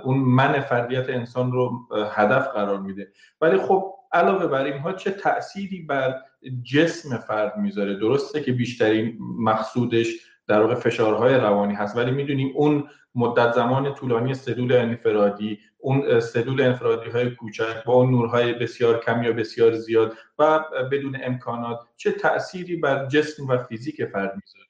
[0.05, 3.09] اون من فردیت انسان رو هدف قرار میده.
[3.41, 6.15] ولی خب علاوه بر اینها چه تأثیری بر
[6.73, 10.07] جسم فرد می‌ذاره؟ درسته که بیشترین مقصودش
[10.49, 11.97] در واقع فشارهای روانی هست.
[11.97, 18.11] ولی می‌دونیم اون مدت زمان طولانی سلول انفرادی اون سلول انفرادی های کوچک با اون
[18.11, 24.05] نورهای بسیار کم یا بسیار زیاد و بدون امکانات چه تأثیری بر جسم و فیزیک
[24.05, 24.69] فرد می‌ذاره؟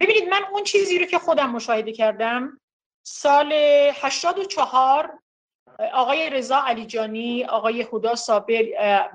[0.00, 2.60] ببینید من اون چیزی رو که خودم مشاهده کردم
[3.06, 3.52] سال
[3.94, 5.18] 84
[5.92, 8.62] آقای رضا علیجانی آقای خدا صابر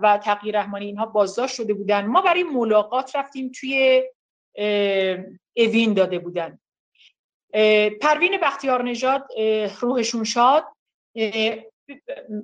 [0.01, 2.05] و تقییر رحمانی اینها بازداشت شده بودن.
[2.05, 4.03] ما برای ملاقات رفتیم توی
[5.55, 6.59] اوین داده بودن.
[8.01, 9.27] پروین بختیار نژاد
[9.79, 10.65] روحشون شاد.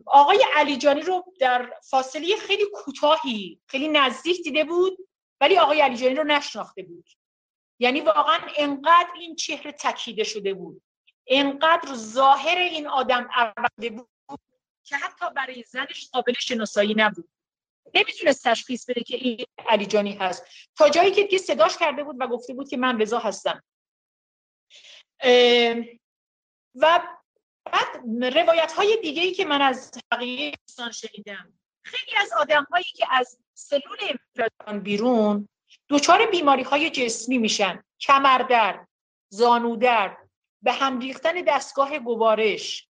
[0.06, 4.98] آقای علیجانی رو در فاصله خیلی کوتاهی خیلی نزدیک دیده بود
[5.42, 7.10] ولی آقای علیجانی رو نشناخته بود.
[7.80, 10.82] یعنی واقعا انقدر این چهره تکیده شده بود.
[11.28, 14.40] انقدر ظاهر این آدم عربده بود
[14.84, 17.30] که حتی برای زنش قابل شناسایی نبود.
[17.94, 20.46] نمی‌تونست تشخیص بده که این علیجانی هست.
[20.76, 23.64] تا جایی که دیگه صداش کرده بود و گفته بود که من رضا هستم.
[26.76, 27.00] و
[27.66, 27.88] بعد
[28.36, 31.54] روایت های دیگه ای که من از حقیقی انسان شنیدم.
[31.84, 35.50] خیلی از آدم هایی که از سلول انفرادان بیرون
[35.90, 37.84] دچار بیماری های جسمی میشن.
[38.00, 38.88] کمردرد
[39.30, 40.18] زانودرد
[40.62, 42.88] به هم ریختن دستگاه گوارش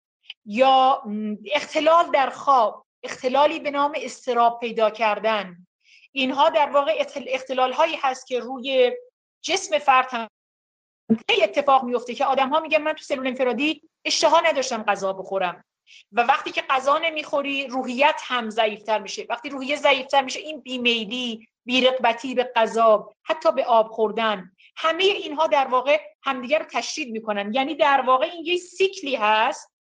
[0.45, 1.03] یا
[1.53, 2.84] اختلال در خواب.
[3.05, 5.67] اختلالی به نام استراب پیدا کردن.
[6.13, 8.93] اینها در واقع اختلال هایی هست که روی
[9.43, 10.29] جسم فرد هم
[11.43, 15.65] اتفاق میفته که آدم ها میگن من تو سلول انفرادی اشتها نداشتم غذا بخورم.
[16.13, 19.27] و وقتی که غذا نمی‌خوری روحیت هم ضعیفتر میشه.
[19.29, 25.47] وقتی روحیت ضعیفتر میشه این بیمیلی بیرقبتی به غذا حتی به آب خوردن همه اینها
[25.47, 27.55] در واقع همدیگر رو تشدید می‌کنن.
[27.55, 29.74] یعنی در واقع این یه سیکلی هست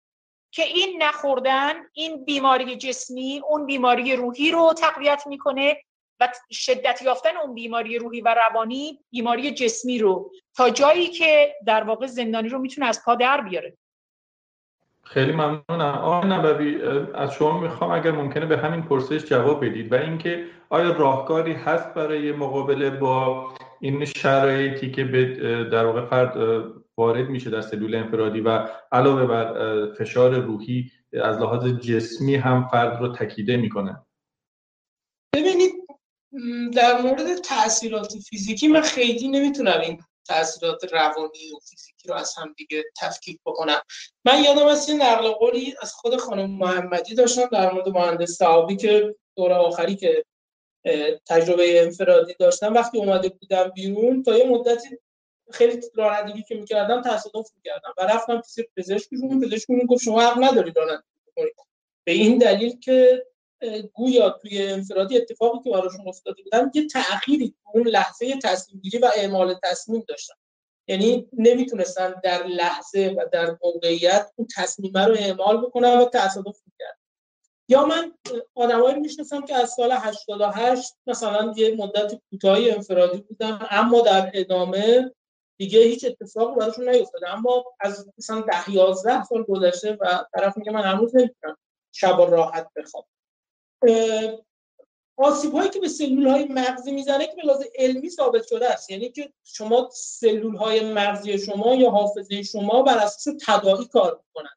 [0.55, 5.77] که این نخوردن این بیماری جسمی اون بیماری روحی رو تقویت می‌کنه
[6.21, 11.85] و شدت یافتن اون بیماری روحی و روانی بیماری جسمی رو تا جایی که در
[11.85, 13.77] واقع زندانی رو می‌تونه از پا در بیاره.
[15.03, 15.99] خیلی ممنونم.
[16.03, 16.83] آقای نبوی
[17.15, 21.95] از شما می‌خوام اگر ممکنه به همین پرسش جواب بدید و اینکه آیا راهکاری هست
[21.95, 23.51] برای مقابله با
[23.81, 25.25] این شرایطی که به
[25.73, 26.35] در واقع فرد
[26.99, 33.01] وارد میشه در سلول انفرادی و علاوه بر فشار روحی از لحاظ جسمی هم فرد
[33.01, 34.07] رو تکیده می‌کنه.
[35.35, 35.73] ببینید
[36.73, 42.55] در مورد تاثیرات فیزیکی من خیلی نمی‌تونم این تاثیرات روانی و فیزیکی رو از هم
[42.57, 43.81] دیگه تفکیک بکنم.
[44.25, 48.77] من یادم از یه نقل قولی از خود خانم محمدی داشتم در مورد مهندس صحابی
[48.77, 50.25] که دور آخری که
[51.27, 52.75] تجربه انفرادی داشتم.
[52.75, 54.89] وقتی اومده بودم بیرون تا یه مدتی
[55.53, 60.73] خیلی رانندگی که می‌کردم تصادف می‌کردم و رفتم پیش پزشکشون پزشکشون گفت شما حق نداری
[60.77, 61.55] رانندگی بکنید
[62.05, 63.27] به این دلیل که
[63.93, 69.11] گویا توی انفرادی اتفاقی که براشون افتاده بودن یه تأخیری اون لحظه تصمیم گیری و
[69.17, 70.35] اعمال تصمیم داشتن.
[70.89, 76.99] یعنی نمی‌تونستن در لحظه و در موقعیت اون تصمیم رو اعمال بکنن و تصادف می‌کرد
[77.69, 78.13] یا من
[78.55, 85.11] آدمایی می‌شناسم که از سال 88 مثلا یه مدت کوتاهی انفرادی بودن اما در ادامه
[85.57, 87.31] دیگه هیچ اتفاقی براشون نیفتاده.
[87.31, 91.57] اما از مثلا 10 11 سال گذشته و طرف میگه من هنوز نمی‌تونم
[91.93, 93.09] شب راحت بخوابم.
[95.17, 98.91] آسیب هایی که به سلول های مغزی می‌زنه که به لحاظ علمی ثابت شده است.
[98.91, 104.51] یعنی که شما سلول های مغزی شما یا حافظه شما بر اساس تداعی کار می‌کنن.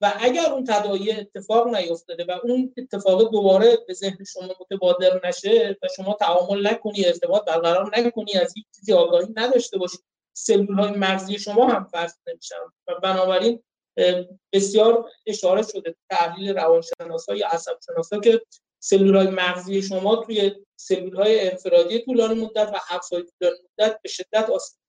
[0.00, 5.78] و اگر اون تداعی اتفاق نیفتاده و اون اتفاق دوباره به ذهن شما متبادر نشه
[5.82, 10.00] و شما تعامل نکنی ارتباط برقرار نکنی از هیچ چیزی آگاهی نداشته باشید
[10.32, 12.56] سلول های مغزی شما هم فرض نمیشن
[12.88, 13.62] و بنابراین
[14.52, 18.42] بسیار اشاره شده تحلیل روانشناسا یا عصب شناسا که
[18.82, 23.98] سلول های مغزی شما توی سلول های انفرادی طولانی مدت و حبس های طولانی مدت
[24.02, 24.82] به شدت آسیب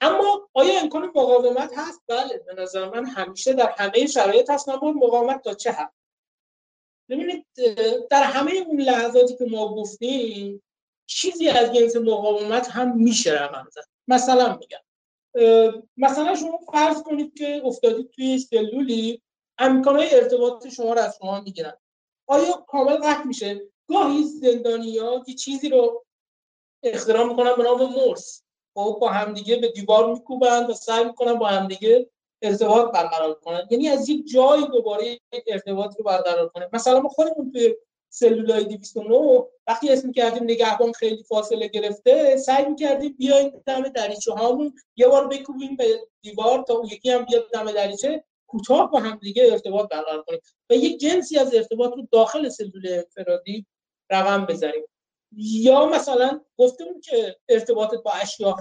[0.00, 4.68] اما آیا امکان مقاومت هست؟ بله به نظر من همیشه در همه شرایط هست.
[4.68, 5.92] اما مقاومت تا چه حد؟
[7.08, 7.46] ببینید
[8.10, 10.62] در همه اون لحظاتی که ما گفتیم
[11.06, 13.97] چیزی از جنس مقاومت هم میشه رقم زد.
[14.08, 14.78] مثلا میگم.
[15.96, 19.22] مثلا شما فرض کنید که افتادید توی سلولی
[19.58, 21.76] امکانهای ارتباط شما رو از شما می‌گیرن.
[22.26, 26.04] آیا کامل قطع میشه؟ گاهی زندانی ها یه چیزی رو
[26.82, 28.42] اختراع می‌کنن به نام مرس.
[28.74, 32.10] خب با همدیگه به دیوار میکوبند و سعی می‌کنن با همدیگه
[32.42, 33.68] ارتباط برقرار کنن.
[33.70, 37.76] یعنی از یک جایی دوباره ارتباط رو برقرار کنه مثلا ما خودمون توی
[38.10, 44.74] سلولای 209 وقتی اسم کردیم نگهبان خیلی فاصله گرفته سعی می‌کردیم بیایم دم دریچه هامون.
[44.96, 49.52] یه بار بکوبیم به دیوار تا یکی هم بیاد دم دریچه کوتاه با هم دیگه
[49.52, 50.40] ارتباط برقرار کنیم.
[50.70, 53.66] و یک جنسی از ارتباط رو داخل سلول انفرادی
[54.10, 54.84] رقم بزنیم.
[55.36, 58.52] یا مثلا گفتیم که ارتباطت با اشیا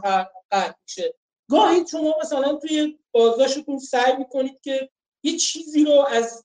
[0.52, 1.14] قطع میشه.
[1.50, 4.90] گاهی شما مثلا توی بازداشتتون سعی می‌کنید که
[5.24, 6.44] یه چیزی رو از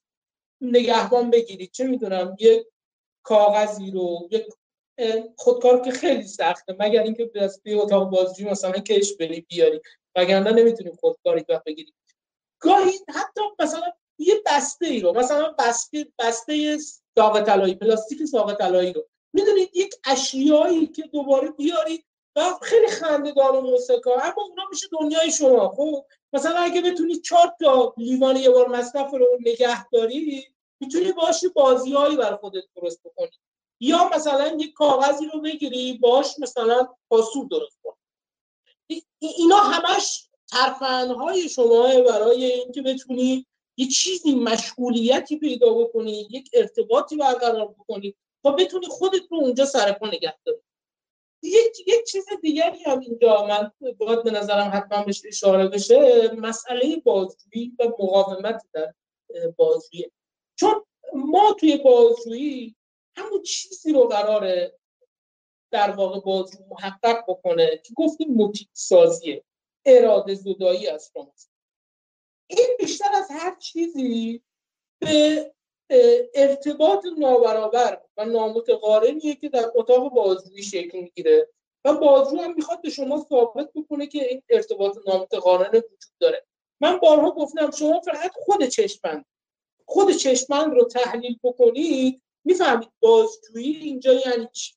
[0.61, 1.71] نگهبان بگیرید.
[1.71, 2.65] چه می‌دونم یه
[3.23, 4.45] کاغذی رو یک
[5.37, 6.75] خودکار که خیلی سخته.
[6.79, 9.81] مگر اینکه از توی اتاق بازجویی مثلا کش بری بیاری.
[10.15, 11.93] وگرنه نمی‌تونیم خودکاری وقت بگیریم.
[12.59, 16.77] گاهی حتی مثلا یه بسته ای رو مثلا بسته بسته
[17.15, 19.07] ساق طلایی پلاستیک ساق طلایی رو.
[19.33, 22.05] می‌دونید یک اشیایی که دوباره بیارید
[22.35, 25.69] و خیلی خنده‌دار و موسیقا اما اونا میشه دنیای شما.
[25.69, 30.47] خب مثلا اگه بتونید چهار تا لیوان یه بار مصرف رو نگه داری
[30.83, 33.29] می‌تونی باشی بازیهایی بر خودت درست بکنی.
[33.79, 37.93] یا مثلا یک کاغذی رو بگیری باش مثلا پاسور درست کن
[39.19, 43.45] اینا همش ترفندهای شما برای اینکه بتونی
[43.77, 50.07] یه چیزی مشغولیتی پیدا بکنی یک ارتباطی برقرار بکنی تا بتونی خودت رو اونجا سرپا
[50.07, 50.59] نگه داری.
[51.43, 56.31] یک یک چیز دیگری هم اینجا من باید به نظرم حتما بهش اشاره بشه.
[56.37, 58.93] مسئله بازجویی و مقاومت در
[59.57, 60.11] بازجویی.
[60.55, 62.75] چون ما توی بازجویی
[63.17, 64.79] همون چیزی رو قراره
[65.71, 69.43] در واقع بازجو محقق بکنه که گفتیم موتیک سازیه
[69.85, 71.51] اراده زدایی از شماست.
[72.47, 74.43] این بیشتر از هر چیزی
[74.99, 75.53] به
[76.35, 81.49] ارتباط نابرابر و نامتقارنیه که در اتاق بازجویی شکل می‌گیره
[81.85, 86.45] و بازجو هم می‌خواد به شما ثابت بکنه که این ارتباط نامتقارن وجود داره.
[86.81, 89.25] من بارها گفتم شما فقط خود چشمند.
[89.85, 94.73] خود چشمند رو تحلیل بکنید می‌فهمید بازجویی اینجا یعنی چی.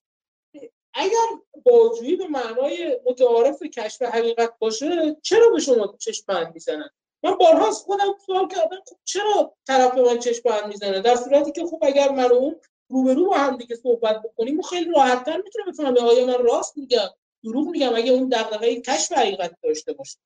[0.95, 1.27] اگر
[1.65, 6.91] بازجویی به معنای متعارف کشف حقیقت باشه چرا به شما چشمند می‌زنن؟
[7.23, 11.53] من بارها از خودم سوال کردم خب چرا طرف به من چشمند می‌زنه؟ در صورتی
[11.53, 16.01] که خب اگر من اون روبرو با هم دیگه صحبت بکنیم خیلی راحتتر می‌تونه بفهمه
[16.01, 17.09] آیا من راست میگم
[17.45, 20.19] دروغ میگم اگه اون دغدغه کشف حقیقت داشته باشه.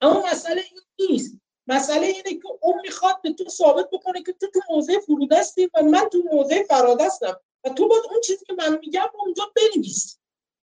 [0.00, 0.62] اما مسئله
[0.96, 1.36] این نیست.
[1.68, 5.82] مسئله اینه که اون می‌خواد به تو ثابت بکنه که تو تو موضع فرودستی و
[5.82, 10.18] من تو موضع فرادستم و تو باید اون چیزی که من میگم اونجا بنویس.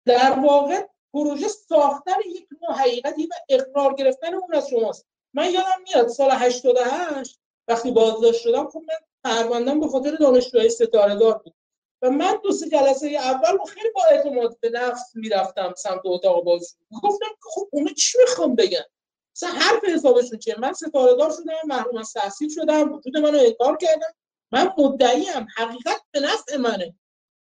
[0.06, 5.06] در واقع پروژه ساختن یک نوع حقیقتی و اقرار گرفتن اون از شماست.
[5.34, 11.16] من یادم میاد سال 88 وقتی بازداشت شدم خب من پروندم به خاطر دانشجوهای ستاره
[11.16, 11.54] دار بود.
[12.02, 16.76] و من دو سه جلسه اول خیلی با اعتماد به نفس می‌رفتم سمت اتاق بازی.
[17.04, 18.84] گفتم خب اونو چی می‌خوام بگن؟
[19.44, 23.78] مثلا حرف حسابشون چیه؟ من ستاره دار شدم محروم از تحصیل شدم وجود منو انکار
[23.78, 24.14] کردم
[24.52, 26.96] من مدعیم حقیقت به نفع منه.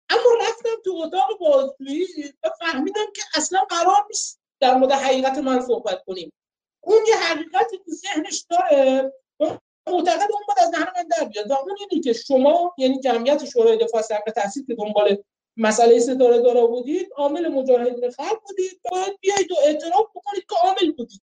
[0.09, 5.61] اما رفتم تو اتاق بازجویی و فهمیدم که اصلا قرار نیست در مورد حقیقت من
[5.61, 6.33] صحبت کنیم.
[6.83, 9.13] اون یه حقیقتی تو ذهنش داره.
[9.87, 11.51] معتقد اون باید از دهن من در بیاد.
[11.51, 15.23] و اون اینه که شما یعنی جمعیت شورای دفاع حق تحصیل که دنبال
[15.57, 18.81] مسئله ستاره دارا بودید عامل مجاهدین خلق بودید.
[18.91, 21.21] باید بیایید و اعتراف بکنید که عامل بودید.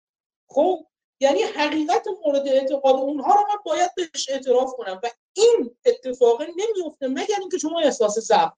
[0.54, 0.86] خب
[1.20, 7.08] یعنی حقیقت مورد اعتقاد اونها رو من باید بهش اعتراف کنم و این اتفاق نمیفته
[7.08, 8.52] مگر اینکه شما احساس ضعف.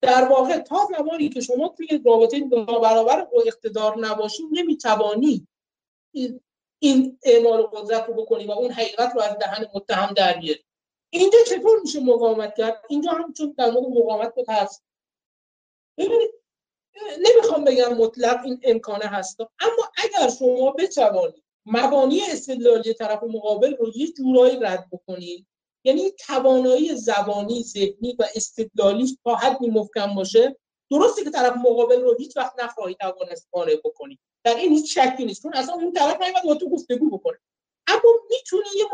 [0.00, 5.46] در واقع تا زمانی که شما توی رابطه برابر با اقتدار نباشید نمی‌توانی
[6.78, 10.64] این اعمال قدرت رو بکنی و اون حقیقت رو از دهن متهم در بیاری.
[11.10, 14.84] اینجا چطور میشه مقاومت کرد؟ اینجا هم چون در مورد مقاومت هست
[15.98, 16.41] ببینید
[17.18, 19.40] نمی‌خوام بگم مطلق این امکانه هست.
[19.40, 25.46] اما اگر شما بتوانید مبانی استدلالی طرف مقابل رو یه جورایی رد بکنید.
[25.84, 30.56] یعنی توانایی زبانی ذهنی و استدلالی تا حدی محکم باشه
[30.90, 34.18] درسته که طرف مقابل رو هیچ وقت نخواهی توانست قانع بکنی.
[34.44, 37.38] در این هیچ شکی نیست چون اصلا اون طرف نمیاد با تو گفتگو بکنه.
[37.86, 38.84] اما می‌تونی یه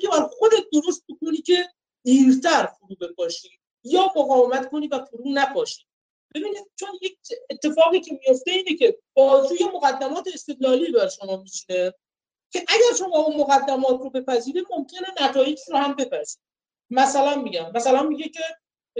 [0.00, 1.68] که بر خودت درست بکنی که
[2.04, 3.48] دیرتر فرو بپاشی
[3.84, 5.87] یا مقاومت کنی و فرو نپاشی.
[6.34, 7.18] ببینید چون یک
[7.50, 11.94] اتفاقی که میفته اینه که بازوی مقدمات استدلالی بر شما میشینه
[12.52, 16.48] که اگر شما اون مقدمات رو بپذیرید ممکنه نتایج رو هم بپذیرید.
[16.90, 18.42] مثلا میگم مثلا میگه که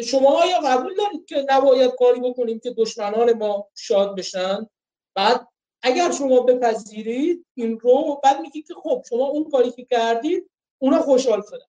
[0.05, 4.66] شما آیا قبول دارید که نباید کاری بکنیم که دشمنان ما شاد بشن؟
[5.14, 5.49] بعد
[5.83, 11.03] اگر شما بپذیرید این رو بعد میگی که خب شما اون کاری که کردید اونا
[11.03, 11.66] خوشحال شدن.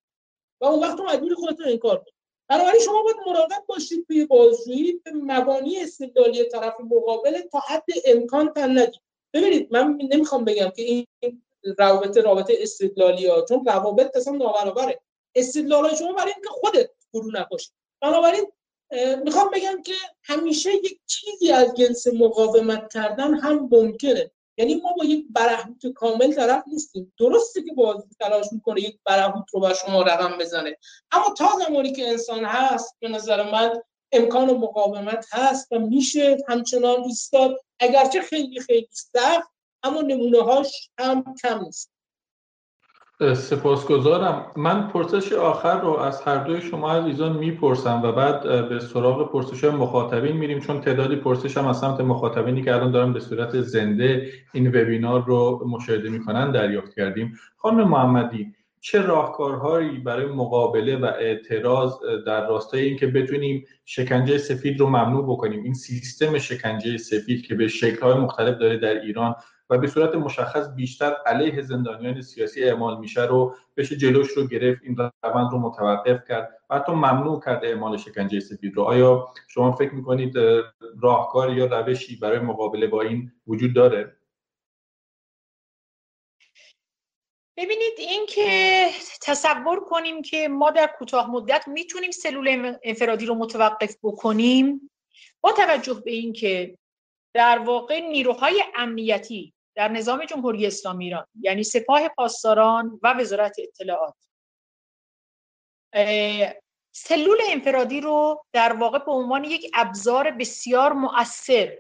[0.62, 2.19] و اون وقت مجبور خودتون انکار کنید.
[2.50, 8.54] بنابراین شما باید مراقب باشید توی بازجویی به مبانی استدلالی طرف مقابل تا حد امکان
[8.54, 9.02] تن ندید.
[9.34, 11.08] ببینید من نمی‌خوام بگم که این
[11.78, 15.00] روابط رابطه استدلالی ها چون روابط اصلا نابرابره.
[15.36, 17.70] استدلال شما برای اینکه خودت فرو نپاشی
[18.02, 18.52] بنابراین
[19.24, 19.94] می‌خوام بگم که
[20.24, 24.32] همیشه یک چیزی از جنس مقاومت کردن هم ممکنه.
[24.60, 27.14] یعنی ما با یک برهوت کامل طرف نیستیم.
[27.20, 30.78] درسته که باز تلاش می‌کنه یک برهوت رو بر شما رقم بزنه.
[31.12, 33.82] اما تا زمانی که انسان هست به نظر من
[34.12, 37.60] امکان مقاومت هست و میشه همچنان ایستاد.
[37.80, 39.50] اگرچه خیلی خیلی سخت
[39.84, 41.92] اما نمونه هاش هم کم نیست.
[43.22, 44.46] سپاسگزارم.
[44.56, 49.64] من پرسش آخر رو از هر دوی شما عزیزان می‌پرسم و بعد به سراغ پرسش
[49.64, 54.30] مخاطبین میریم چون تعدادی پرسش هم از سمت مخاطبینی که الان دارن به صورت زنده
[54.54, 57.34] این وبینار رو مشاهده می‌کنن دریافت کردیم.
[57.58, 61.94] خانم محمدی چه راهکارهایی برای مقابله و اعتراض
[62.26, 67.68] در راستای اینکه بتونیم شکنجه سفید رو ممنوع بکنیم؟ این سیستم شکنجه سفید که به
[67.68, 69.36] شکل‌های مختلف داره در ایران
[69.70, 74.82] و به صورت مشخص بیشتر علیه زندانیان سیاسی اعمال میشه رو بشه جلوش رو گرفت
[74.84, 78.84] این روند رو متوقف کرد و حتی ممنوع کرد اعمال شکنجه سفید رو.
[78.84, 80.34] آیا شما فکر می‌کنید
[81.02, 84.16] راهکار یا روشی برای مقابله با این وجود داره؟
[87.58, 88.88] ببینید این که
[89.22, 94.92] تصور کنیم که ما در کوتاه مدت می‌تونیم سلول انفرادی رو متوقف بکنیم
[95.42, 96.78] با توجه به اینکه
[97.34, 104.16] در واقع نیروهای امنیتی در نظام جمهوری اسلامی ایران یعنی سپاه پاسداران و وزارت اطلاعات.
[106.92, 111.78] سلول انفرادی رو در واقع به عنوان یک ابزار بسیار مؤثر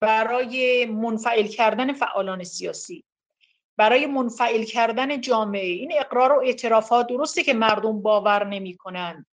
[0.00, 3.04] برای منفعل کردن فعالان سیاسی
[3.76, 5.66] برای منفعل کردن جامعه.
[5.66, 9.26] این اقرار و اعترافات درسته که مردم باور نمی‌کنن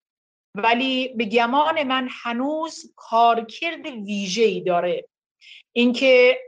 [0.55, 5.07] ولی به گمان من هنوز کارکرد ویژه‌ای داره.
[5.75, 6.39] اینکه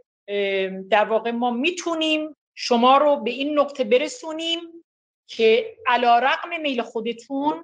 [0.89, 4.59] در واقع ما می‌تونیم شما رو به این نقطه برسونیم
[5.27, 7.63] که علا رقم میل خودتون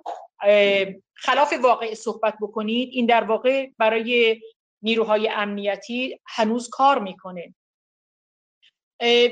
[1.13, 2.89] خلاف واقع صحبت بکنید.
[2.91, 4.41] این در واقع برای
[4.81, 7.55] نیروهای امنیتی هنوز کار می‌کنه.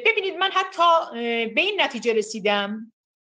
[0.05, 1.11] ببینید من حتی
[1.47, 2.91] به این نتیجه رسیدم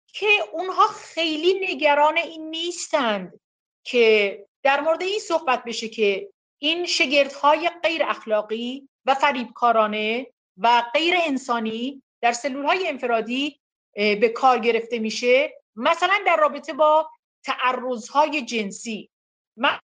[0.08, 3.40] که اونها خیلی نگران این نیستند
[3.84, 6.30] که در مورد این صحبت بشه که
[6.62, 10.28] این شگردهای غیر اخلاقی و فریبکارانه
[10.58, 13.60] و غیر انسانی در سلول های انفرادی
[13.94, 17.12] به کار گرفته میشه مثلا در رابطه با
[17.44, 19.10] تعرضهای جنسی.
[19.58, 19.80] من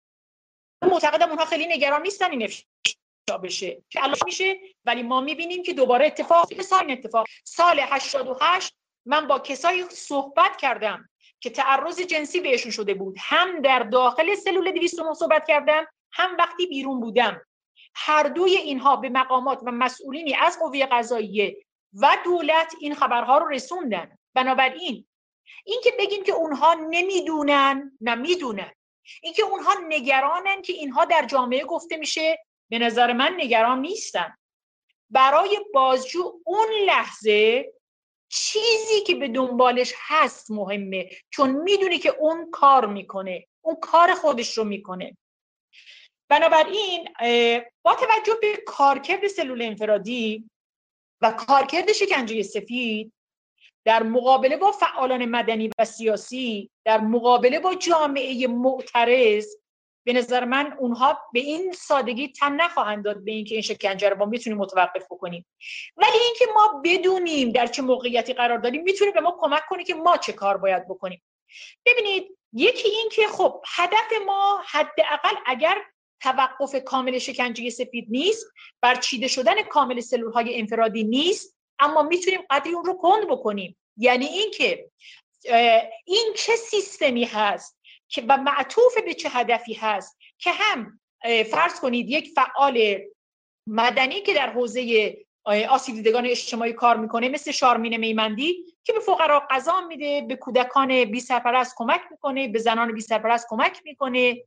[0.82, 3.82] معتقدم اونها خیلی نگران نیستن این افشا بشه.
[3.90, 7.26] که الان میشه ولی ما می‌بینیم که دوباره اتفاق سال اتفاق.
[7.44, 8.74] سال 88
[9.06, 11.08] من با کسایی صحبت کردم
[11.40, 13.16] که تعرض جنسی بهشون شده بود.
[13.18, 17.40] هم در داخل سلول 209 صحبت کردم هم وقتی بیرون بودم.
[17.95, 23.49] هر دوی اینها به مقامات و مسئولینی از قوه قضاییه و دولت این خبرها رو
[23.49, 24.18] رسوندن.
[24.34, 25.07] بنابراین
[25.64, 28.72] اینکه بگیم که اونها نمی‌دونن نه می‌دونن
[29.22, 32.38] اینکه اونها نگرانن که اینها در جامعه گفته میشه
[32.70, 34.36] به نظر من نگران نیستن.
[35.11, 37.72] برای بازجو اون لحظه
[38.28, 41.11] چیزی که به دنبالش هست مهمه.
[41.30, 45.16] چون می‌دونی که اون کار می‌کنه اون کار خودش رو می‌کنه.
[46.30, 47.08] بنابراین
[47.82, 50.50] با توجه به کارکرد سلول انفرادی
[51.20, 53.12] و کارکرد شکنجه سفید
[53.84, 59.46] در مقابله با فعالان مدنی و سیاسی در مقابله با جامعه معترض
[60.06, 64.16] به نظر من اونها به این سادگی تن نخواهند داد به اینکه این شکنجه رو
[64.16, 65.46] ما می‌تونیم متوقف بکنیم.
[65.96, 69.94] ولی اینکه ما بدونیم در چه موقعیتی قرار داریم می‌تونه به ما کمک کنه که
[69.94, 71.22] ما چه کار باید بکنیم.
[71.86, 75.82] ببینید یکی این که خب هدف ما حداقل اگر
[76.20, 78.46] توقف کامل شکنجه سفید نیست
[78.80, 83.76] برچیده شدن کامل سلول های انفرادی نیست اما می‌تونیم قدری اون رو کند بکنیم.
[83.96, 84.90] یعنی اینکه
[86.04, 91.00] این چه سیستمی هست که و معطوف به چه هدفی هست که هم
[91.50, 92.98] فرض کنید یک فعال
[93.66, 95.16] مدنی که در حوزه
[95.68, 101.04] آسیب دیدگان اجتماعی کار می‌کنه مثل شارمین میمندی که به فقرا غذا میده به کودکان
[101.04, 104.42] بی سرپرست کمک می‌کنه به زنان بی سرپرست کمک می‌کنه.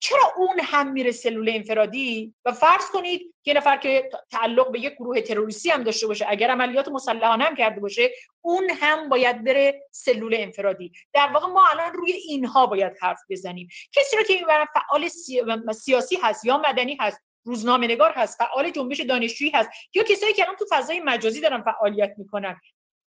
[0.00, 4.94] چرا اون هم میره سلول انفرادی؟ و فرض کنید یه نفر که تعلق به یک
[4.94, 9.82] گروه تروریستی هم داشته باشه اگر عملیات مسلحانه هم کرده باشه اون هم باید بره
[9.90, 10.92] سلول انفرادی.
[11.12, 13.68] در واقع ما الان روی اینها باید حرف بزنیم.
[13.92, 15.08] کسی رو که این فعال
[15.72, 20.42] سیاسی هست یا مدنی هست روزنامه نگار هست فعال جنبش دانشجویی هست یا کسایی که
[20.42, 22.60] الان تو فضای مجازی دارن فعالیت می‌کنن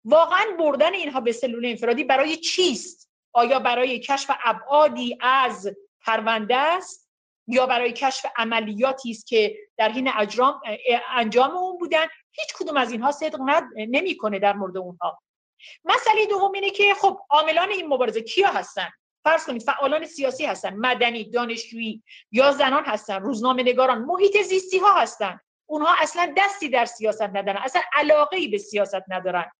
[0.05, 5.75] واقعا بردن اینها به سلول انفرادی برای چیست؟ آیا برای کشف ابعادی از
[6.05, 7.11] پرونده است
[7.47, 10.61] یا برای کشف عملیاتی است که در حین اجرام
[11.09, 13.39] انجام اون بودن؟ هیچ کدوم از اینها صدق
[13.75, 15.21] نمی‌کنه در مورد اونها.
[15.85, 18.89] مسئله دوم اینه که خب عاملان این مبارزه کیا هستن؟
[19.23, 24.93] فرض کنید فعالان سیاسی هستن مدنی دانشجویی یا زنان هستن روزنامه نگاران محیط زیستی ها
[24.93, 25.39] هستن.
[25.65, 29.51] اونها اصلا دستی در سیاست ندارن اصلا علاقه ای به سیاست ندارن.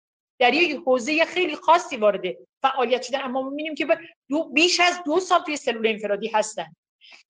[0.42, 2.22] در یک حوزه خیلی خاصی وارد
[2.62, 3.88] فعالیت شدن اما می‌بینیم که
[4.54, 6.76] بیش از دو سال توی سلول انفرادی هستن.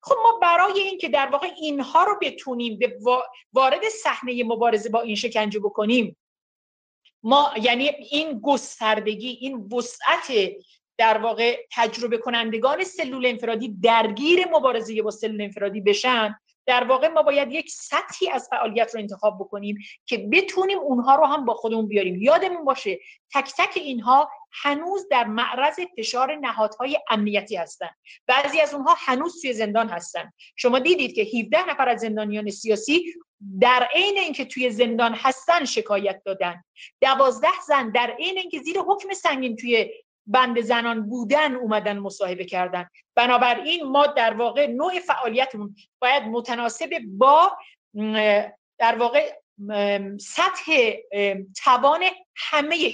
[0.01, 2.97] خب ما برای اینکه در واقع اینها رو بتونیم به
[3.53, 6.17] وارد صحنه مبارزه با این شکنجه بکنیم
[7.23, 10.51] ما یعنی این گستردگی این وسعت
[10.97, 17.21] در واقع تجربه کنندگان سلول انفرادی درگیر مبارزه با سلول انفرادی بشن در واقع ما
[17.21, 21.87] باید یک سطحی از فعالیت رو انتخاب بکنیم که بتونیم اونها رو هم با خودمون
[21.87, 22.21] بیاریم.
[22.21, 22.99] یادمون باشه
[23.33, 27.95] تک تک اینها هنوز در معرض فشار نهادهای امنیتی هستند
[28.27, 30.31] بعضی از اونها هنوز توی زندان هستن.
[30.55, 33.13] شما دیدید که 17 نفر از زندانیان سیاسی
[33.61, 36.63] در عین اینکه توی زندان هستن شکایت دادن.
[37.01, 39.91] دوازده زن در عین اینکه زیر حکم سنگین توی
[40.27, 42.89] بند زنان بودن اومدن مصاحبه کردن.
[43.15, 47.57] بنابراین ما در واقع نوع فعالیتمون باید متناسب با
[48.79, 49.33] در واقع
[50.19, 50.91] سطح
[51.63, 52.03] توان
[52.35, 52.93] همه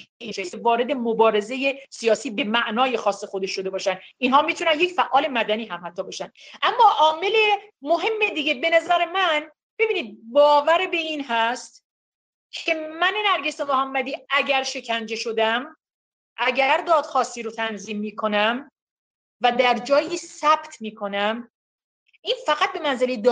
[0.53, 3.99] وارد مبارزه سیاسی به معنای خاص خودش شده باشن.
[4.17, 6.32] اینها می‌تونن یک فعال مدنی هم حتی باشن.
[6.61, 7.34] اما عامل
[7.82, 11.84] مهم دیگه به نظر من ببینید باور به این هست
[12.51, 15.78] که من نرگس محمدی اگر شکنجه شدم
[16.38, 18.71] اگر دادخواستی رو تنظیم می‌کنم
[19.41, 21.51] و در جایی ثبت می‌کنم
[22.21, 23.23] این فقط به منزله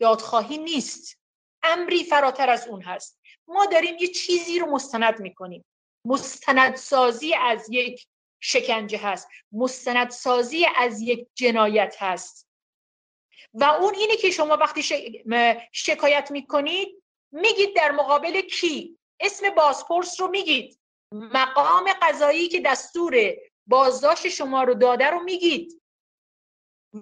[0.00, 1.18] دادخواهی نیست.
[1.62, 3.20] امری فراتر از اون هست.
[3.48, 5.64] ما داریم یه چیزی رو مستند می‌کنیم.
[6.04, 8.06] مستندسازی از یک
[8.40, 9.28] شکنجه هست.
[9.52, 12.48] مستندسازی از یک جنایت هست.
[13.54, 14.82] و اون اینه که شما وقتی
[15.72, 17.02] شکایت می‌کنید
[17.32, 20.78] میگید در مقابل کی؟ اسم بازپرس رو میگید.
[21.12, 23.14] مقام قضایی که دستور
[23.66, 25.82] بازداشت شما رو داده رو میگید.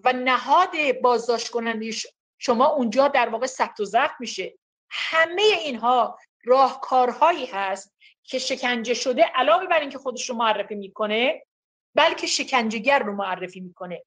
[0.04, 0.70] و نهاد
[1.02, 1.90] بازداشت کننده
[2.38, 4.54] شما اونجا در واقع ثبت و ضبط میشه.
[4.90, 11.46] همه اینها راهکارهایی هست که شکنجه شده علاوه بر اینکه خودش رو معرفی می‌کنه
[11.94, 14.02] بلکه شکنجهگر رو معرفی می‌کنه.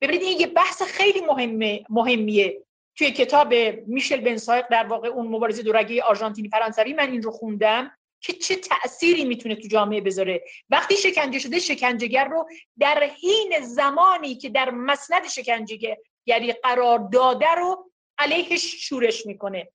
[0.00, 2.62] ببینید این یه بحث خیلی مهمه مهمیه.
[2.96, 3.54] توی کتاب
[3.86, 7.98] میشل بنسایق در واقع اون مبارزه دورگی آرژانتینی فرانسوی من این رو خوندم.
[8.22, 12.48] که چه تأثیری می‌تونه تو جامعه بذاره؟ وقتی شکنجه شده شکنجهگر رو
[12.78, 19.68] در حین زمانی که در مسند شکنجهگری قرار داده رو علیهش شورش می‌کنه.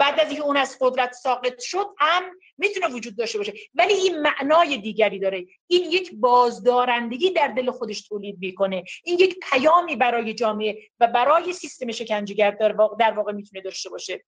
[0.00, 2.22] بعد از اینکه اون از قدرت ساقط شد هم
[2.58, 3.52] می‌تونه وجود داشته باشه.
[3.74, 5.46] ولی این معنای دیگری داره.
[5.66, 8.84] این یک بازدارندگی در دل خودش تولید می‌کنه.
[9.04, 13.90] این یک پیامی برای جامعه و برای سیستم شکنجهگر در واقع, در واقع می‌تونه داشته
[13.90, 14.24] باشه.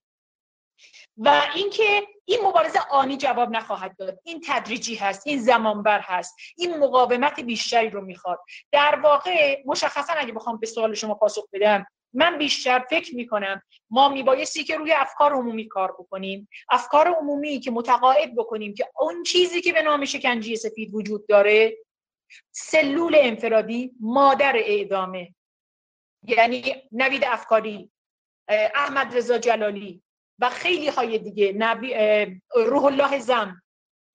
[1.23, 4.21] و اینکه این مبارزه آنی جواب نخواهد داد.
[4.25, 8.41] این تدریجی هست این زمانبر هست این مقاومت بیشتری رو می‌خواد.
[8.73, 14.09] در واقع مشخصا اگه بخوام به سوال شما پاسخ بدم من بیشتر فکر می‌کنم ما
[14.09, 16.49] میبایستی که روی افکار عمومی کار بکنیم.
[16.71, 21.77] افکار عمومی که متقاعد بکنیم که اون چیزی که به نام شکنجی سفید وجود داره
[22.53, 25.35] سلول انفرادی مادر اعدامه.
[26.23, 27.91] یعنی نوید افکاری
[28.75, 30.03] احمد رضا جلالی
[30.41, 31.95] و خیلی های دیگه نبی
[32.55, 33.63] روح الله زم.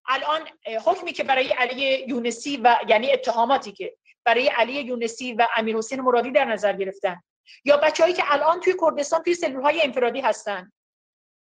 [0.08, 0.42] الان
[0.86, 6.02] حکمی که برای علی یونسی و یعنی اتهاماتی که برای علی یونسی و امیر حسین
[6.02, 7.22] مرادی در نظر گرفتن.
[7.66, 10.72] یا بچههایی که الان توی کردستان توی سلول های انفرادی هستن.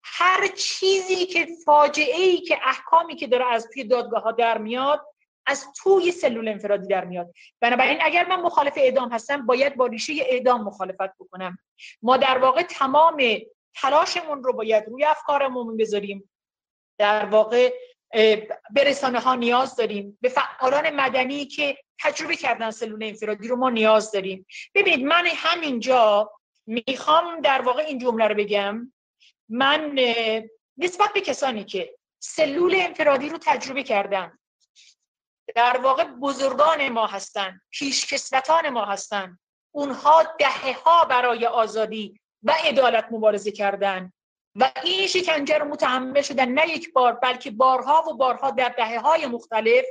[0.05, 5.07] هر چیزی که فاجعه ای که احکامی که داره از توی دادگاه ها در میاد
[5.47, 7.35] از توی سلول انفرادی در میاد.
[7.61, 11.59] بنابراین اگر من مخالف اعدام هستم باید با ریشه اعدام مخالفت بکنم.
[12.03, 13.16] ما در واقع تمام
[13.74, 16.30] تلاشمون رو باید روی افکارمون بذاریم.
[16.98, 17.74] در واقع
[18.70, 20.18] به رسانه ها نیاز داریم.
[20.20, 24.46] به فعالان مدنی که تجربه کردن سلول انفرادی رو ما نیاز داریم.
[24.74, 26.32] ببینید من همینجا
[26.66, 28.92] می‌خوام در واقع این جمله رو بگم.
[29.48, 29.98] من
[30.78, 34.38] نسبت به کسانی که سلول انفرادی رو تجربه کردن
[35.54, 39.38] در واقع بزرگان ما هستن پیشکسوتان ما هستن.
[39.74, 44.12] اونها دهه ها برای آزادی و عدالت مبارزه کردن.
[44.57, 48.99] و این شکنجه رو متحمل شدن نه یک بار بلکه بارها و بارها در دهه
[48.99, 49.84] های مختلف.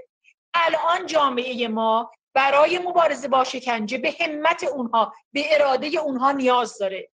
[0.54, 7.10] الان جامعه ما برای مبارزه با شکنجه به همت اونها به اراده اونها نیاز داره.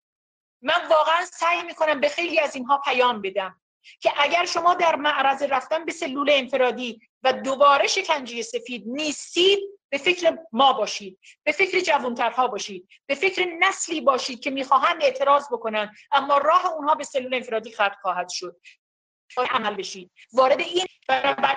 [0.63, 3.61] من واقعا سعی می‌کنم به خیلی از اینها پیام بدم
[4.01, 9.99] که اگر شما در معرض رفتن به سلول انفرادی و دوباره شکنجه سفید نیستید به
[9.99, 15.95] فکر ما باشید به فکر جوانترها باشید به فکر نسلی باشید که می‌خواهند اعتراض بکنن
[16.13, 18.61] اما راه اونها به سلول انفرادی خط خواهد شد.
[19.37, 20.11] عمل بشید.
[20.33, 20.87] وارد این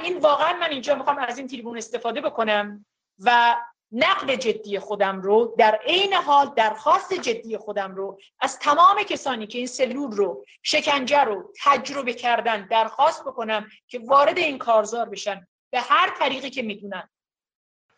[0.04, 2.86] این واقعا من اینجا می‌خوام از این تریبون استفاده بکنم
[3.20, 3.58] و
[3.92, 9.58] نقد جدی خودم رو در عین حال درخواست جدی خودم رو از تمام کسانی که
[9.58, 15.48] این سلول رو شکنجه رو تجربه کردن درخواست بکنم که وارد این کارزار بشن.
[15.72, 17.10] به هر طریقی که می‌دونن.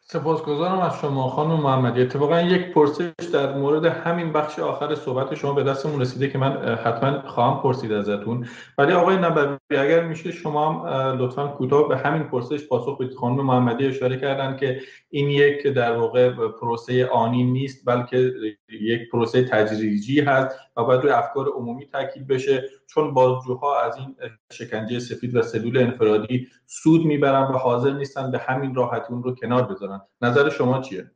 [0.08, 2.02] سپاسگزارم از شما خانم محمدی.
[2.02, 6.76] اتفاقا یک پرسش در مورد همین بخش آخر صحبت شما به دستمون رسیده که من
[6.76, 8.48] حتما خواهم پرسید ازتون.
[8.78, 13.16] ولی آقای نبوی اگر میشه شما هم لطفا کوتاه به همین پرسش پاسخ بدید.
[13.16, 16.32] خانم محمدی اشاره کردن که این یک در واقع
[16.62, 18.34] پروسه آنی نیست بلکه
[18.70, 20.60] یک پروسه تجریجی هست.
[20.78, 22.70] و باید روی افکار عمومی تاکید بشه.
[22.88, 24.16] چون بازجوها از این
[24.52, 29.36] شکنجه سفید و سلول انفرادی سود می‌برن و حاضر نیستن به همین راحتی اون رو
[29.36, 30.02] کنار بذارن.
[30.22, 31.12] نظر شما چیه؟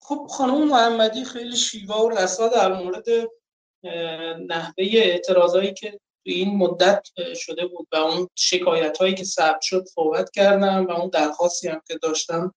[0.00, 3.04] خب خانم محمدی خیلی شیوا و رسا در مورد
[4.48, 9.84] نحوه اعتراضایی که تو این مدت شده بود و اون شکایت هایی که ثبت شد
[9.84, 12.54] صحبت کردم و اون درخواستی هم که داشتم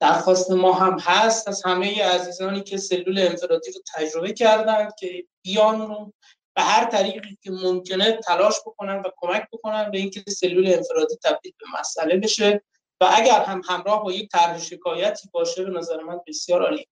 [0.00, 6.12] درخواست ما هم هست از همه عزیزانی که سلول انفرادی رو تجربه کردن که بیان
[6.56, 11.52] به هر طریقی که ممکنه تلاش بکنن و کمک بکنن به اینکه سلول انفرادی تبدیل
[11.58, 12.62] به مسئله بشه.
[13.00, 16.88] و اگر هم همراه با یک طرح شکایتی باشه به نظر من بسیار عالی.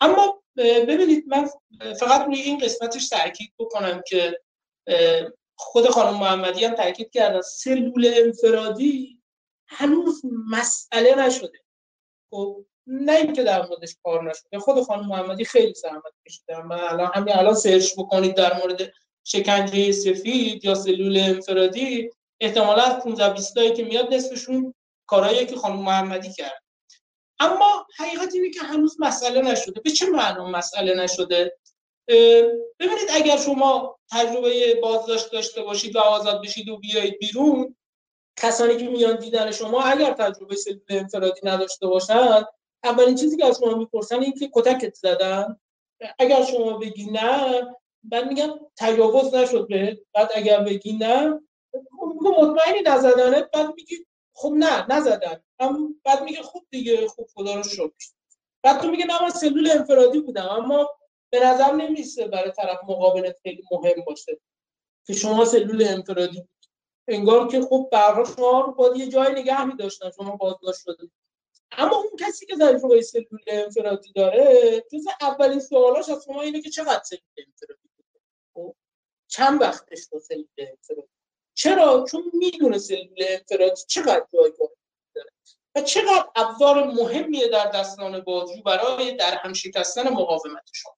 [0.00, 1.50] اما ببینید من
[2.00, 4.40] فقط روی این قسمتش تاکید بکنم که
[5.56, 9.22] خود خانم محمدی هم تاکید کردن سلول انفرادی
[9.66, 11.58] هنوز مسئله نشده.
[12.30, 14.58] خب نه اینکه در موردش کار نشده.
[14.58, 18.92] خود خانم محمدی خیلی زحمت کشیدن من الان همین الان سرچ بکنید در مورد
[19.24, 22.10] شکنجه سفید یا سلول انفرادی
[22.40, 24.74] احتمالا از 15 20 که میاد نصفشون
[25.06, 26.62] کارهایی که خانم محمدی کرد.
[27.40, 29.80] اما حقیقت اینه که هنوز مسئله نشده.
[29.80, 31.58] به چه معنا مسئله نشده؟
[32.78, 37.76] ببینید اگر شما تجربه بازداشت داشته باشید و آزاد بشید و بیایید بیرون
[38.42, 42.46] کسانی که میان دیدن شما اگر تجربه سلول انفرادی نداشته باشند
[42.84, 45.60] اولین چیزی که از شما می‌پرسن این که کتکت زدن.
[46.18, 47.66] اگر شما بگی نه
[48.02, 51.40] بعد میگن تجاوز نشد به بعد اگر بگی نه
[52.38, 55.42] مطمئنی نزدنه بعد میگی خب نه نزدن.
[56.04, 57.92] بعد میگه خب دیگه خب خدا رو شکر.
[58.62, 60.90] بعد تو میگه نه من سلول انفرادی بودم اما
[61.30, 64.40] به نظر نمیسته برای طرف مقابلت خیلی مهم باشه
[65.06, 66.48] که شما سلول انفرادی
[67.08, 71.12] انگار که خب برها شما رو باید یه جای نگه می داشتن شما بازداشت شدید
[71.72, 76.70] اما اون کسی که تجربه سلول انفرادی داره جز اولین سوالاش از شما اینه که
[76.70, 77.88] چقدر سلول انفرادی
[78.54, 78.74] خب؟
[79.28, 81.08] چند وقتش با سلول انفرادی؟
[81.54, 84.68] چرا؟ چون می‌دونه سلول انفرادی چقدر جایگاه
[85.14, 85.30] داره
[85.74, 90.96] و چقدر ابزار مهمیه در دستان بازجو برای در هم شکستن مقاومت شما.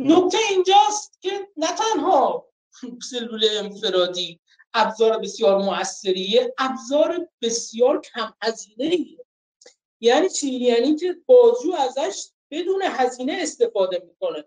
[0.00, 2.48] نکته اینجاست که نه تنها
[3.10, 4.40] سلول انفرادی
[4.74, 9.06] ابزار بسیار موثریه ابزار بسیار کم هزینه
[10.00, 14.44] یعنی چی؟ یعنی که بازجو ازش بدون هزینه استفاده می‌کنه.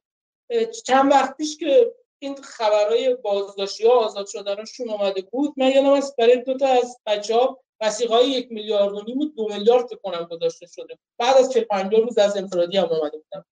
[0.85, 6.15] چند وقت پیش که این خبرهای بازداشتی ها آزاد شدنشون اومده بود من یادم است
[6.15, 7.63] برای دو تا از بچه ها
[8.09, 10.97] های یک میلیارد و نیم و دو میلیارد کنم گذاشته شده.
[11.17, 13.45] بعد از 40 روز از انفرادی هم اومده بودم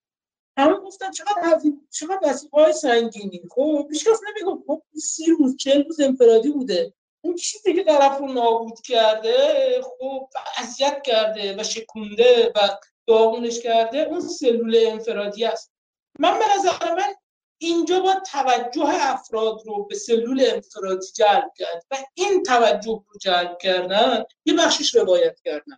[0.57, 3.41] همه گفتن چقدر هزینه چقدر وسیقه های سنگینی.
[3.49, 6.93] خب هیچ کس نمیگه خب سی روز چهل روز انفرادی بوده.
[7.23, 12.59] اون چیزی که طرف رو نابود کرده خب اذیت کرده و شکونده و
[13.07, 15.71] داغونش کرده اون سلول انفرادی است.
[16.19, 17.13] من به نظر من
[17.57, 23.57] اینجا با توجه افراد رو به سلول انفرادی جلب کرد و این توجه رو جلب
[23.57, 25.77] کردن یه بخشش روایت کردن.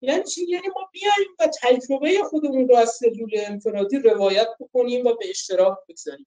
[0.00, 5.14] یعنی چی؟ یعنی ما بیایم و تجربه خودمون رو از سلول انفرادی روایت بکنیم و
[5.14, 6.26] به اشتراک بگذاریم.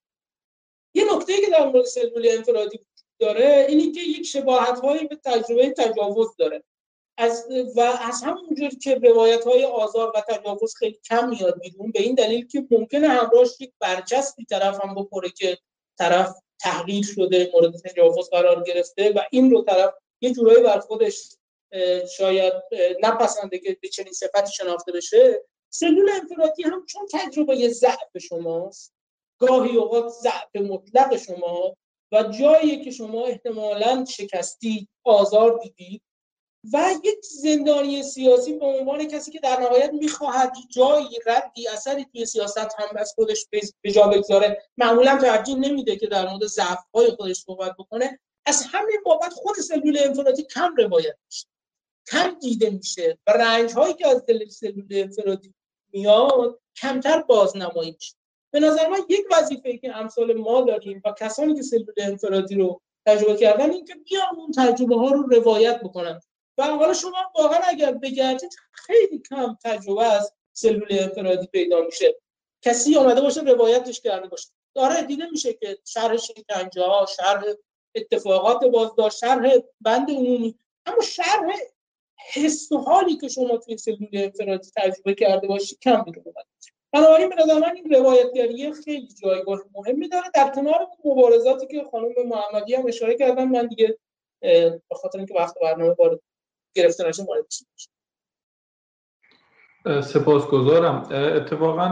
[0.94, 2.80] یه نکته که در مورد سلول انفرادی
[3.18, 6.62] داره اینی که یک شباهت هایی به تجربه تجاوز داره.
[7.16, 7.46] از
[7.76, 12.14] و از همونجور که روایت های آزار و تجاوز خیلی کم میاد بیرون به این
[12.14, 15.58] دلیل که ممکنه همراهش یک برچسبی طرف هم بخوره که
[15.98, 21.36] طرف تحقیر شده مورد تجاوز قرار گرفته و این رو طرف یه جورایی بر خودش
[22.16, 22.52] شاید
[23.02, 25.42] نپسنده که به چنین صفتی شناخته بشه.
[25.70, 28.94] سلول انفرادی هم چون تجربه ضعف شماست
[29.38, 31.76] گاهی اوقات ضعف مطلق شما
[32.12, 36.02] و جایی که شما احتمالا شکستی آزار دیدید
[36.72, 42.26] و یک زندانی سیاسی به عنوان کسی که در نهایت می‌خواهد جایی ردی اثری توی
[42.26, 43.46] سیاست هم از خودش
[43.82, 44.62] به جا بگذاره.
[44.76, 48.18] معمولا ترجیح نمیده که در مورد ضعف‌های خودش صحبت بکنه.
[48.46, 51.46] از همین بابت خود سلول انفرادی کم روایت میشه
[52.10, 55.54] کم دیده میشه و رنج هایی که از دل سلول انفرادی
[55.92, 58.14] میاد کمتر بازنمایی میشه.
[58.50, 62.80] به نظر من یک وظیفه که امثال ما داریم و کسانی که سلول انفرادی رو
[63.06, 66.20] تجربه کردن این که بیان اون تجربه ها رو روایت بکنن.
[66.58, 72.16] و حالا شما واقعا اگر بگردید خیلی کم تجربه از سلول انفرادی پیدا میشه.
[72.62, 74.48] کسی آمده باشه روایتش کرده باشه.
[74.74, 77.44] داره دیده میشه که شرح شکنجه ها شرح
[77.94, 81.56] اتفاقات بازداشت شرح بند عمومی اما شرح
[82.32, 86.24] حس و حالی که شما توی سلول انفرادی تجربه کرده باشی کم بیرون
[86.92, 90.24] بنابراین به نظر من این روایتگری خیلی جایگاه مهمی داره.
[90.34, 93.98] در کنار مبارزاتی که خانم محمدی هم اشاره کردن من دیگه
[94.40, 96.20] به خاطر اینکه وقت برنامه وارد
[96.74, 97.44] گرفته نشه وارد
[100.02, 101.08] سپاسگزارم.
[101.12, 101.82] اتفاقا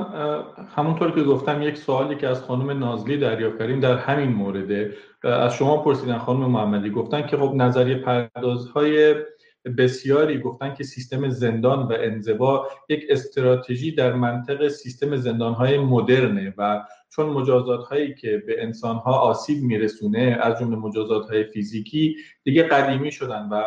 [0.76, 4.94] همونطور که گفتم یک سوالی که از خانم نازلی دریافت کردیم در همین مورده.
[5.22, 9.14] از شما پرسیدن خانم محمدی گفتن که خب نظریه پردازهای
[9.78, 16.84] بسیاری گفتن که سیستم زندان و انزوا یک استراتژی در منطق سیستم زندانهای مدرنه و
[17.10, 22.62] چون مجازات هایی که به انسان ها آسیب میرسونه از جمله مجازات های فیزیکی دیگه
[22.62, 23.62] قدیمی شدن و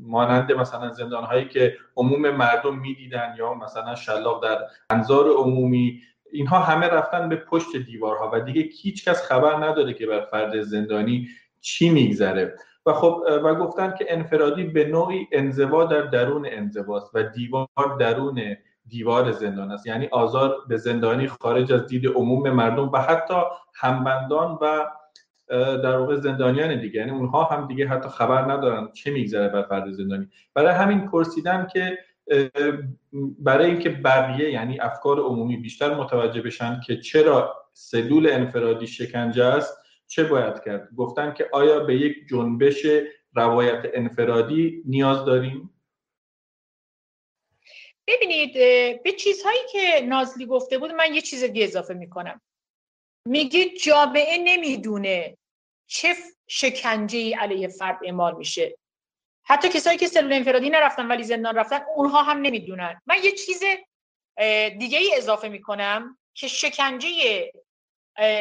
[0.00, 4.58] مانند مثلا زندان هایی که عموم مردم می‌دیدن یا مثلا شلاق در
[4.90, 6.00] انظار عمومی
[6.32, 10.60] اینها همه رفتن به پشت دیوارها و دیگه هیچ کس خبر نداره که بر فرد
[10.60, 11.28] زندانی
[11.60, 12.54] چی میگذره.
[12.86, 17.68] و خب و گفتن که انفرادی به نوعی انزوا در درون انزواست و دیوار
[18.00, 19.86] درون دیوار زندان است.
[19.86, 23.34] یعنی آزار به زندانی خارج از دید عموم مردم و حتی
[23.74, 24.86] همبندان و
[25.82, 27.00] در واقع زندانیان دیگه.
[27.00, 30.28] یعنی اونها هم دیگه حتی خبر ندارن چه میگذره بر فرد زندانی.
[30.54, 31.98] برای همین پرسیدم که
[33.38, 39.79] برای اینکه بقیه یعنی افکار عمومی بیشتر متوجه بشن که چرا سلول انفرادی شکنجه است
[40.10, 42.86] چه باید کرد؟ گفتن که آیا به یک جنبش
[43.34, 45.84] روایت انفرادی نیاز داریم؟
[48.06, 48.54] ببینید
[49.02, 52.40] به چیزهایی که نازلی گفته بود من یه چیز دیگه اضافه می‌کنم.
[53.24, 55.36] میگه جامعه نمی‌دونه
[55.86, 56.14] چه
[56.46, 58.78] شکنجه ای علیه فرد اعمال میشه.
[59.44, 63.00] حتی کسایی که سلول انفرادی نرفتن ولی زندان رفتن اونها هم نمی‌دونن.
[63.06, 63.62] من یه چیز
[64.78, 67.10] دیگه ای اضافه می‌کنم که شکنجه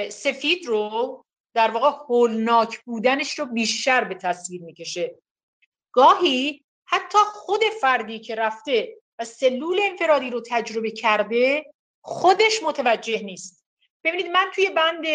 [0.09, 5.15] سفید رو در واقع هولناک بودنش رو بیشتر به تصویر می‌کشه.
[5.91, 13.65] گاهی حتی خود فردی که رفته و سلول انفرادی رو تجربه کرده خودش متوجه نیست.
[14.03, 15.05] ببینید من توی بند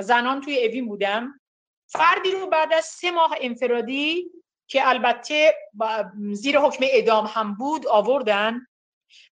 [0.00, 1.40] زنان توی اوین بودم.
[1.86, 4.30] فردی رو بعد از سه ماه انفرادی
[4.66, 5.54] که البته
[6.32, 8.66] زیر حکم اعدام هم بود آوردن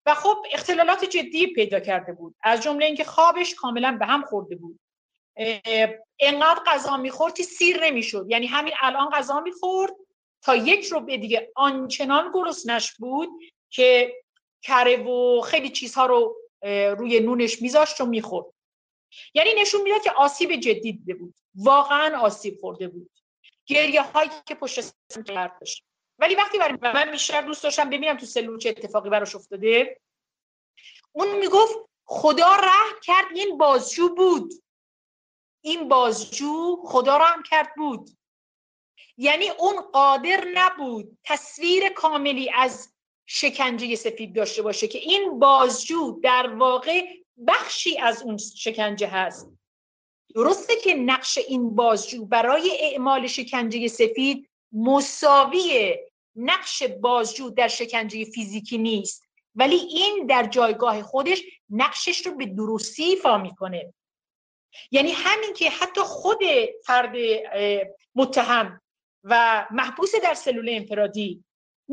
[0.06, 2.34] و خب اختلالات جدی پیدا کرده بود.
[2.42, 4.80] از جمله اینکه خوابش کاملا به هم خورده بود.
[6.18, 8.26] انقدر غذا می‌خورد که سیر نمی‌شد.
[8.28, 9.92] یعنی همین الان غذا می‌خورد
[10.42, 13.28] تا یک رو به دیگه آنچنان گرسنش بود
[13.70, 14.14] که
[14.62, 16.36] کره و خیلی چیزها رو
[16.98, 18.46] روی نونش میذاشت و می‌خورد.
[19.34, 21.34] یعنی نشون می‌داد که آسیب جدی دیده بود.
[21.54, 23.10] واقعا آسیب خورده بود.
[23.66, 25.84] گریه هایی که پشت سر داشت.
[26.18, 30.00] ولی وقتی برای من بیشتر دوست داشتم ببینم تو سلول چه اتفاقی براش افتاده
[31.12, 34.52] اون می‌گفت خدا رحم کرد این بازجو بود.
[35.62, 38.10] این بازجو خدا رحم کرد بود.
[39.16, 42.94] یعنی اون قادر نبود تصویر کاملی از
[43.26, 47.04] شکنجه سفید داشته باشه که این بازجو در واقع
[47.46, 49.48] بخشی از اون شکنجه هست.
[50.34, 55.96] درسته که نقش این بازجو برای اعمال شکنجه سفید مساوی
[56.36, 59.24] نقش بازجو در شکنجه فیزیکی نیست
[59.54, 63.94] ولی این در جایگاه خودش نقشش رو به درستی ایفا می‌کنه.
[64.90, 66.38] یعنی همین که حتی خود
[66.86, 67.12] فرد
[68.14, 68.80] متهم
[69.24, 71.44] و محبوس در سلول انفرادی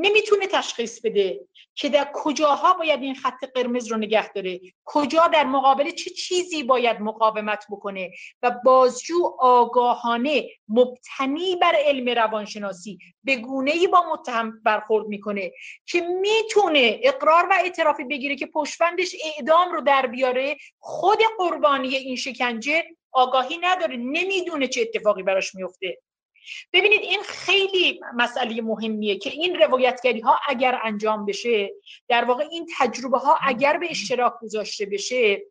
[0.02, 1.40] نمی‌تونه تشخیص بده
[1.76, 4.60] که در کجاها باید این خط قرمز رو نگه داره.
[4.86, 8.12] کجا در مقابل چه چیزی باید مقاومت بکنه؟
[8.44, 15.52] و بازجو آگاهانه مبتنی بر علم روانشناسی به گونه ای با متهم برخورد می‌کنه
[15.86, 20.58] که می‌تونه اقرار و اعترافی بگیره که پشتبندش اعدام رو در بیاره.
[20.80, 23.98] خود قربانی این شکنجه آگاهی نداره.
[23.98, 25.98] نمی‌دونه چه اتفاقی براش میفته
[26.74, 31.72] ببینید این خیلی مسئله مهمیه که این روایتگری ها اگر انجام بشه
[32.08, 35.42] در واقع این تجربه ها اگر به اشتراک گذاشته بشه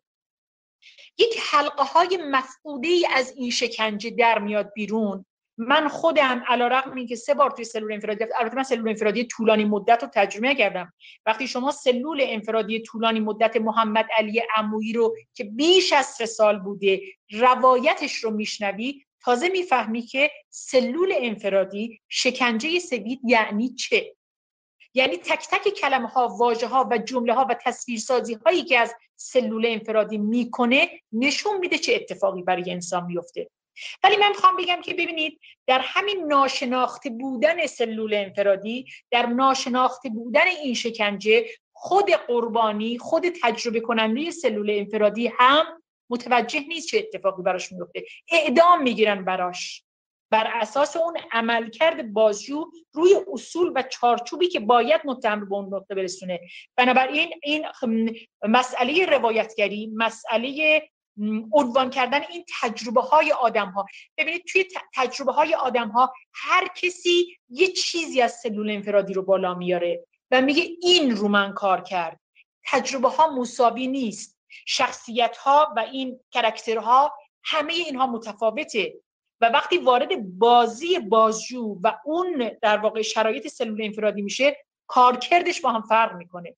[1.17, 5.25] یک حلقه های مفقوده ای از این شکنجه در میاد بیرون.
[5.57, 9.65] من خودم علا رقم که سه بار توی سلول انفرادی البته من سلول انفرادی طولانی
[9.65, 10.93] مدت رو تجربه کردم.
[11.25, 16.59] وقتی شما سلول انفرادی طولانی مدت محمد علی عمویی رو که بیش از سه سال
[16.59, 17.01] بوده
[17.31, 24.15] روایتش رو میشنوی تازه می‌فهمی که سلول انفرادی شکنجه سوید یعنی چه؟
[24.93, 28.95] یعنی تک تک کلمه ها واژه ها و جمله ها و تصویرسازی هایی که از
[29.15, 33.49] سلول انفرادی می‌کنه نشون میده چه اتفاقی برای انسان میفته
[34.03, 40.47] ولی من می‌خوام بگم که ببینید در همین ناشناخته بودن سلول انفرادی در ناشناخته بودن
[40.47, 45.65] این شکنجه خود قربانی خود تجربه کننده سلول انفرادی هم
[46.09, 48.03] متوجه نیست چه اتفاقی براش میفته.
[48.31, 49.83] اعدام می‌گیرن براش.
[50.31, 55.95] بر اساس اون عملکرد بازجو روی اصول و چارچوبی که باید متهم به اون نقطه
[55.95, 56.39] برسونه.
[56.75, 57.65] بنابراین این
[58.43, 60.81] مسئله روایتگری مسئله
[61.51, 63.85] عنوان کردن این تجربه های آدم ها
[64.17, 64.65] ببینید توی
[64.95, 70.41] تجربه های آدم ها هر کسی یه چیزی از سلول انفرادی رو بالا میاره و
[70.41, 72.19] میگه این رو من کار کرد.
[72.65, 74.38] تجربه ها مساوی نیست.
[74.65, 77.13] شخصیت ها و این کرکترها
[77.43, 78.93] همه اینها متفاوته.
[79.41, 84.57] و وقتی وارد بازی بازجو و اون در واقع شرایط سلول انفرادی میشه
[84.87, 86.55] کارکردش با هم فرق می‌کنه.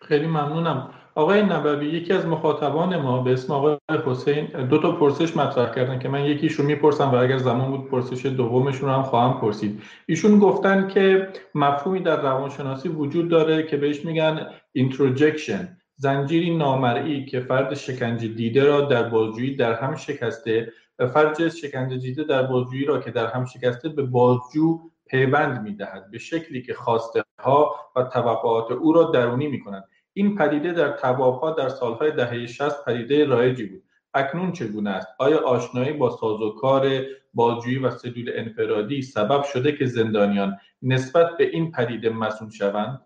[0.00, 0.94] خیلی ممنونم.
[1.14, 5.98] آقای نبوی یکی از مخاطبان ما به اسم آقای حسین دو تا پرسش مطرح کردن
[5.98, 9.82] که من یکیشون می‌پرسم و اگر زمان بود پرسش دومشون رو هم خواهم پرسید.
[10.06, 17.40] ایشون گفتن که مفهومی در روانشناسی وجود داره که بهش میگن introjection زنجیری نامرئی که
[17.40, 22.84] فرد شکنجه دیده را در بازجویی در هم شکسته و فرد شکنجه دیده در بازجویی
[22.84, 28.02] را که در هم شکسته به بازجو پیوند می‌دهد به شکلی که خواسته ها و
[28.02, 33.24] توقعات او را درونی می کند این پدیده در ها در سالهای دهه 60 پدیده
[33.24, 33.82] رایجی بود.
[34.14, 37.02] اکنون چگونه است؟ آیا آشنایی با سازوکار
[37.34, 43.00] بازجویی و سلول انفرادی سبب شده که زندانیان نسبت به این پدیده مسئول شوند؟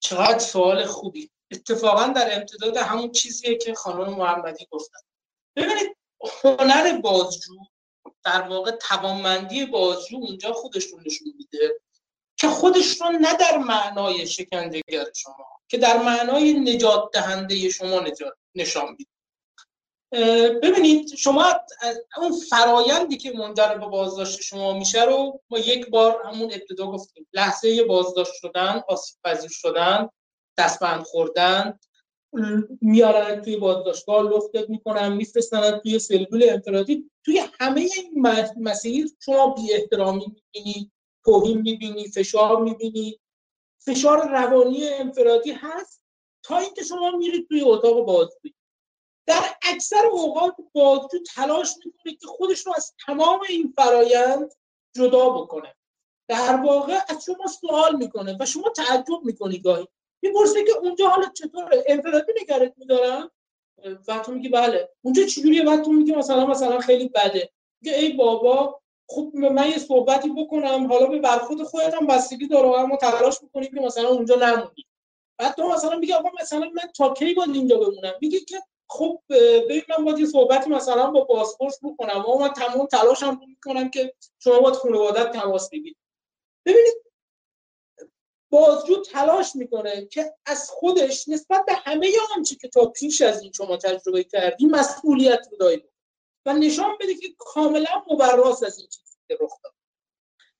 [0.00, 1.30] چقدر سوال خوبی.
[1.52, 4.98] اتفاقا در امتداد همون چیزیه که خانم محمدی گفتن.
[5.56, 5.96] ببینید
[6.44, 7.54] هنر بازجو
[8.24, 11.80] در واقع توانمندی بازجو اونجا خودش رو نشون میده
[12.36, 18.34] که خودش رو نه در معنای شکنجهگر شما که در معنای نجات دهنده شما نجات
[18.54, 19.10] نشان میده.
[20.62, 21.44] ببینید شما
[22.16, 27.26] اون فرایندی که منجر به بازداشت شما میشه رو ما یک بار همون ابتدا گفتیم.
[27.32, 30.08] لحظه بازداشت شدن آسیب پذیر شدن
[30.58, 31.78] دستبند خوردن
[32.80, 37.10] میارن توی بازداشتگاه لفتت می‌کنن میفرستن توی سلول انفرادی.
[37.24, 38.26] توی همه این
[38.56, 40.92] مسیر شما بی احترامی می‌بینی
[41.24, 43.20] توهین می‌بینی فشار می‌بینی.
[43.78, 46.02] فشار روانی انفرادی هست
[46.42, 48.54] تا اینکه شما میرید توی اتاق بازجویی
[49.28, 54.54] در اکثر اوقات بازجو تلاش می‌کنه که خودش رو از تمام این فرایند
[54.96, 55.74] جدا بکنه.
[56.28, 59.88] در واقع از شما سوال می‌کنه و شما تعجب می‌کنی گاهی.
[60.22, 63.30] می‌پرسه که اونجا حالا چطوره؟ انفرادی نگرت میدارم
[64.08, 64.88] و تو میگی بله.
[65.02, 67.50] اونجا چجوریه؟ بعد تو میگی مثلا مثلا خیلی بده.
[67.80, 70.92] میگه ای بابا خب من یه صحبتی بکنم.
[70.92, 74.86] حالا به برخود خودت هم بستگی داره اما تلاش می‌کنیم که مثلا اونجا نمونی
[75.38, 79.22] بعد تو مثلا میگه آقا مثلا من تا کی باید اینجا بمونم؟ میگه که خب
[79.30, 82.16] ببین من باید یه صحبتی مثلا با پاسپورت بکنم.
[82.16, 85.96] اما من تمام تلاشم می‌کنم که شما باید خانوادت تماس بگیرید.
[86.66, 86.94] ببینید
[88.50, 93.52] بازجو تلاش می‌کنه که از خودش نسبت به همه آنچه که تا پیش از این
[93.52, 95.76] شما تجربه کردی مسئولیت رو
[96.46, 99.74] و نشان بده که کاملا مبراس از این چیزی که رخ داد.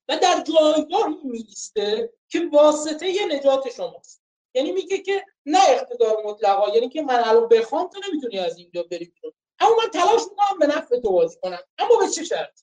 [0.09, 4.23] و در جایگاهی میسته که واسطه نجات شماست.
[4.55, 6.75] یعنی میگه که نه اقتدار مطلقا.
[6.75, 9.33] یعنی که من الان بخوام تو نمی‌تونی از اینجا بری بیرون.
[9.61, 11.59] اما من تلاش می‌کنم به نفع تو بازی کنم.
[11.79, 12.61] اما به چه شرط؟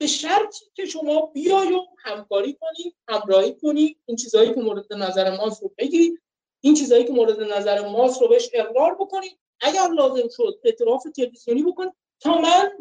[0.00, 5.36] به شرطی که شما بیای و همکاری کنید همراهی کنید این چیزهایی که مورد نظر
[5.36, 6.22] ماست رو بگید
[6.60, 11.62] این چیزهایی که مورد نظر ماست رو بهش اقرار بکنید اگر لازم شد اعتراف تلویزیونی
[11.62, 12.72] بکنید تا من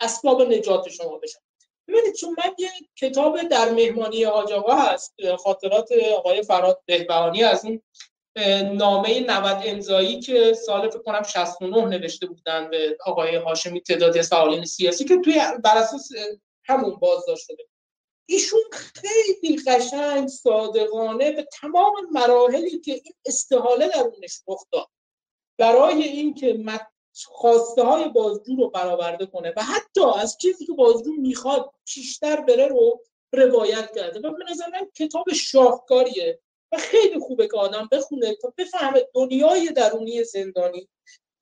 [0.00, 1.40] اسباب نجات شما بشم.
[1.88, 7.64] ببینید چون من یه کتاب در مهمانی حاج آقا هست خاطرات آقای فراد بهبهانی از
[7.64, 7.82] اون
[8.72, 14.28] نامه 90 امضایی که سال فکر کنم 69 نوشته بودن به آقای هاشمی تعدادی از
[14.28, 16.08] فعالین سیاسی که توی بر اساس
[16.64, 17.64] همون بازداشت شده.
[18.26, 24.88] ایشون خیلی قشنگ صادقانه به تمام مراحلی که این استحاله درونش رخ داد.
[25.58, 26.64] برای اینکه
[27.26, 32.66] خواسته های بازجو رو برآورده کنه و حتی از چیزی که بازجو می‌خواد پیشتر بره
[32.66, 33.00] رو
[33.32, 34.18] روایت کرده.
[34.18, 36.40] و به نظر من کتاب شاهکاریه.
[36.72, 40.88] و خیلی خوبه که آدم بخونه تا بفهمه دنیای درونی زندانی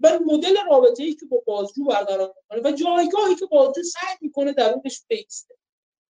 [0.00, 4.52] و مدل رابطه ای که با بازجو برقرار می‌کنه و جایگاهی که بازجو سعی می‌کنه
[4.52, 5.54] درونش بیسته.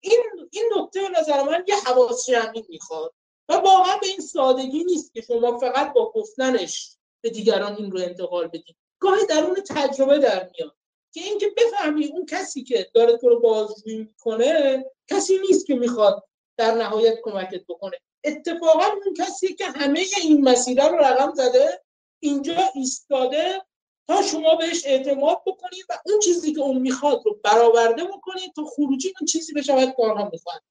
[0.02, 0.20] این
[0.52, 3.14] این نکته به نظر من یه حواس جمعی می‌خواد
[3.50, 8.00] و واقعا به این سادگی نیست که شما فقط با گفتنش به دیگران این رو
[8.00, 8.76] انتقال بدید.
[9.00, 10.76] گاهی درون تجربه در میاد
[11.14, 16.24] که اینکه بفهمی اون کسی که داره تو رو بازجویی می‌کنه کسی نیست که می‌خواد
[16.58, 17.98] در نهایت کمکت بکنه.
[18.24, 21.84] اتفاقا اون کسی که همه این مسیره رو رقم زده
[22.20, 23.62] اینجا ایستاده
[24.08, 28.66] تا شما بهش اعتماد بکنید و اون چیزی که اون می‌خواد رو برآورده بکنید تا
[28.66, 30.62] خروجی اون چیزی به شود کارها می‌خواد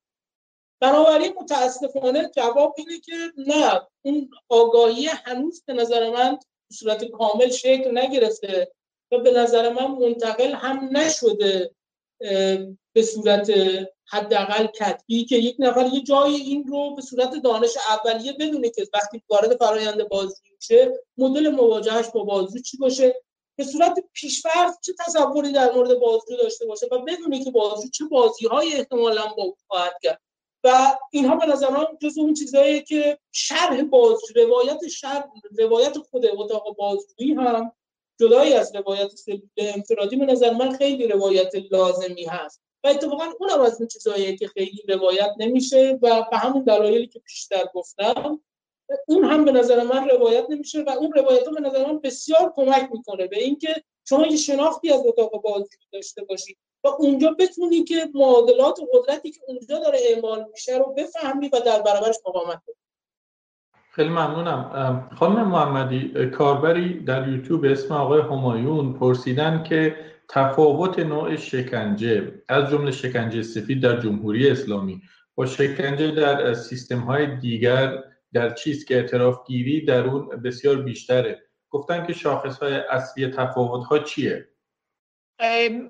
[0.81, 6.39] بنابراین متاسفانه جواب اینه که نه اون آگاهی هنوز به نظر من
[6.72, 8.72] صورت کامل شکل نگرفته
[9.12, 11.74] و به نظر من منتقل هم نشده
[12.93, 13.51] به صورت
[14.12, 18.87] حداقل کتبی که یک نفر یه جای این رو به صورت دانش اولیه بدونه که
[18.95, 23.23] وقتی وارد فرایند بازجویی میشه مدل مواجهش با بازجو چی باشه؟
[23.57, 28.05] به صورت پیشفرض چه تصوری در مورد بازجو داشته باشه و بدونه که بازجو چه
[28.05, 30.21] بازی های احتمالا با خواهد کرد.
[30.65, 35.25] و اینها به نظر من جز اون چیزهایی که شرح باز روایت شرح
[35.59, 37.73] روایت خود اتاق بازجویی هم
[38.21, 42.62] جدایی از روایت سلول انفرادی به نظر من خیلی روایت لازمی هست.
[42.85, 47.19] و اتفاقا اونم از اون چیزهایی که خیلی روایت نمیشه و به همون دلایلی که
[47.19, 48.40] پیشتر گفتم
[49.07, 52.89] اون هم به نظر من روایت نمیشه و اون روایت به نظر من بسیار کمک
[52.93, 53.74] می‌کنه به اینکه
[54.09, 59.31] شما یه شناختی از اتاق بازجویی داشته باشید و اونجا بتونی که معادلات و قدرتی
[59.31, 62.74] که اونجا داره اعمال میشه رو بفهمی و در برابرش مقاومت کنی.
[63.90, 65.11] خیلی ممنونم.
[65.19, 69.97] خانم محمدی کاربری در یوتیوب اسم آقای همایون پرسیدن که
[70.32, 75.02] تفاوت نوع شکنجه از جمله شکنجه سفید در جمهوری اسلامی
[75.35, 81.43] با شکنجه در سیستم های دیگر در چیست که اعتراف گیری در اون بسیار بیشتره.
[81.70, 84.48] گفتن که شاخص های اصلی تفاوت ها چیه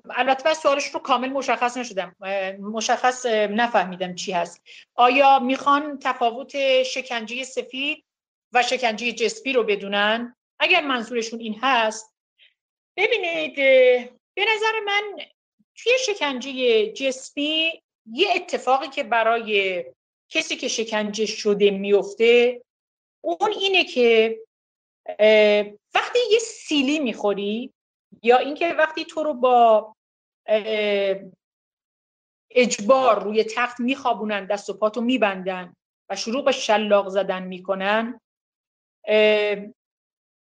[0.09, 2.15] البته من سوالش رو کامل مشخص نشدم.
[2.59, 4.63] مشخص نفهمیدم چی هست.
[4.95, 8.05] آیا می‌خوان تفاوت شکنجه سفید
[8.53, 12.15] و شکنجه جسپی رو بدونن؟ اگر منظورشون این هست
[12.97, 13.59] ببینید
[14.33, 15.25] به نظر من
[15.75, 17.81] توی شکنجه جسپی
[18.11, 19.85] یه اتفاقی که برای
[20.29, 22.61] کسی که شکنجه شده میفته
[23.23, 24.39] اون اینه که
[25.95, 27.73] وقتی یه سیلی می‌خوری
[28.23, 29.95] یا اینکه وقتی تو رو با
[32.51, 35.75] اجبار روی تخت میخوابونن دست و پاتو میبندن
[36.09, 38.21] و شروع به شلاق زدن می‌کنن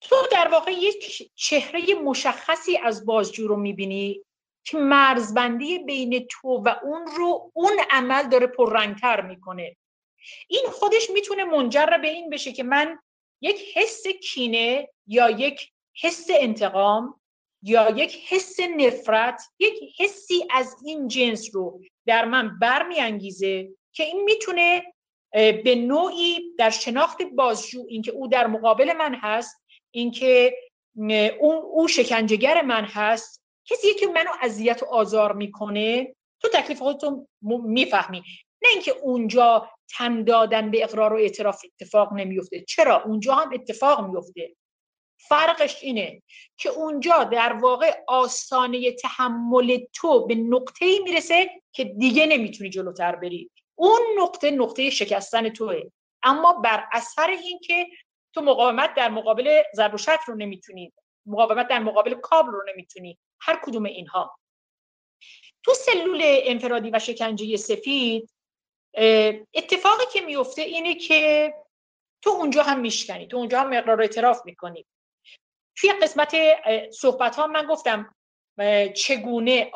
[0.02, 4.22] تو در واقع یک چهره مشخصی از بازجو رو می‌بینی
[4.64, 9.76] که مرزبندی بین تو و اون رو اون عمل داره پررنگتر می‌کنه.
[10.48, 12.99] این خودش می‌تونه منجر به این بشه که من
[13.41, 15.72] یک حس کینه یا یک
[16.02, 17.22] حس انتقام
[17.64, 24.23] یا یک حس نفرت یک حسی از این جنس رو در من برمیانگیزه که این
[24.23, 24.94] می‌تونه
[25.34, 29.61] به نوعی در شناخت بازجو اینکه او در مقابل من هست
[29.92, 30.58] اینکه
[31.40, 37.28] او او شکنجهگر من هست کسی که منو اذیت و آزار می‌کنه تو تکلیف خودتون
[37.64, 38.24] می‌فهمی.
[38.64, 44.10] نه اینکه اونجا تن دادن به اقرار و اعتراف اتفاق نمیفته چرا؟ اونجا هم اتفاق
[44.10, 44.56] میفته
[45.18, 46.22] فرقش اینه
[46.58, 53.16] که اونجا در واقع آستانه تحمل تو به نقطه ای می‌رسه که دیگه نمی‌تونی جلوتر
[53.16, 53.50] بری.
[53.76, 55.82] اون نقطه نقطه شکستن توه.
[56.24, 57.88] اما بر اثر اینکه
[58.34, 59.95] تو مقاومت در مقابل ضرب
[60.28, 60.94] رو نمی‌تونی
[61.26, 63.18] مقاومت در مقابل کابل رو نمی‌تونی.
[63.41, 64.38] هر کدوم اینها.
[65.64, 68.30] تو سلول انفرادی و شکنجه سفید
[69.53, 71.53] اتفاقی که میفته اینه که
[72.24, 74.86] تو اونجا هم میشکنی تو اونجا هم اقرار اعتراف می‌کنی.
[75.78, 76.36] توی قسمت
[76.91, 78.16] صحبت ها من گفتم
[78.95, 79.72] چگونه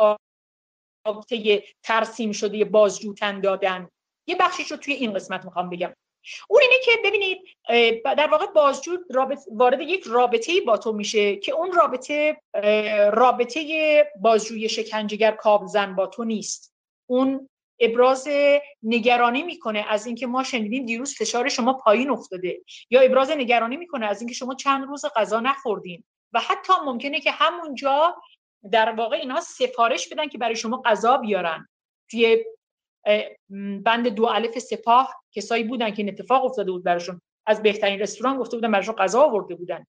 [1.08, 3.90] رابطه ترسیم شده بازجوتن دادن.
[4.28, 5.94] یه بخشیش رو توی این قسمت می‌خوام بگم.
[6.50, 7.42] اون اینه که ببینید
[8.04, 8.98] در واقع بازجو
[9.52, 12.42] وارد یک رابطه با تو میشه که اون رابطه
[13.14, 16.76] رابطه بازجوی شکنجهگر کابل زن با تو نیست.
[17.10, 17.50] اون
[17.80, 18.28] ابراز
[18.84, 24.06] نگرانی می‌کنه از اینکه ما شنیدیم دیروز فشار شما پایین افتاده یا ابراز نگرانی می‌کنه
[24.06, 26.04] از اینکه شما چند روز غذا نخوردین.
[26.34, 28.16] و حتی ممکنه که همونجا
[28.72, 31.70] در واقع اینها سفارش بدن که برای شما غذا بیارن.
[32.12, 32.46] توی
[33.84, 37.22] بند دو الف سپاه کسایی بودن که این اتفاق افتاده بود براشون.
[37.46, 39.86] از بهترین رستوران گفته بودن براشون غذا آورده بودن.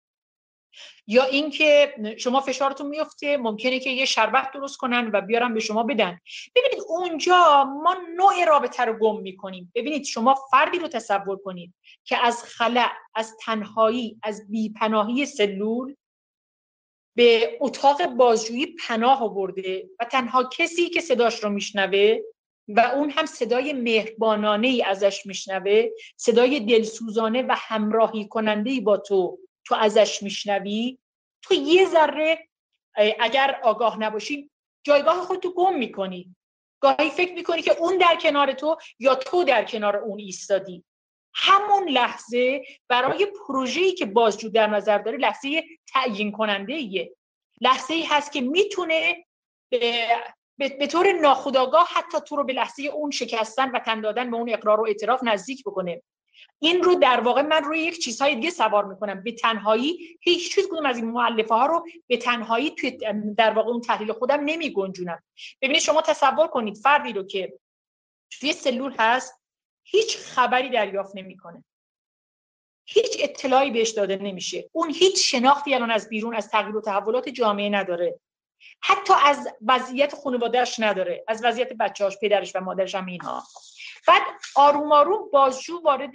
[1.07, 5.83] یا اینکه شما فشارتون میفته ممکنه که یه شربت درست کنن و بیارن به شما
[5.83, 6.19] بدن.
[6.57, 9.73] ببینید اونجا ما نوع رابطه رو گم می‌کنیم.
[9.75, 11.75] ببینید شما فردی رو تصور کنید
[12.05, 15.95] که از خلع از تنهایی از بیپناهی سلول
[17.17, 22.19] به اتاق بازجویی پناه آورده و تنها کسی که صداش رو میشنوه
[22.69, 28.97] و اون هم صدای مهربانانه ای ازش میشنوه صدای دلسوزانه و همراهی کننده ای با
[28.97, 30.99] تو تو ازش میشنوی.
[31.43, 32.49] تو یه ذره
[33.21, 34.51] اگر آگاه نباشی
[34.85, 36.37] جایگاه خودتو گم می‌کنی.
[36.81, 40.85] گاهی فکر می‌کنی که اون در کنار تو یا تو در کنار اون ایستادی.
[41.35, 47.17] همون لحظه برای پروژه‌ای که بازجو در نظر داره لحظه تعیین کننده ایه
[47.61, 49.27] لحظه ای هست که می‌تونه
[50.59, 54.51] به طور ناخودآگاه حتی تو رو به لحظه اون شکستن و تن دادن به اون
[54.51, 56.03] اقرار و اعتراف نزدیک بکنه.
[56.59, 59.23] این رو در واقع من روی یک چیزهای دیگه سوار می‌کنم.
[59.23, 62.91] به تنهایی هیچ چیز کدوم از این مؤلفه ها رو به تنهایی توی
[63.37, 65.23] در واقع اون تحلیل خودم نمی گنجونم
[65.63, 67.59] ببینید شما تصور کنید فردی رو که
[68.31, 69.41] توی سلول هست
[69.85, 71.65] هیچ خبری دریافت نمی‌کنه.
[72.87, 74.71] هیچ اطلاعی بهش داده نمیشه.
[74.73, 78.21] اون هیچ شناختی الان از بیرون از تغییر و تحولات جامعه نداره.
[78.81, 83.43] حتی از وضعیت خانوادهش نداره از وضعیت بچه‌هاش پدرش و مادرش هم اینها.
[84.09, 84.23] بعد
[84.57, 86.13] آروم آروم بازجو وارد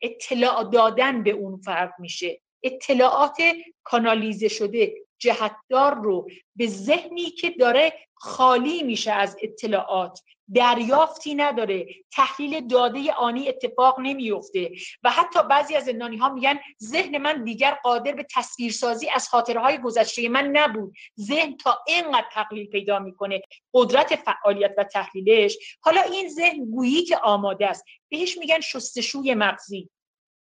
[0.00, 2.40] اطلاع دادن به اون فرد میشه.
[2.62, 3.36] اطلاعات
[3.84, 10.20] کانالیزه شده جهتدار رو به ذهنی که داره خالی میشه از اطلاعات.
[10.54, 11.86] دریافتی نداره.
[12.12, 14.70] تحلیل داده آنی اتفاق نمیفته
[15.02, 19.60] و حتی بعضی از زندانی ها میگن ذهن من دیگر قادر به تصویرسازی از خاطره
[19.60, 20.94] های گذشته من نبود.
[21.20, 23.42] ذهن تا اینقدر تقلیل پیدا می‌کنه.
[23.74, 25.58] قدرت فعالیت و تحلیلش.
[25.80, 27.84] حالا این ذهن گویی که آماده است.
[28.08, 29.90] بهش میگن شستشوی مغزی.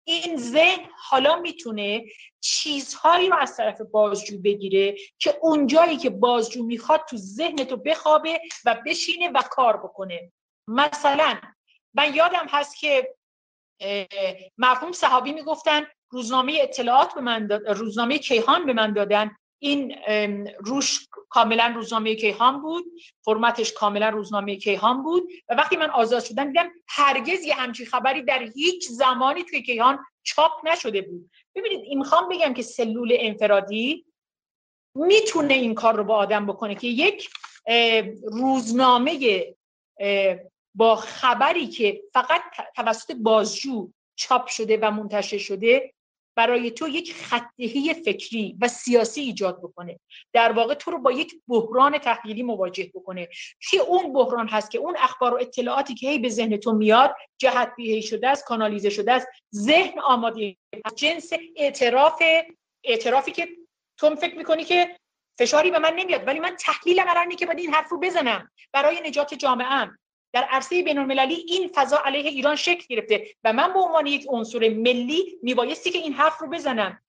[0.07, 2.05] این ذهن حالا می‌تونه
[2.39, 8.41] چیزهایی رو از طرف بازجو بگیره که اونجایی که بازجو می‌خواد تو ذهن تو بخوابه
[8.65, 10.31] و بشینه و کار بکنه.
[10.67, 11.39] مثلا
[11.93, 13.15] من یادم هست که
[14.57, 19.37] مرحوم صحابی می‌گفتن روزنامه اطلاعات به من روزنامه کیهان به من دادن.
[19.59, 19.97] این
[20.59, 22.85] روش کاملا روزنامه کیهان بود
[23.21, 28.21] فرمتش کاملا روزنامه کیهان بود و وقتی من آزاد شدم دیدم هرگز یه همچی خبری
[28.21, 31.29] در هیچ زمانی توی کیهان چاپ نشده بود.
[31.55, 34.05] ببینید این می‌خوام بگم که سلول انفرادی
[34.95, 37.29] می‌تونه این کار رو با آدم بکنه که یک
[38.23, 39.45] روزنامه
[40.75, 42.41] با خبری که فقط
[42.75, 45.93] توسط بازجو چاپ شده و منتشر شده
[46.37, 49.99] برای تو یک خطهی فکری و سیاسی ایجاد بکنه.
[50.33, 53.29] در واقع تو رو با یک بحران تحلیلی مواجه بکنه.
[53.59, 57.15] چی اون بحران هست که اون اخبار و اطلاعاتی که هی به ذهن تو میاد
[57.37, 60.57] جهت بیهی شده است کانالیزه شده است ذهن آماده
[60.95, 62.21] جنس اعتراف
[62.83, 63.47] اعترافی که
[63.97, 64.97] تو فکر می‌کنی که
[65.39, 68.51] فشاری به من نمیاد ولی من تحلیل قرار که باید این حرف رو بزنم.
[68.73, 69.67] برای نجات جامعه
[70.33, 74.25] در عرصه بین المللی این فضا علیه ایران شکل گرفته و من به عنوان یک
[74.29, 77.03] عنصر ملی میبایستی که این حرف رو بزنم.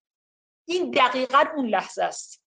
[0.69, 2.43] این دقیقا اون لحظه است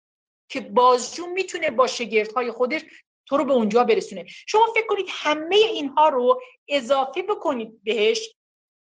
[0.50, 2.82] که بازجو می‌تونه با شگردهای خودش
[3.26, 4.26] تو رو به اونجا برسونه.
[4.28, 8.36] شما فکر کنید همه اینها رو اضافه بکنید بهش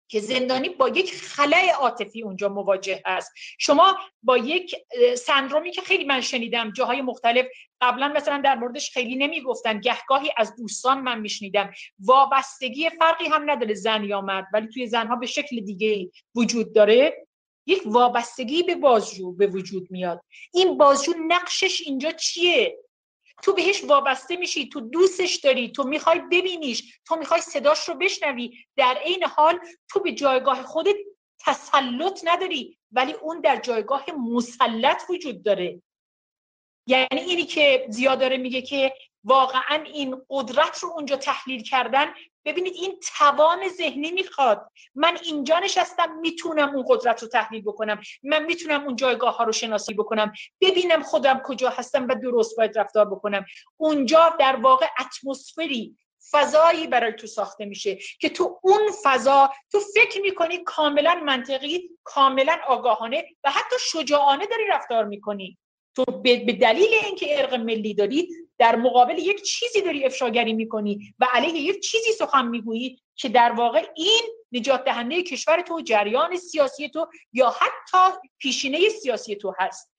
[0.07, 3.31] که زندانی با یک خلای عاطفی اونجا مواجه هست.
[3.59, 4.75] شما با یک
[5.17, 7.45] سندرومی که خیلی من شنیدم جاهای مختلف
[7.81, 11.71] قبلا مثلا در موردش خیلی نمی‌گفتن گهگاهی از دوستان من میشنیدم.
[11.99, 17.25] وابستگی فرقی هم نداره زن یا مرد ولی توی زنها به شکل دیگه وجود داره.
[17.67, 20.21] یک وابستگی به بازجو به وجود میاد.
[20.53, 22.77] این بازجو نقشش اینجا چیه؟
[23.43, 28.57] تو بهش وابسته میشی تو دوستش داری تو می‌خوای ببینیش تو می‌خوای صداش رو بشنوی.
[28.77, 29.59] در عین حال
[29.89, 30.95] تو به جایگاه خودت
[31.45, 35.81] تسلط نداری ولی اون در جایگاه مسلط وجود داره.
[36.87, 38.93] یعنی اینی که زیاد داره میگه که
[39.23, 42.13] واقعا این قدرت رو اونجا تحلیل کردن
[42.45, 44.71] ببینید این توان ذهنی می‌خواد.
[44.95, 48.01] من اینجا نشستم می‌تونم اون قدرت رو تحلیل بکنم.
[48.23, 50.33] من می‌تونم اون جایگاه ها رو شناسی بکنم.
[50.61, 53.45] ببینم خودم کجا هستم و درست باید رفتار بکنم.
[53.77, 55.97] اونجا در واقع اتمسفری
[56.31, 62.57] فضایی برای تو ساخته میشه که تو اون فضا تو فکر می‌کنی کاملا منطقی کاملا
[62.67, 65.57] آگاهانه و حتی شجاعانه داری رفتار می‌کنی.
[65.95, 71.27] تو به دلیل اینکه ارق ملی داری در مقابل یک چیزی داری افشاگری می‌کنی و
[71.31, 74.21] علیه یک چیزی سخن می‌گویی که در واقع این
[74.51, 79.91] نجات دهنده کشور تو جریان سیاسی تو یا حتی پیشینه سیاسی تو هست.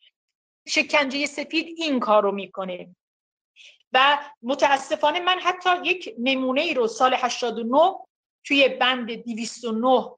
[0.68, 2.96] شکنجه سفید این کار رو می‌کنه.
[3.92, 7.94] و متاسفانه من حتی یک نمونه ای رو سال 89
[8.44, 10.16] توی بند 209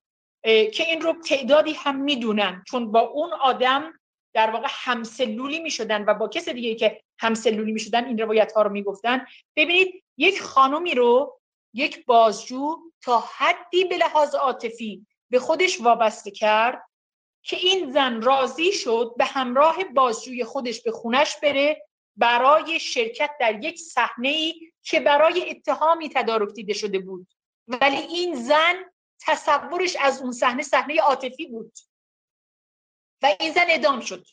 [0.71, 3.93] که این رو تعدادی هم می‌دونن چون با اون آدم
[4.39, 8.53] در واقع همسلولی می شدن و با کس دیگه که همسلولی می شدن این روایت
[8.53, 11.41] ها رو می گفتن ببینید یک خانومی رو
[11.75, 16.83] یک بازجو تا حدی به لحاظ عاطفی به خودش وابسته کرد
[17.43, 21.87] که این زن راضی شد به همراه بازجوی خودش به خونش بره
[22.17, 27.27] برای شرکت در یک صحنه ای که برای اتهامی تدارک دیده شده بود.
[27.69, 28.75] ولی این زن
[29.27, 31.73] تصورش از اون صحنه صحنه عاطفی بود.
[33.23, 34.27] و این زن ادام شد.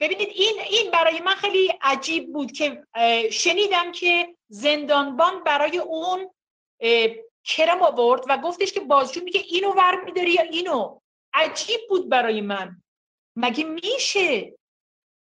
[0.00, 2.86] ببینید این این برای من خیلی عجیب بود که
[3.32, 6.30] شنیدم که زندانبان برای اون
[7.44, 11.00] کرم آورد و گفتش که بازجو میگه اینو ور میداری یا اینو.
[11.34, 12.82] عجیب بود برای من.
[13.36, 14.58] مگه میشه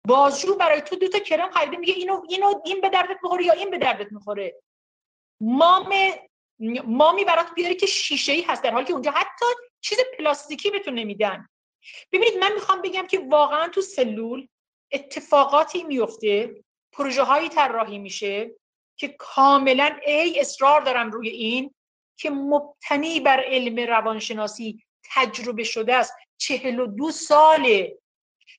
[0.07, 3.69] بازجو برای تو دوتا کرم خریده میگه اینو اینو این به دردت می‌خوره یا این
[3.69, 4.61] به دردت می‌خوره؟
[5.41, 5.94] مام
[6.86, 9.45] مامی برات بیاری که شیشه ای هست در حالی که اونجا حتی
[9.82, 11.49] چیز پلاستیکی بهتون نمیدن.
[12.12, 14.48] ببینید من می‌خوام بگم که واقعا تو سلول
[14.92, 18.52] اتفاقاتی میفته پروژه هایی طراحی میشه
[18.98, 21.74] که کاملا ای اصرار دارم روی این
[22.18, 24.84] که مبتنی بر علم روانشناسی
[25.14, 26.14] تجربه شده است.
[26.38, 27.98] چهل و دو ساله.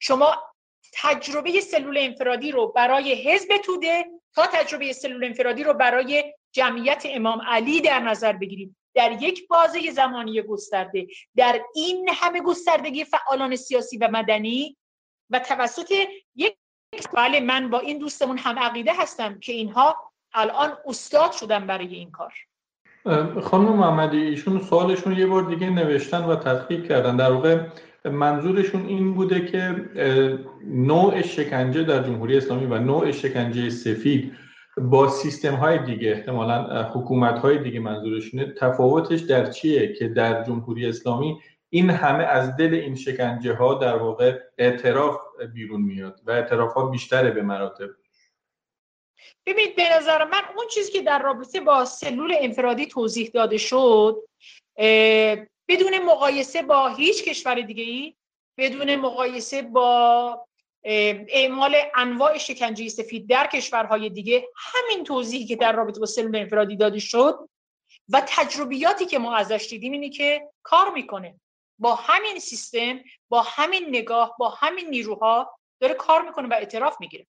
[0.00, 0.52] شما
[0.92, 7.40] تجربه سلول انفرادی رو برای حزب توده تا تجربه سلول انفرادی رو برای جمعیت امام
[7.46, 8.76] علی در نظر بگیرید.
[8.98, 11.06] در یک بازه زمانی گسترده.
[11.36, 14.76] در این همه گستردگی فعالان سیاسی و مدنی
[15.30, 15.90] و توسط
[16.36, 16.56] یک
[17.14, 19.96] بله من با این دوستمون هم عقیده هستم که اینها
[20.34, 22.32] الان استاد شدن برای این کار.
[23.42, 27.16] خانم محمدی ایشون سوالشون یه بار دیگه نوشتن و تحقیق کردن.
[27.16, 27.66] در واقع
[28.04, 29.88] منظورشون این بوده که
[30.64, 34.47] نوع شکنجه در جمهوری اسلامی و نوع شکنجه سفید
[34.80, 40.86] با سیستم های دیگه احتمالا حکومت های دیگه منظورشونه تفاوتش در چیه که در جمهوری
[40.86, 41.40] اسلامی
[41.70, 45.20] این همه از دل این شکنجه ها در واقع اعتراف
[45.54, 47.88] بیرون میاد و اعتراف ها بیشتره به مراتب؟
[49.46, 54.16] ببینید به نظر من اون چیزی که در رابطه با سلول انفرادی توضیح داده شد
[55.68, 58.14] بدون مقایسه با هیچ کشور دیگه ای
[58.58, 60.47] بدون مقایسه با
[60.84, 66.76] اعمال انواع شکنجه سفید در کشورهای دیگه همین توضیحی که در رابطه با سلول انفرادی
[66.76, 67.38] داده شد
[68.08, 71.40] و تجربیاتی که ما ازش دیدیم اینی که کار می‌کنه.
[71.78, 77.26] با همین سیستم با همین نگاه با همین نیروها داره کار می‌کنه و اعتراف می‌گیره.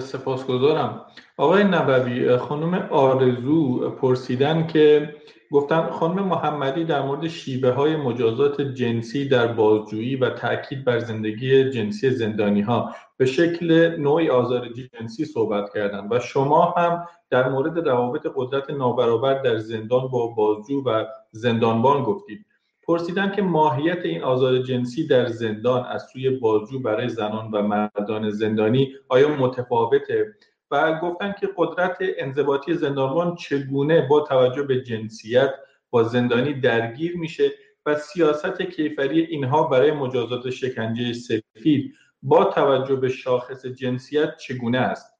[0.00, 1.12] سپاسگزارم.
[1.36, 5.16] آقای نبوی خانم آرزو پرسیدن که
[5.50, 11.70] گفتم خانم محمدی در مورد شیبه های مجازات جنسی در بازجویی و تاکید بر زندگی
[11.70, 17.88] جنسی زندانی ها به شکل نوعی آزار جنسی صحبت کردن و شما هم در مورد
[17.88, 22.46] روابط قدرت نابرابر در زندان با بازجو و زندانبان گفتید.
[22.86, 28.30] پرسیدن که ماهیت این آزار جنسی در زندان از سوی بازجو برای زنان و مردان
[28.30, 30.34] زندانی آیا متفاوته؟
[30.70, 35.54] و گفتن که قدرت انضباطی زندانبان چگونه با توجه به جنسیت
[35.90, 37.52] با زندانی درگیر میشه
[37.86, 45.16] و سیاست کیفری اینها برای مجازات شکنجه سفید با توجه به شاخص جنسیت چگونه است؟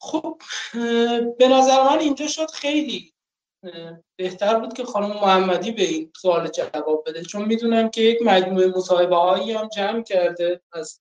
[0.00, 0.42] خب
[1.38, 3.12] به نظر من اینجا شد خیلی
[4.16, 8.66] بهتر بود که خانم محمدی به این سوال جواب بده چون می‌دونم که یک مجموعه
[8.66, 11.00] مصاحبه هایی هم جمع کرده از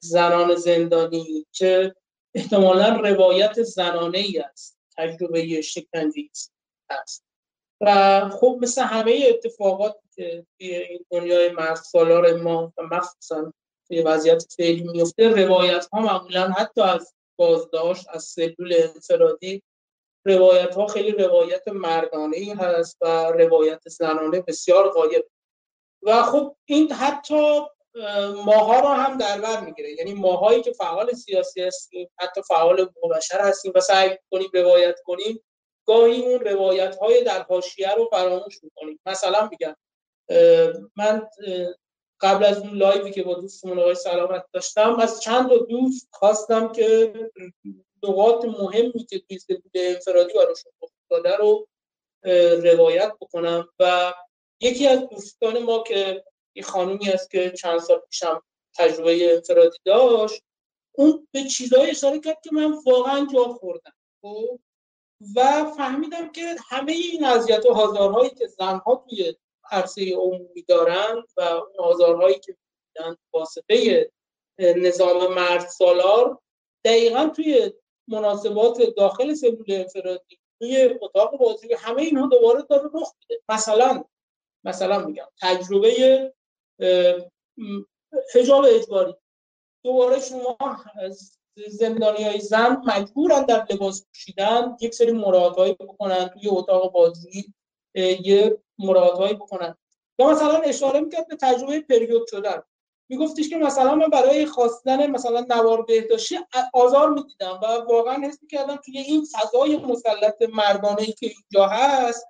[0.00, 1.94] زنان زندانی که
[2.34, 6.22] احتمالا روایت زنانه ای است تجربه شکنجه
[6.90, 7.24] است.
[7.80, 13.52] و خب مثل همه اتفاقات که توی این دنیای مرد سالار ما و مخصوصا
[13.88, 19.62] توی وضعیت فعلی میفته روایت ها معمولا حتی از بازداشت از سلول انفرادی
[20.26, 25.26] روایت ها خیلی روایت مردانه ای هست و روایت زنانه بسیار غایب.
[26.02, 27.60] و خب این حتی
[28.44, 29.92] ماها رو هم در بر می‌گیره.
[29.92, 35.44] یعنی ماهایی که فعال سیاسی هستیم حتی فعال بشر هستیم و سعی کنیم روایت کنیم
[35.86, 39.00] گاهی اون روایت های در حاشیه رو فراموش می‌کنیم.
[39.06, 39.76] مثلا میگم
[40.96, 41.28] من
[42.20, 46.72] قبل از اون لایوی که با دوستمون آقای سلامت داشتم از چند تا دوست خواستم
[46.72, 47.12] که
[48.02, 51.66] نقاط مهمی که توی سلول انفرادی براشون افتاده رو
[52.62, 53.68] روایت بکنم.
[53.78, 54.14] و
[54.60, 56.24] یکی از دوستان ما که
[56.54, 58.42] این خانومی است که چند سال پیشم
[58.74, 60.42] تجربه انفرادی داشت
[60.92, 64.58] اون به چیزایی اشاره کرد که من واقعا جا خوردم خب؟
[65.36, 69.34] و فهمیدم که همه این اذیت و آزارهایی که زنها توی
[69.70, 72.56] عرصه عمومی دارند و اون آزارهایی که
[72.88, 74.10] میدن واسطه
[74.58, 76.38] نظام مرد سالار
[76.84, 77.72] دقیقا توی
[78.08, 84.04] مناسبات داخل سلول انفرادی توی اتاق بازی همه اینها دوباره داره رخ میده مثلا
[84.64, 86.32] مثلا میگم تجربه
[88.34, 89.14] حجاب اجباری.
[89.84, 90.56] دوباره شما
[91.68, 97.54] زندانی های زن مجبورن در لباس پوشیدن یک سری مراعاتهایی بکنن توی اتاق بازجویی
[98.24, 99.76] یه مراعاتهایی بکنن.
[100.18, 102.62] یا مثلا اشاره می‌کرد به تجربه پریود شدن.
[103.08, 106.38] میگفتش که مثلا من برای خواستن مثلا نوار بهداشتی
[106.74, 112.26] آزار می‌دیدم و واقعا حس می‌کردم توی این فضای مسلط مردانه که اینجا هست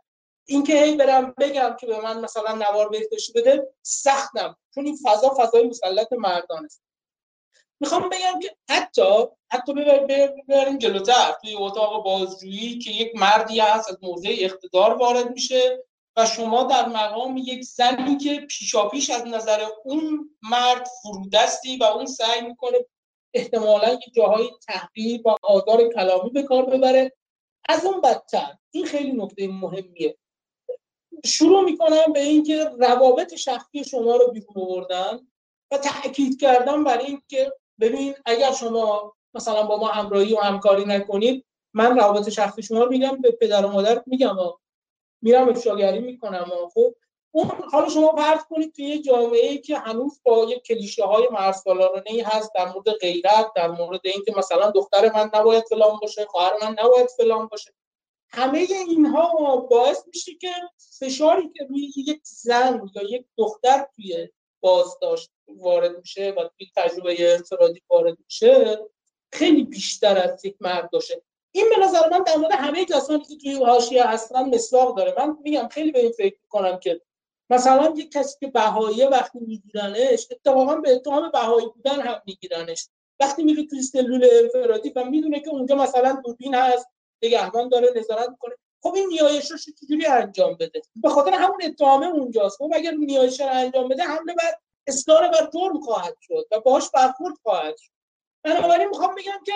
[0.46, 5.34] اینکه هی برم بگم که به من مثلا نوار بهداشتی بده سختم چون این فضا
[5.38, 6.82] فضای مسلط مردانه است.
[7.80, 11.32] می‌خوام بگم که حتی حتی ببریم جلوتر.
[11.42, 15.84] توی اتاق بازجویی که یک مردی هست از موضع اقتدار وارد میشه
[16.16, 22.06] و شما در مقام یک زنی که پیشاپیش از نظر اون مرد فرودستی و اون
[22.06, 22.78] سعی می‌کنه
[23.34, 27.12] احتمالا یک جاهای تحقیر و آزار کلامی به کار ببره
[27.68, 28.56] از اون بدتر.
[28.70, 30.16] این خیلی نکته مهمیه.
[31.24, 35.28] شروع می‌کنم به اینکه روابط شخصی شما رو بیرون آوردن
[35.70, 41.44] و تاکید کردم برای اینکه ببین اگر شما مثلا با ما همراهی و همکاری نکنید
[41.74, 44.36] من روابط شخصی شما رو میگم به پدر و مادر میگم
[45.22, 46.94] میرم افشاگری می‌کنم خب
[47.36, 52.04] اون حالا شما فرض کنید توی یه جامعه که هنوز با یه کلیشه های مرسالارانه
[52.06, 56.52] ای هست در مورد غیرت در مورد اینکه مثلا دختر من نباید فلان باشه خواهر
[56.62, 57.72] من نباید فلان باشه.
[58.34, 60.50] همه اینها باعث میشه که
[60.98, 64.28] فشاری که روی یک زن یا یک دختر توی
[64.60, 68.78] بازداشت وارد میشه و توی تجربه انفرادی وارد میشه
[69.32, 71.22] خیلی بیشتر از یک مرد باشه.
[71.52, 75.14] این به نظر من در مورد همه کسانی که توی حاشیه هستن مسواق داره.
[75.18, 77.00] من میگم خیلی به این فکر کنم که
[77.50, 82.88] مثلا یک کسی که بهاییه وقتی میگیرنش اتفاقا به اتهام بهایی بودن هم میگیرنش.
[83.20, 88.28] وقتی میره توی سلول انفرادی و می‌دونه که اونجا مثلا دوربین هست نگهبان داره نظارت
[88.28, 88.54] می‌کنه.
[88.82, 89.18] خب این
[89.50, 92.56] رو چجوری انجام بده؟ به خاطر همون اتهامه اونجاست.
[92.58, 94.54] خب اگر نیایش رو انجام بده حمله بر
[94.86, 97.90] اصرار بر جرم خواهد شد و باهاش برخورد خواهد شد.
[98.44, 99.52] بنابراین می‌خوام بگم که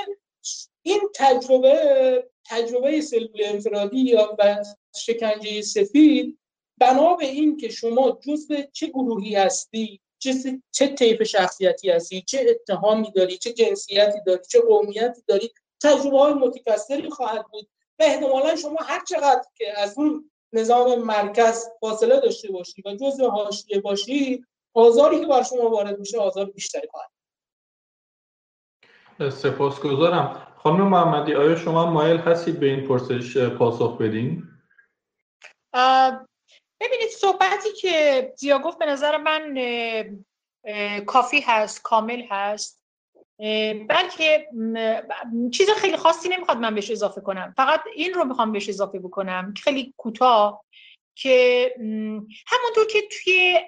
[0.82, 4.36] این تجربه تجربه سلول انفرادی یا
[4.96, 6.38] شکنجه سفید
[6.78, 12.46] بنا به این که شما جزء چه گروهی هستی چه چه طیف شخصیتی هستی چه
[12.50, 15.52] اتهامی داری چه جنسیتی داری چه قومیتی داری
[15.82, 17.68] تجربه های متکثری خواهد بود.
[17.98, 23.28] و احتمالا شما هر چقدر که از اون نظام مرکز فاصله داشته باشی و جزء
[23.28, 24.44] حاشیه باشی
[24.74, 27.10] آزاری که بر شما وارد میشه آزار بیشتری خواهد
[29.30, 30.54] سپاسگزارم.
[30.58, 34.42] خانم محمدی آیا شما مایل هستید به این پرسش پاسخ بدین؟
[36.80, 39.54] ببینید صحبتی که زیا گفت به نظر من
[41.06, 42.77] کافی هست کامل هست.
[43.88, 44.48] بلکه
[45.52, 47.54] چیز خیلی خاصی نمی‌خواد من بهش اضافه کنم.
[47.56, 50.64] فقط این رو می‌خوام بهش اضافه بکنم خیلی کوتاه
[51.16, 51.74] که
[52.46, 53.58] همونطور که توی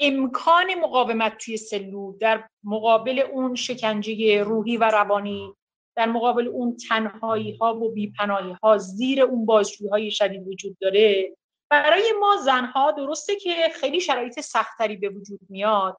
[0.00, 5.54] امکان مقاومت توی سلول در مقابل اون شکنجه روحی و روانی
[5.96, 11.36] در مقابل اون تنهایی ها و بیپناهی ها زیر اون بازجویی های شدید وجود داره.
[11.70, 15.96] برای ما زنها درسته که خیلی شرایط سختری به وجود میاد.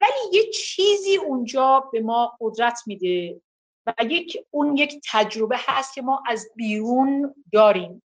[0.00, 3.40] ولی یه چیزی اونجا به ما قدرت میده
[3.86, 8.02] و یک اون یک تجربه هست که ما از بیرون داریم.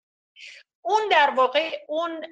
[0.86, 2.26] اون در واقع اون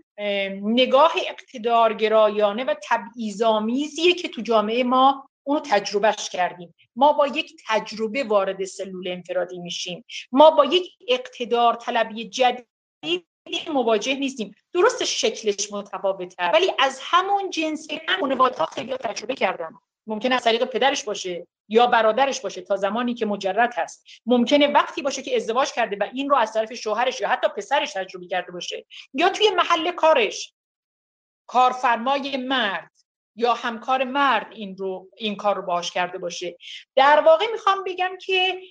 [0.62, 6.76] نگاه اقتدارگرایانه و تبعیض‌آمیزیه که تو جامعه ما اونو تجربهش کردیم.
[6.96, 10.06] ما با یک تجربه وارد سلول انفرادی میشیم.
[10.32, 13.28] ما با یک اقتدار طلبی جدید
[13.74, 14.56] مواجه نیستیم.
[14.74, 16.52] درست شکلش متفاوته.
[16.54, 17.88] ولی از همون جنس
[18.20, 19.70] خانواده‌ها خیلی تجربه کردن.
[20.08, 24.06] ممکنه از طریق پدرش باشه یا برادرش باشه تا زمانی که مجرد هست.
[24.26, 27.94] ممکنه وقتی باشه که ازدواج کرده و این رو از طرف شوهرش یا حتی پسرش
[27.94, 28.86] تجربه کرده باشه.
[29.14, 30.54] یا توی محل کارش.
[31.48, 32.92] کارفرمای مرد
[33.36, 36.58] یا همکار مرد این رو این کار رو باش کرده باشه.
[36.96, 38.62] در واقع می‌خوام بگم که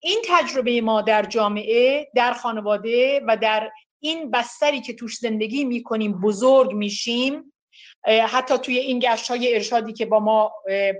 [0.00, 3.70] این تجربه ما در جامعه در خانواده و در
[4.00, 7.52] این بستری که توش زندگی می‌کنیم بزرگ میشیم.
[8.28, 10.52] حتی توی این گشت های ارشادی که با ما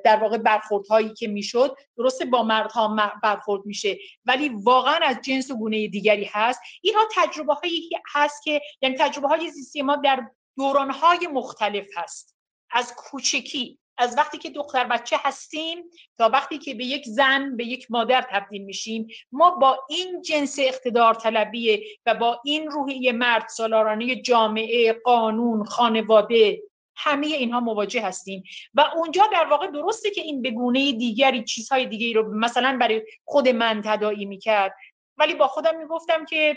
[0.04, 5.50] در واقع برخورد هایی که می‌شد درسته با مردها برخورد میشه ولی واقعا از جنس
[5.50, 6.60] و گونه دیگری هست.
[6.82, 10.26] اینها تجربه هایی هست که یعنی تجربه های زیستی ما در
[10.56, 12.36] دوران های مختلف هست.
[12.70, 15.78] از کوچکی از وقتی که دختر بچه هستیم
[16.18, 20.56] تا وقتی که به یک زن به یک مادر تبدیل میشیم ما با این جنس
[20.58, 26.62] اقتدار طلبیه و با این روحیه مرد سالارانه جامعه قانون خانواده
[26.96, 28.42] همه اینها مواجه هستیم.
[28.74, 33.48] و اونجا در واقع درسته که این بگونه دیگری چیزهای دیگری رو مثلا برای خود
[33.48, 34.74] من تداعی می‌کرد.
[35.16, 36.56] ولی با خودم می‌گفتم که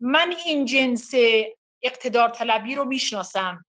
[0.00, 1.10] من این جنس
[1.82, 3.64] اقتدار طلبی رو می‌شناسم.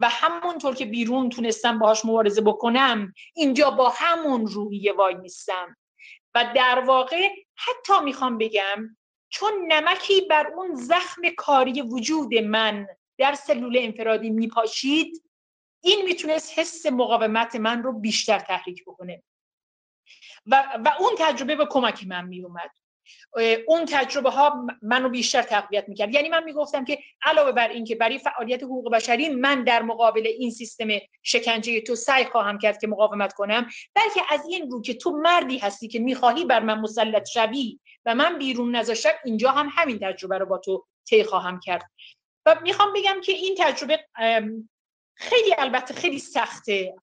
[0.00, 5.76] و همونطور که بیرون تونستم باهاش مبارزه بکنم اینجا با همون روحیه وای نیستم
[6.34, 8.96] و در واقع حتی می‌خوام بگم
[9.28, 12.86] چون نمکی بر اون زخم کاری وجود من
[13.18, 15.24] در سلول انفرادی میپاشید
[15.82, 19.22] این می‌تونست حس مقاومت من رو بیشتر تحریک بکنه.
[20.46, 22.70] و, و اون تجربه به کمک من میومد
[23.66, 26.14] اون تجربه ها منو بیشتر تقویت می‌کرد.
[26.14, 30.50] یعنی من می‌گفتم که علاوه بر اینکه برای فعالیت حقوق بشری من در مقابل این
[30.50, 30.88] سیستم
[31.22, 35.58] شکنجه تو سعی خواهم کرد که مقاومت کنم بلکه از این رو که تو مردی
[35.58, 40.38] هستی که می‌خواهی بر من مسلط شوی و من بیرون نذاشتم اینجا هم همین تجربه
[40.38, 41.82] رو با تو طی خواهم کرد.
[42.46, 44.04] و می‌خوام بگم که این تجربه
[45.14, 46.94] خیلی البته خیلی سخته.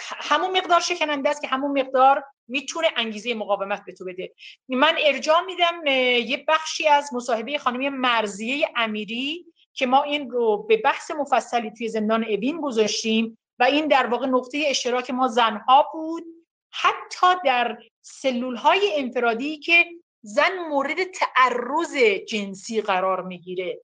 [0.00, 4.32] همون مقدار شکننده است که همون مقدار می‌تونه انگیزه مقاومت به تو بده.
[4.68, 5.86] من ارجاع میدم
[6.26, 11.88] یه بخشی از مصاحبه خانمی مرزیه امیری که ما این رو به بحث مفصلی توی
[11.88, 16.24] زندان اوین گذاشتیم و این در واقع نقطه اشتراک ما زنها بود.
[16.70, 19.86] حتی در سلول های انفرادی که
[20.22, 21.96] زن مورد تعرض
[22.28, 23.80] جنسی قرار می‌گیره.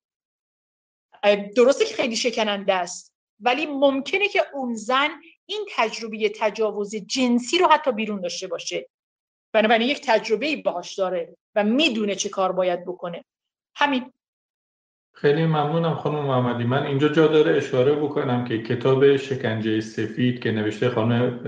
[1.57, 5.11] درسته که خیلی شکننده است ولی ممکنه که اون زن
[5.51, 8.89] این تجربه تجاوز جنسی رو حتی بیرون داشته باشه.
[9.53, 13.25] بنابراین یک تجربه باهاش داره و می‌دونه چه کار باید بکنه.
[13.75, 14.13] همین.
[15.13, 16.65] خیلی ممنونم خانم محمدی.
[16.65, 21.41] من اینجا جا داره اشاره بکنم که کتاب شکنجه سفید که نوشته خانم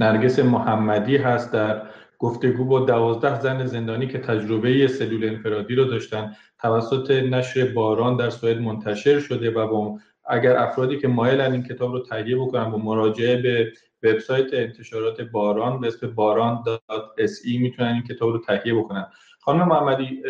[0.00, 6.36] نرگس محمدی هست در گفتگو با دوازده زن زندانی که تجربه سلول انفرادی رو داشتن
[6.58, 11.92] توسط نشر باران در سوئد منتشر شده و با اگر افرادی که مایلن این کتاب
[11.92, 13.72] رو تهیه بکنن با مراجعه به
[14.02, 19.06] وبسایت انتشارات باران به اسم باران.se می‌تونن این کتاب رو تهیه بکنن.
[19.40, 20.22] خانم محمدی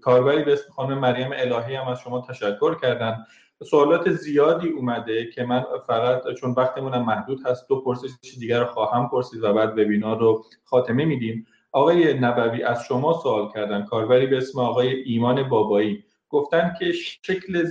[0.00, 3.24] کاربری به اسم خانم مریم الهی هم از شما تشکر کردن.
[3.64, 8.08] سوالات زیادی اومده که من فقط چون وقتمونم محدود هست دو پرسش
[8.40, 11.46] دیگر رو خواهم پرسید و بعد وبینار رو خاتمه میدیم.
[11.72, 13.84] آقای نبوی از شما سوال کردن.
[13.84, 16.04] کاربری به اسم آقای ایمان بابایی.
[16.28, 17.70] گفتن که شکل,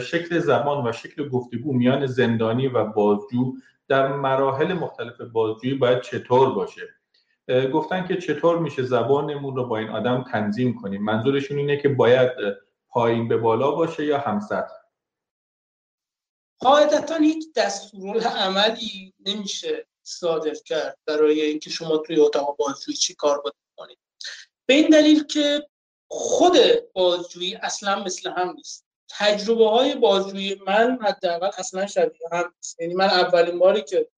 [0.00, 3.54] شکل زبان و شکل گفتگو میان زندانی و بازجو
[3.88, 6.88] در مراحل مختلف بازجویی باید چطور باشه.
[7.72, 11.04] گفتن که چطور میشه زبانمون رو با این آدم تنظیم کنیم.
[11.04, 12.30] منظورشون اینه که باید
[12.88, 14.64] پایین به بالا باشه یا همسط
[16.58, 23.40] قاعدتا هیچ دستورال عملی نمیشه صادر کرد برای اینکه شما توی اتاق بازجویی چی کار
[23.40, 23.98] باید کنید
[24.66, 25.68] به این دلیل که
[26.08, 26.56] خود
[26.92, 28.86] بازجویی اصلا مثل هم نیست.
[29.10, 32.80] تجربه های بازجویی من حداقل اصلا شبیه هم نیست.
[32.80, 34.08] یعنی من اولین باری که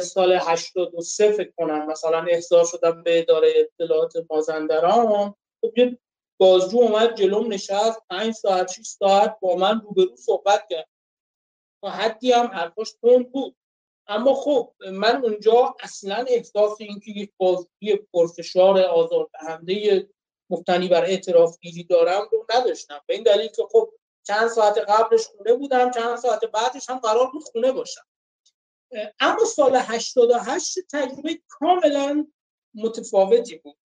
[0.00, 5.98] سال 83 فکر کنم مثلا احضار شدم به اداره اطلاعات مازندران خب یه
[6.40, 10.88] بازجو اومد جلوم نشست 5 ساعت 6 ساعت با من روبرو صحبت کرد.
[11.82, 13.56] و حدی هم حرفاش تند بود.
[14.06, 20.08] اما خب من اونجا اصلا احساس اینکه یک بازجوی پرفشار آزاردهنده
[20.50, 23.00] مفتنی بر اعتراف گیری دارم رو نداشتم.
[23.06, 23.92] به این دلیل که خب
[24.26, 28.06] چند ساعت قبلش خونه بودم چند ساعت بعدش هم قرار بود خونه باشم.
[29.20, 32.26] اما سال 88 تجربه کاملا
[32.74, 33.76] متفاوتی بود.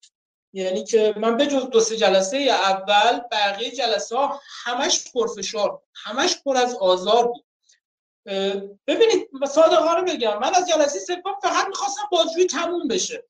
[0.53, 6.41] یعنی که من به جز دو سه جلسه اول بقیه جلسه ها همش پرفشار همش
[6.45, 7.45] پر از آزار بود.
[8.87, 13.25] ببینید صادقانه بگم من از جلسه سوم فقط می‌خواستم بازجویی تموم بشه.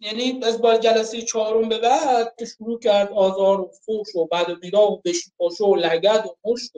[0.00, 4.50] یعنی از با جلسه چهارم به بعد که شروع کرد آزار و فوش و بعد
[4.50, 6.72] و بیرا و بشی و لگد و مشت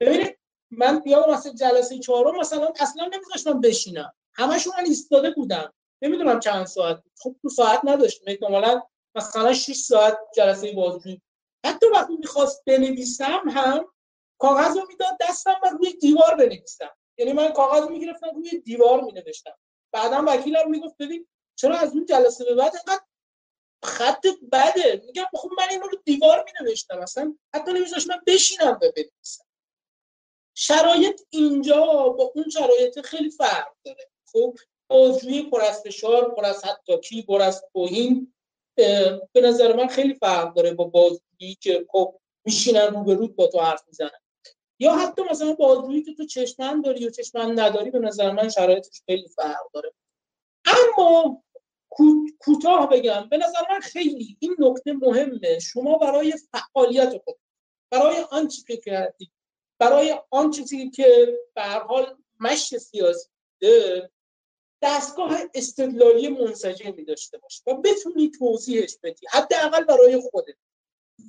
[0.00, 0.38] ببینید
[0.70, 4.12] من بیام مثلا جلسه چهارم مثلا اصلا نمیذاشتم بشینم.
[4.34, 8.82] همشون من ایستاده بودم نمی‌دونم چند ساعت خب تو ساعت نداشتم احتمالاً
[9.14, 11.22] مثلا 6 ساعت جلسه بازجویی.
[11.66, 13.86] حتی وقتی می‌خواست بنویسم هم
[14.38, 16.90] کاغذ رو می‌داد دستم و روی دیوار بنویسم.
[17.18, 19.54] یعنی من کاغذ می‌گرفتم روی دیوار مینوشتم.
[19.92, 21.26] بعدا وکیلم می‌گفت ببین
[21.58, 23.04] چرا از اون جلسه به بعد اینقدر
[23.84, 28.92] خط بده؟ میگم خب من این رو دیوار مینوشتم اصلا حتی نمیذاشت من بشینم به
[28.96, 29.44] بنویسم.
[30.54, 34.10] شرایط اینجا با اون شرایط خیلی فرق داره.
[34.32, 34.56] خب
[34.90, 38.34] بازجویی پر از فشار پر از حتی پر از توهین
[39.32, 43.46] به نظر من خیلی فرق داره با بازجویی که خب میشینن رو به رود با
[43.46, 44.20] تو حرف می‌زنن.
[44.80, 49.02] یا حتی مثلا بازجویی که تو چشمن داری و چشمن نداری به نظر من شرایطش
[49.06, 49.92] خیلی فرق داره.
[50.64, 51.42] اما
[52.38, 53.28] کوتاه بگم.
[53.30, 55.58] به نظر من خیلی این نکته مهمه.
[55.58, 57.36] شما برای فعالیت خود
[57.90, 59.30] برای آنچه که کردید
[59.78, 63.28] برای آن چیزی که به حال مشی سیاسی
[64.82, 70.54] دستگاه استدلالی منسجمی داشته باشه و بتونی توضیحش بدی حداقل برای خودت.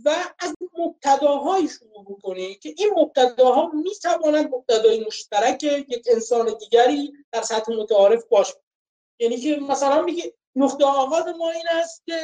[0.06, 7.42] و از مبتداهایی شروع بکنی که این مبتداها می‌توانند مبتدای مشترک یک انسان دیگری در
[7.42, 8.54] سطح متعارف باشه
[9.20, 12.22] یعنی که مثلا میگه نقطه آغاز ما این است که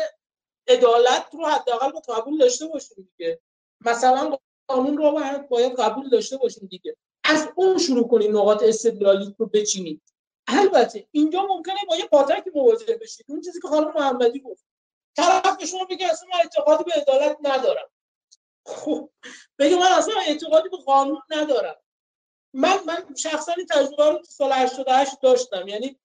[0.67, 3.41] عدالت رو حداقل با قبول داشته باشیم دیگه.
[3.81, 4.37] مثلا
[4.67, 5.11] قانون رو
[5.49, 6.97] باید قبول داشته باشیم دیگه.
[7.23, 10.01] از اون شروع کنید نقاط استدلالی رو بچینید
[10.47, 13.25] البته اینجا ممکنه با یه پاتک مواجه بشید.
[13.29, 14.65] اون چیزی که خانم محمدی گفت.
[15.17, 17.89] طرف شما بگه اصلا من اعتقادی به عدالت ندارم.
[18.65, 19.09] خب
[19.59, 21.75] بگه من اصلا اعتقادی به قانون ندارم.
[22.53, 25.67] من من شخصا این تجربه رو تو سال 88 داشتم.
[25.67, 25.99] یعنی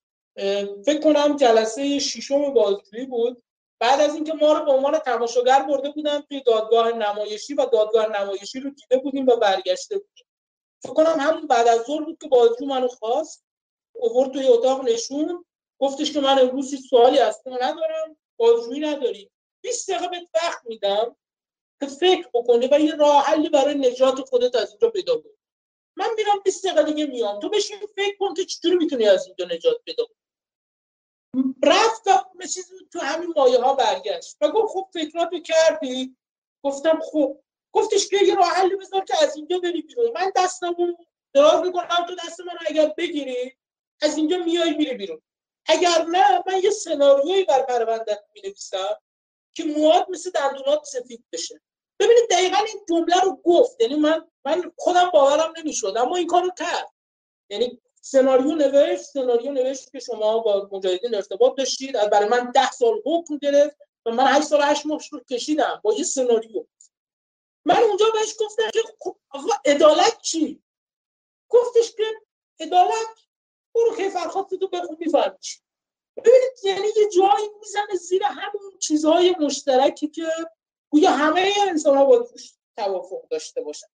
[0.85, 3.43] فکر کنم جلسه ششم بازجویی بود.
[3.79, 8.21] بعد از اینکه ما رو به عنوان تماشاگر برده بودن توی دادگاه نمایشی و دادگاه
[8.21, 10.25] نمایشی رو دیده بودیم و برگشته بودیم.
[10.83, 13.45] فکر کنم همون بعد از ظهر بود که بازجو منو خواست
[13.93, 15.45] اوورد توی اتاق نشون.
[15.79, 19.31] گفتش که من امروز سوالی از ندارم بازجویی نداری.
[19.61, 21.15] 20 دقیقه بهت وقت میدم
[21.79, 25.33] که فکر بکنی و یه راه حلی برای نجات خودت از اینجا پیدا کنی.
[25.95, 27.39] من میرم 20 دقیقه دیگه میام.
[27.39, 30.20] تو بشین فکر کن که چطوری می‌تونی از اینجا نجات پیدا کنی.
[31.63, 34.37] رفت و چیز تو همین مایه ها برگشت.
[34.41, 36.17] و گفت خب فکراتو کردی؟
[36.63, 37.39] گفتم خب.
[37.73, 40.11] گفتش که یه راه حلی بذار که از اینجا بری بیرون.
[40.15, 40.93] من دستمو
[41.33, 43.57] دراز می‌کنم تو دست من اگر بگیری
[44.01, 45.21] از اینجا میای میری بیرون.
[45.65, 48.97] اگر نه من یه سناریویی بر پرونده می نویسم
[49.53, 51.61] که مواد مثل دندونات سفید بشه.
[51.99, 53.81] ببینید دقیقا این جمله رو گفت.
[53.81, 56.89] یعنی من من خودم باورم نمی‌شد اما این کارو کرد.
[57.49, 62.71] یعنی سناریو نوشت سناریو نوشت که شما با مجاهدین ارتباط داشتید از برای من ده
[62.71, 64.99] سال حکم گرفت و من 8 سال 8 ماه
[65.29, 66.65] کشیدم با یه سناریو.
[67.65, 70.63] من اونجا بهش گفتم که خب آقا عدالت چی؟
[71.49, 72.03] گفتش که
[72.59, 73.17] عدالت
[73.75, 75.37] برو کیفرخواد تو بخون می‌فهمی
[76.17, 80.27] ببینید یعنی یه جایی می‌زنه زیر همون چیزهای مشترکی که
[80.89, 82.27] گویا همه انسان ها با
[82.77, 83.87] توافق داشته باشن.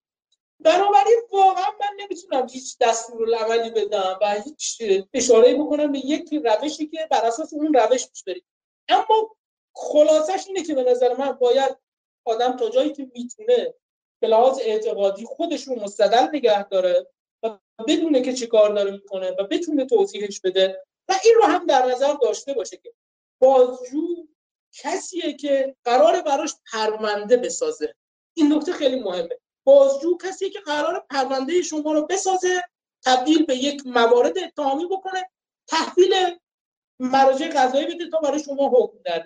[0.59, 4.81] بنابراین واقعا من نمی‌تونم هیچ دستور عملی بدم و هیچ
[5.13, 8.45] اشاره بکنم به یک روشی که بر اساس اون روش پیش بریم.
[8.89, 9.35] اما
[9.75, 11.77] خلاصش اینه که به نظر من باید
[12.25, 13.73] آدم تا جایی که می‌تونه
[14.21, 17.07] به لحاظ اعتقادی خودش رو مستدل نگه داره
[17.43, 17.57] و
[17.87, 21.85] بدونه که چه کار داره می‌کنه و بتونه توضیحش بده و این رو هم در
[21.85, 22.93] نظر داشته باشه که
[23.41, 24.27] بازجو
[24.73, 27.95] کسیه که قرار براش پرونده بسازه.
[28.33, 29.39] این نکته خیلی مهمه.
[29.67, 32.63] بازجو کسیه که قرار پرونده شما رو بسازه
[33.05, 35.29] تبدیل به یک موارد اتهامی بکنه
[35.67, 36.13] تحویل
[36.99, 39.19] مراجع قضایی بده تا برای شما حکم در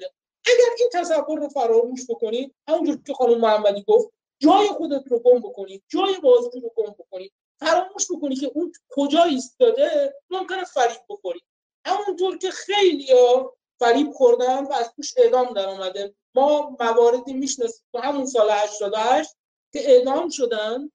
[0.45, 4.09] اگر این تصور رو فراموش بکنید همونجور که خانم محمدی گفت
[4.39, 9.23] جای خودت رو گم بکنید جای بازجو رو گم بکنید فراموش بکنید که اون کجا
[9.23, 11.43] ایستاده ممکنه فریب بخورید
[11.85, 17.85] همونطور که خیلی ها فریب خوردن و از توش اعدام در آمده ما مواردی می‌شناسیم
[17.91, 19.35] تو همون سال 88
[19.73, 20.91] که اعدام شدن.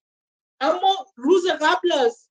[0.61, 2.29] اما روز قبل از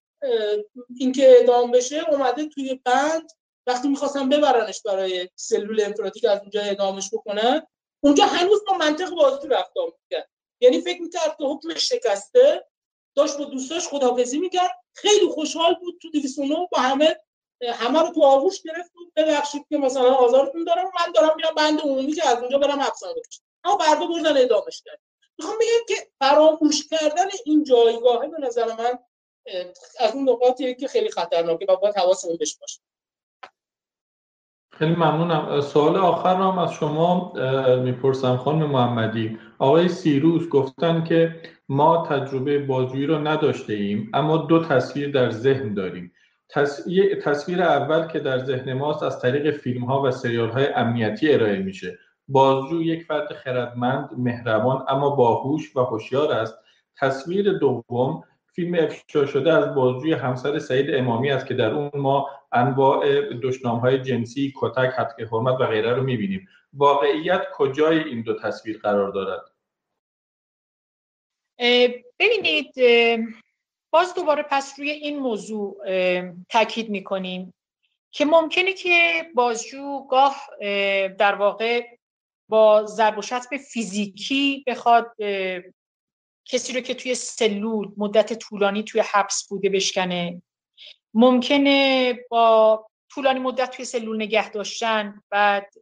[0.99, 3.31] اینکه اعدام بشه اومده توی بند
[3.67, 7.67] وقتی می‌خواستن ببرنش برای سلول انفراتی که از اونجا اعدامش بکنن
[8.03, 10.29] اونجا هنوز با منطق بازی رفتار می‌کرد.
[10.61, 12.65] یعنی فکر می‌کرد که حکم شکسته
[13.15, 14.79] داشت با دوستاش خدافزی می‌کرد.
[14.93, 17.19] خیلی خوشحال بود تو 209 با همه
[17.73, 21.81] همه رو تو آغوش گرفت و ببخشید که مثلا آزارتون دارم من دارم میرم بند
[21.81, 23.43] عمومی که از اونجا برم افسانه بکشم.
[23.63, 24.99] اما بردا بردن ادامش کرد.
[25.39, 28.99] می‌خوام بگم که فراموش کردن این جایگاهه به نظر من
[29.99, 32.81] از اون نقاطیه که خیلی خطرناکه و باید حواسمون بهش باشه.
[34.71, 35.61] خیلی ممنونم.
[35.61, 37.33] سوال آخر هم از شما
[37.83, 39.39] می‌پرسم خانم محمدی.
[39.59, 45.73] آقای سیروس گفتن که ما تجربه بازجویی رو نداشته ایم اما دو تصویر در ذهن
[45.73, 46.13] داریم.
[47.23, 51.57] تصویر اول که در ذهن ماست از طریق فیلم ها و سریال های امنیتی ارائه
[51.57, 51.99] میشه.
[52.27, 56.57] بازجو یک فرد خردمند مهربان اما باهوش و هوشیار است.
[56.97, 58.23] تصویر دوم
[58.53, 63.79] فیلم افشا شده از بازجوی همسر سعید امامی است که در اون ما انواع دشنام
[63.79, 66.47] های جنسی کتک حد حرمت و غیره رو می‌بینیم.
[66.73, 69.41] واقعیت کجای این دو تصویر قرار دارد؟
[72.19, 72.73] ببینید
[73.91, 75.77] باز دوباره پس روی این موضوع
[76.49, 77.53] تاکید می‌کنیم
[78.11, 80.35] که ممکنه که بازجو گاه
[81.17, 81.81] در واقع
[82.49, 85.15] با ضرب و شتم فیزیکی بخواد
[86.45, 90.41] کسی رو که توی سلول مدت طولانی توی حبس بوده بشکنه.
[91.13, 95.73] ممکنه با طولانی مدت توی سلول نگه داشتن بعد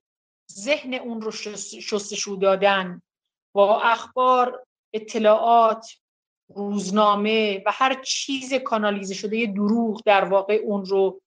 [0.51, 3.01] ذهن اون رو شستشو دادن.
[3.55, 5.87] با اخبار اطلاعات
[6.47, 11.21] روزنامه و هر چیز کانالیزه شده یه دروغ در واقع اون رو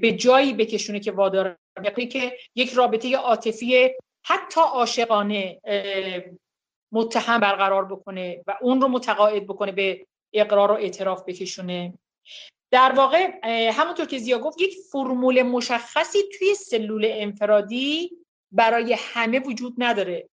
[0.00, 1.58] به جایی بکشونه که وادار.
[2.12, 3.90] که یک رابطه عاطفی
[4.24, 5.60] حتی عاشقانه
[6.92, 11.94] متهم برقرار بکنه و اون رو متقاعد بکنه به اقرار و اعتراف بکشونه.
[12.70, 13.30] در واقع
[13.70, 18.10] همونطور که زیا گفت یک فرمول مشخصی توی سلول انفرادی
[18.52, 20.28] برای همه وجود نداره.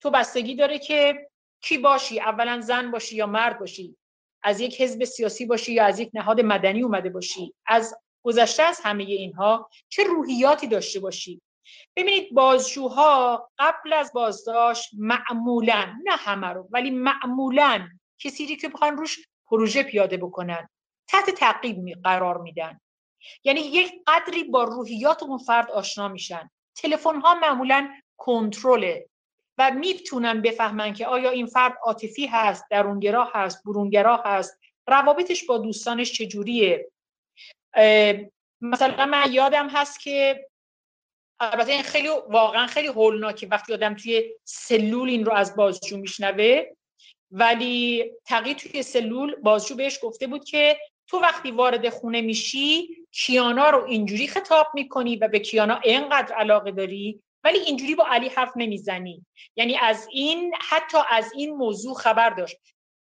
[0.00, 1.28] تو بستگی داره که
[1.62, 3.96] کی باشی اولا زن باشی یا مرد باشی
[4.42, 7.54] از یک حزب سیاسی باشی یا از یک نهاد مدنی اومده باشی.
[7.66, 11.40] از گذشته از همه اینها چه روحیاتی داشته باشی؟
[11.96, 17.88] ببینید بازجوها قبل از بازداشت معمولا نه همه رو ولی معمولا
[18.18, 20.68] کسی که بخوان روش پروژه پیاده بکنن
[21.08, 22.80] تحت تعقیب قرار میدن.
[23.44, 26.50] یعنی یک قدری با روحیات اون فرد آشنا میشن.
[26.74, 29.06] تلفن ها معمولا کنترله
[29.58, 35.58] و می‌تونن بفهمن که آیا این فرد عاطفی هست درونگرا هست برونگرا هست روابطش با
[35.58, 36.90] دوستانش چجوریه.
[38.60, 40.48] مثلا من یادم هست که
[41.40, 46.62] البته این خیلی واقعا خیلی هولناکه وقتی آدم توی سلول این رو از بازجو میشنوه.
[47.30, 53.70] ولی تقیید توی سلول بازجو بهش گفته بود که تو وقتی وارد خونه میشی کیانا
[53.70, 58.52] رو اینجوری خطاب می‌کنی و به کیانا اینقدر علاقه داری ولی اینجوری با علی حرف
[58.56, 59.26] نمی‌زنی.
[59.56, 62.56] یعنی از این حتی از این موضوع خبر داشت.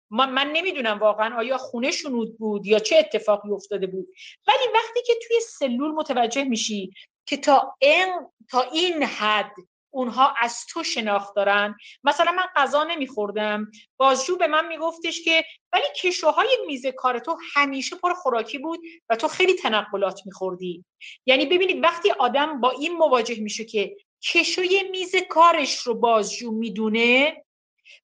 [0.09, 4.07] من, من نمی‌دونم واقعا آیا خونه شنود بود یا چه اتفاقی افتاده بود.
[4.47, 6.93] ولی وقتی که توی سلول متوجه میشی
[7.25, 8.07] که تا این
[8.49, 9.53] تا این حد
[9.89, 11.75] اونها از تو شناخت دارن.
[12.03, 13.71] مثلا من غذا نمیخوردم.
[13.97, 18.79] بازجو به من میگفتش که ولی کشوهای میز کار تو همیشه پر خوراکی بود
[19.09, 20.85] و تو خیلی تنقلات میخوردی.
[21.25, 23.95] یعنی ببینید وقتی آدم با این مواجه میشه که
[24.33, 27.43] کشوی میز کارش رو بازجو می‌دونه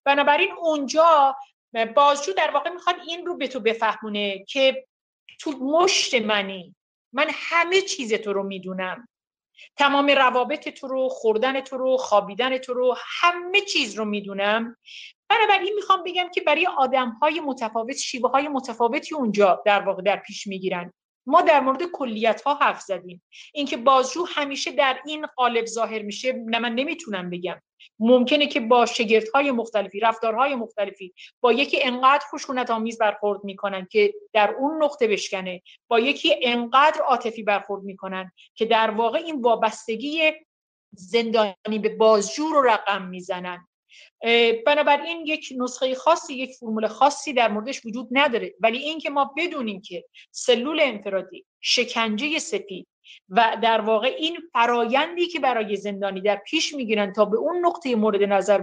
[0.04, 1.36] بنابراین اونجا
[1.96, 4.88] بازجو در واقع می‌خواد این رو به تو بفهمونه که
[5.40, 6.76] تو مشت منی.
[7.14, 9.08] من همه چیز تو رو می‌دونم.
[9.78, 14.78] تمام روابط تو رو خوردن تو رو خوابیدن تو رو همه چیز رو می‌دونم.
[15.30, 20.18] بنابراین می‌خوام بگم که برای آدم های متفاوت شیوه های متفاوتی اونجا در واقع در
[20.18, 20.94] پیش می‌گیرن.
[21.26, 23.24] ما در مورد کلیت ها حرف زدیم.
[23.54, 27.62] اینکه بازجو همیشه در این قالب ظاهر میشه نه من نمی‌تونم بگم.
[28.00, 28.86] ممکنه که با
[29.34, 35.08] های مختلفی رفتارهای مختلفی با یکی انقدر خشونت آمیز برخورد می‌کنن که در اون نقطه
[35.08, 40.32] بشکنه با یکی انقدر عاطفی برخورد می‌کنن که در واقع این وابستگی
[40.92, 43.68] زندانی به بازجو رو رقم می‌زنن.
[44.66, 48.54] بنابراین یک نسخه خاصی یک فرمول خاصی در موردش وجود نداره.
[48.60, 52.88] ولی اینکه ما بدونیم که سلول انفرادی شکنجه سپید
[53.30, 57.96] و در واقع این فرایندی که برای زندانی در پیش می‌گیرن تا به اون نقطه
[57.96, 58.62] مورد نظر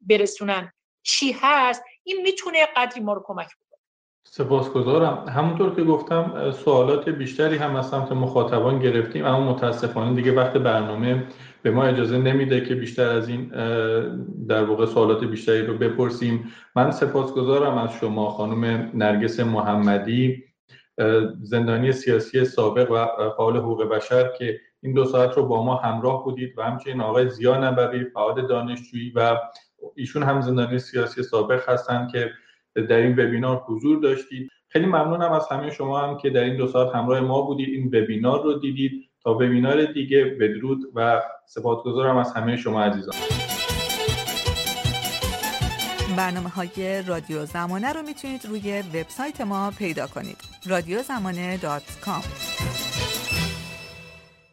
[0.00, 0.72] برسونن
[1.02, 3.78] چی هست این می‌تونه قدری ما رو کمک بکنه.
[4.24, 5.28] سپاسگزارم.
[5.28, 11.26] همونطور که گفتم سوالات بیشتری هم از سمت مخاطبان گرفتیم اما متاسفانه دیگه وقت برنامه
[11.62, 13.48] به ما اجازه نمیده که بیشتر از این
[14.48, 16.52] در واقع سوالات بیشتری رو بپرسیم.
[16.76, 20.44] من سپاسگزارم از شما خانم نرگس محمدی
[21.42, 23.06] زندانی سیاسی سابق و
[23.36, 27.30] فعال حقوق بشر که این دو ساعت رو با ما همراه بودید و همچنین آقای
[27.30, 29.36] زیا نبوی فعال دانشجویی و
[29.96, 32.30] ایشون هم زندانی سیاسی سابق هستند که
[32.74, 34.50] در این وبینار حضور داشتید.
[34.68, 37.68] خیلی ممنونم از همه شما هم که در این دو ساعت همراه ما بودید.
[37.68, 39.11] این وبینار رو دیدید.
[39.24, 43.14] تا وبینار دیگه بدرود و سپاسگزارم از همه شما عزیزان.
[46.16, 50.36] برنامه های رادیو زمانه رو می‌تونید روی وبسایت ما پیدا کنید.
[50.66, 51.58] رادیو زمانه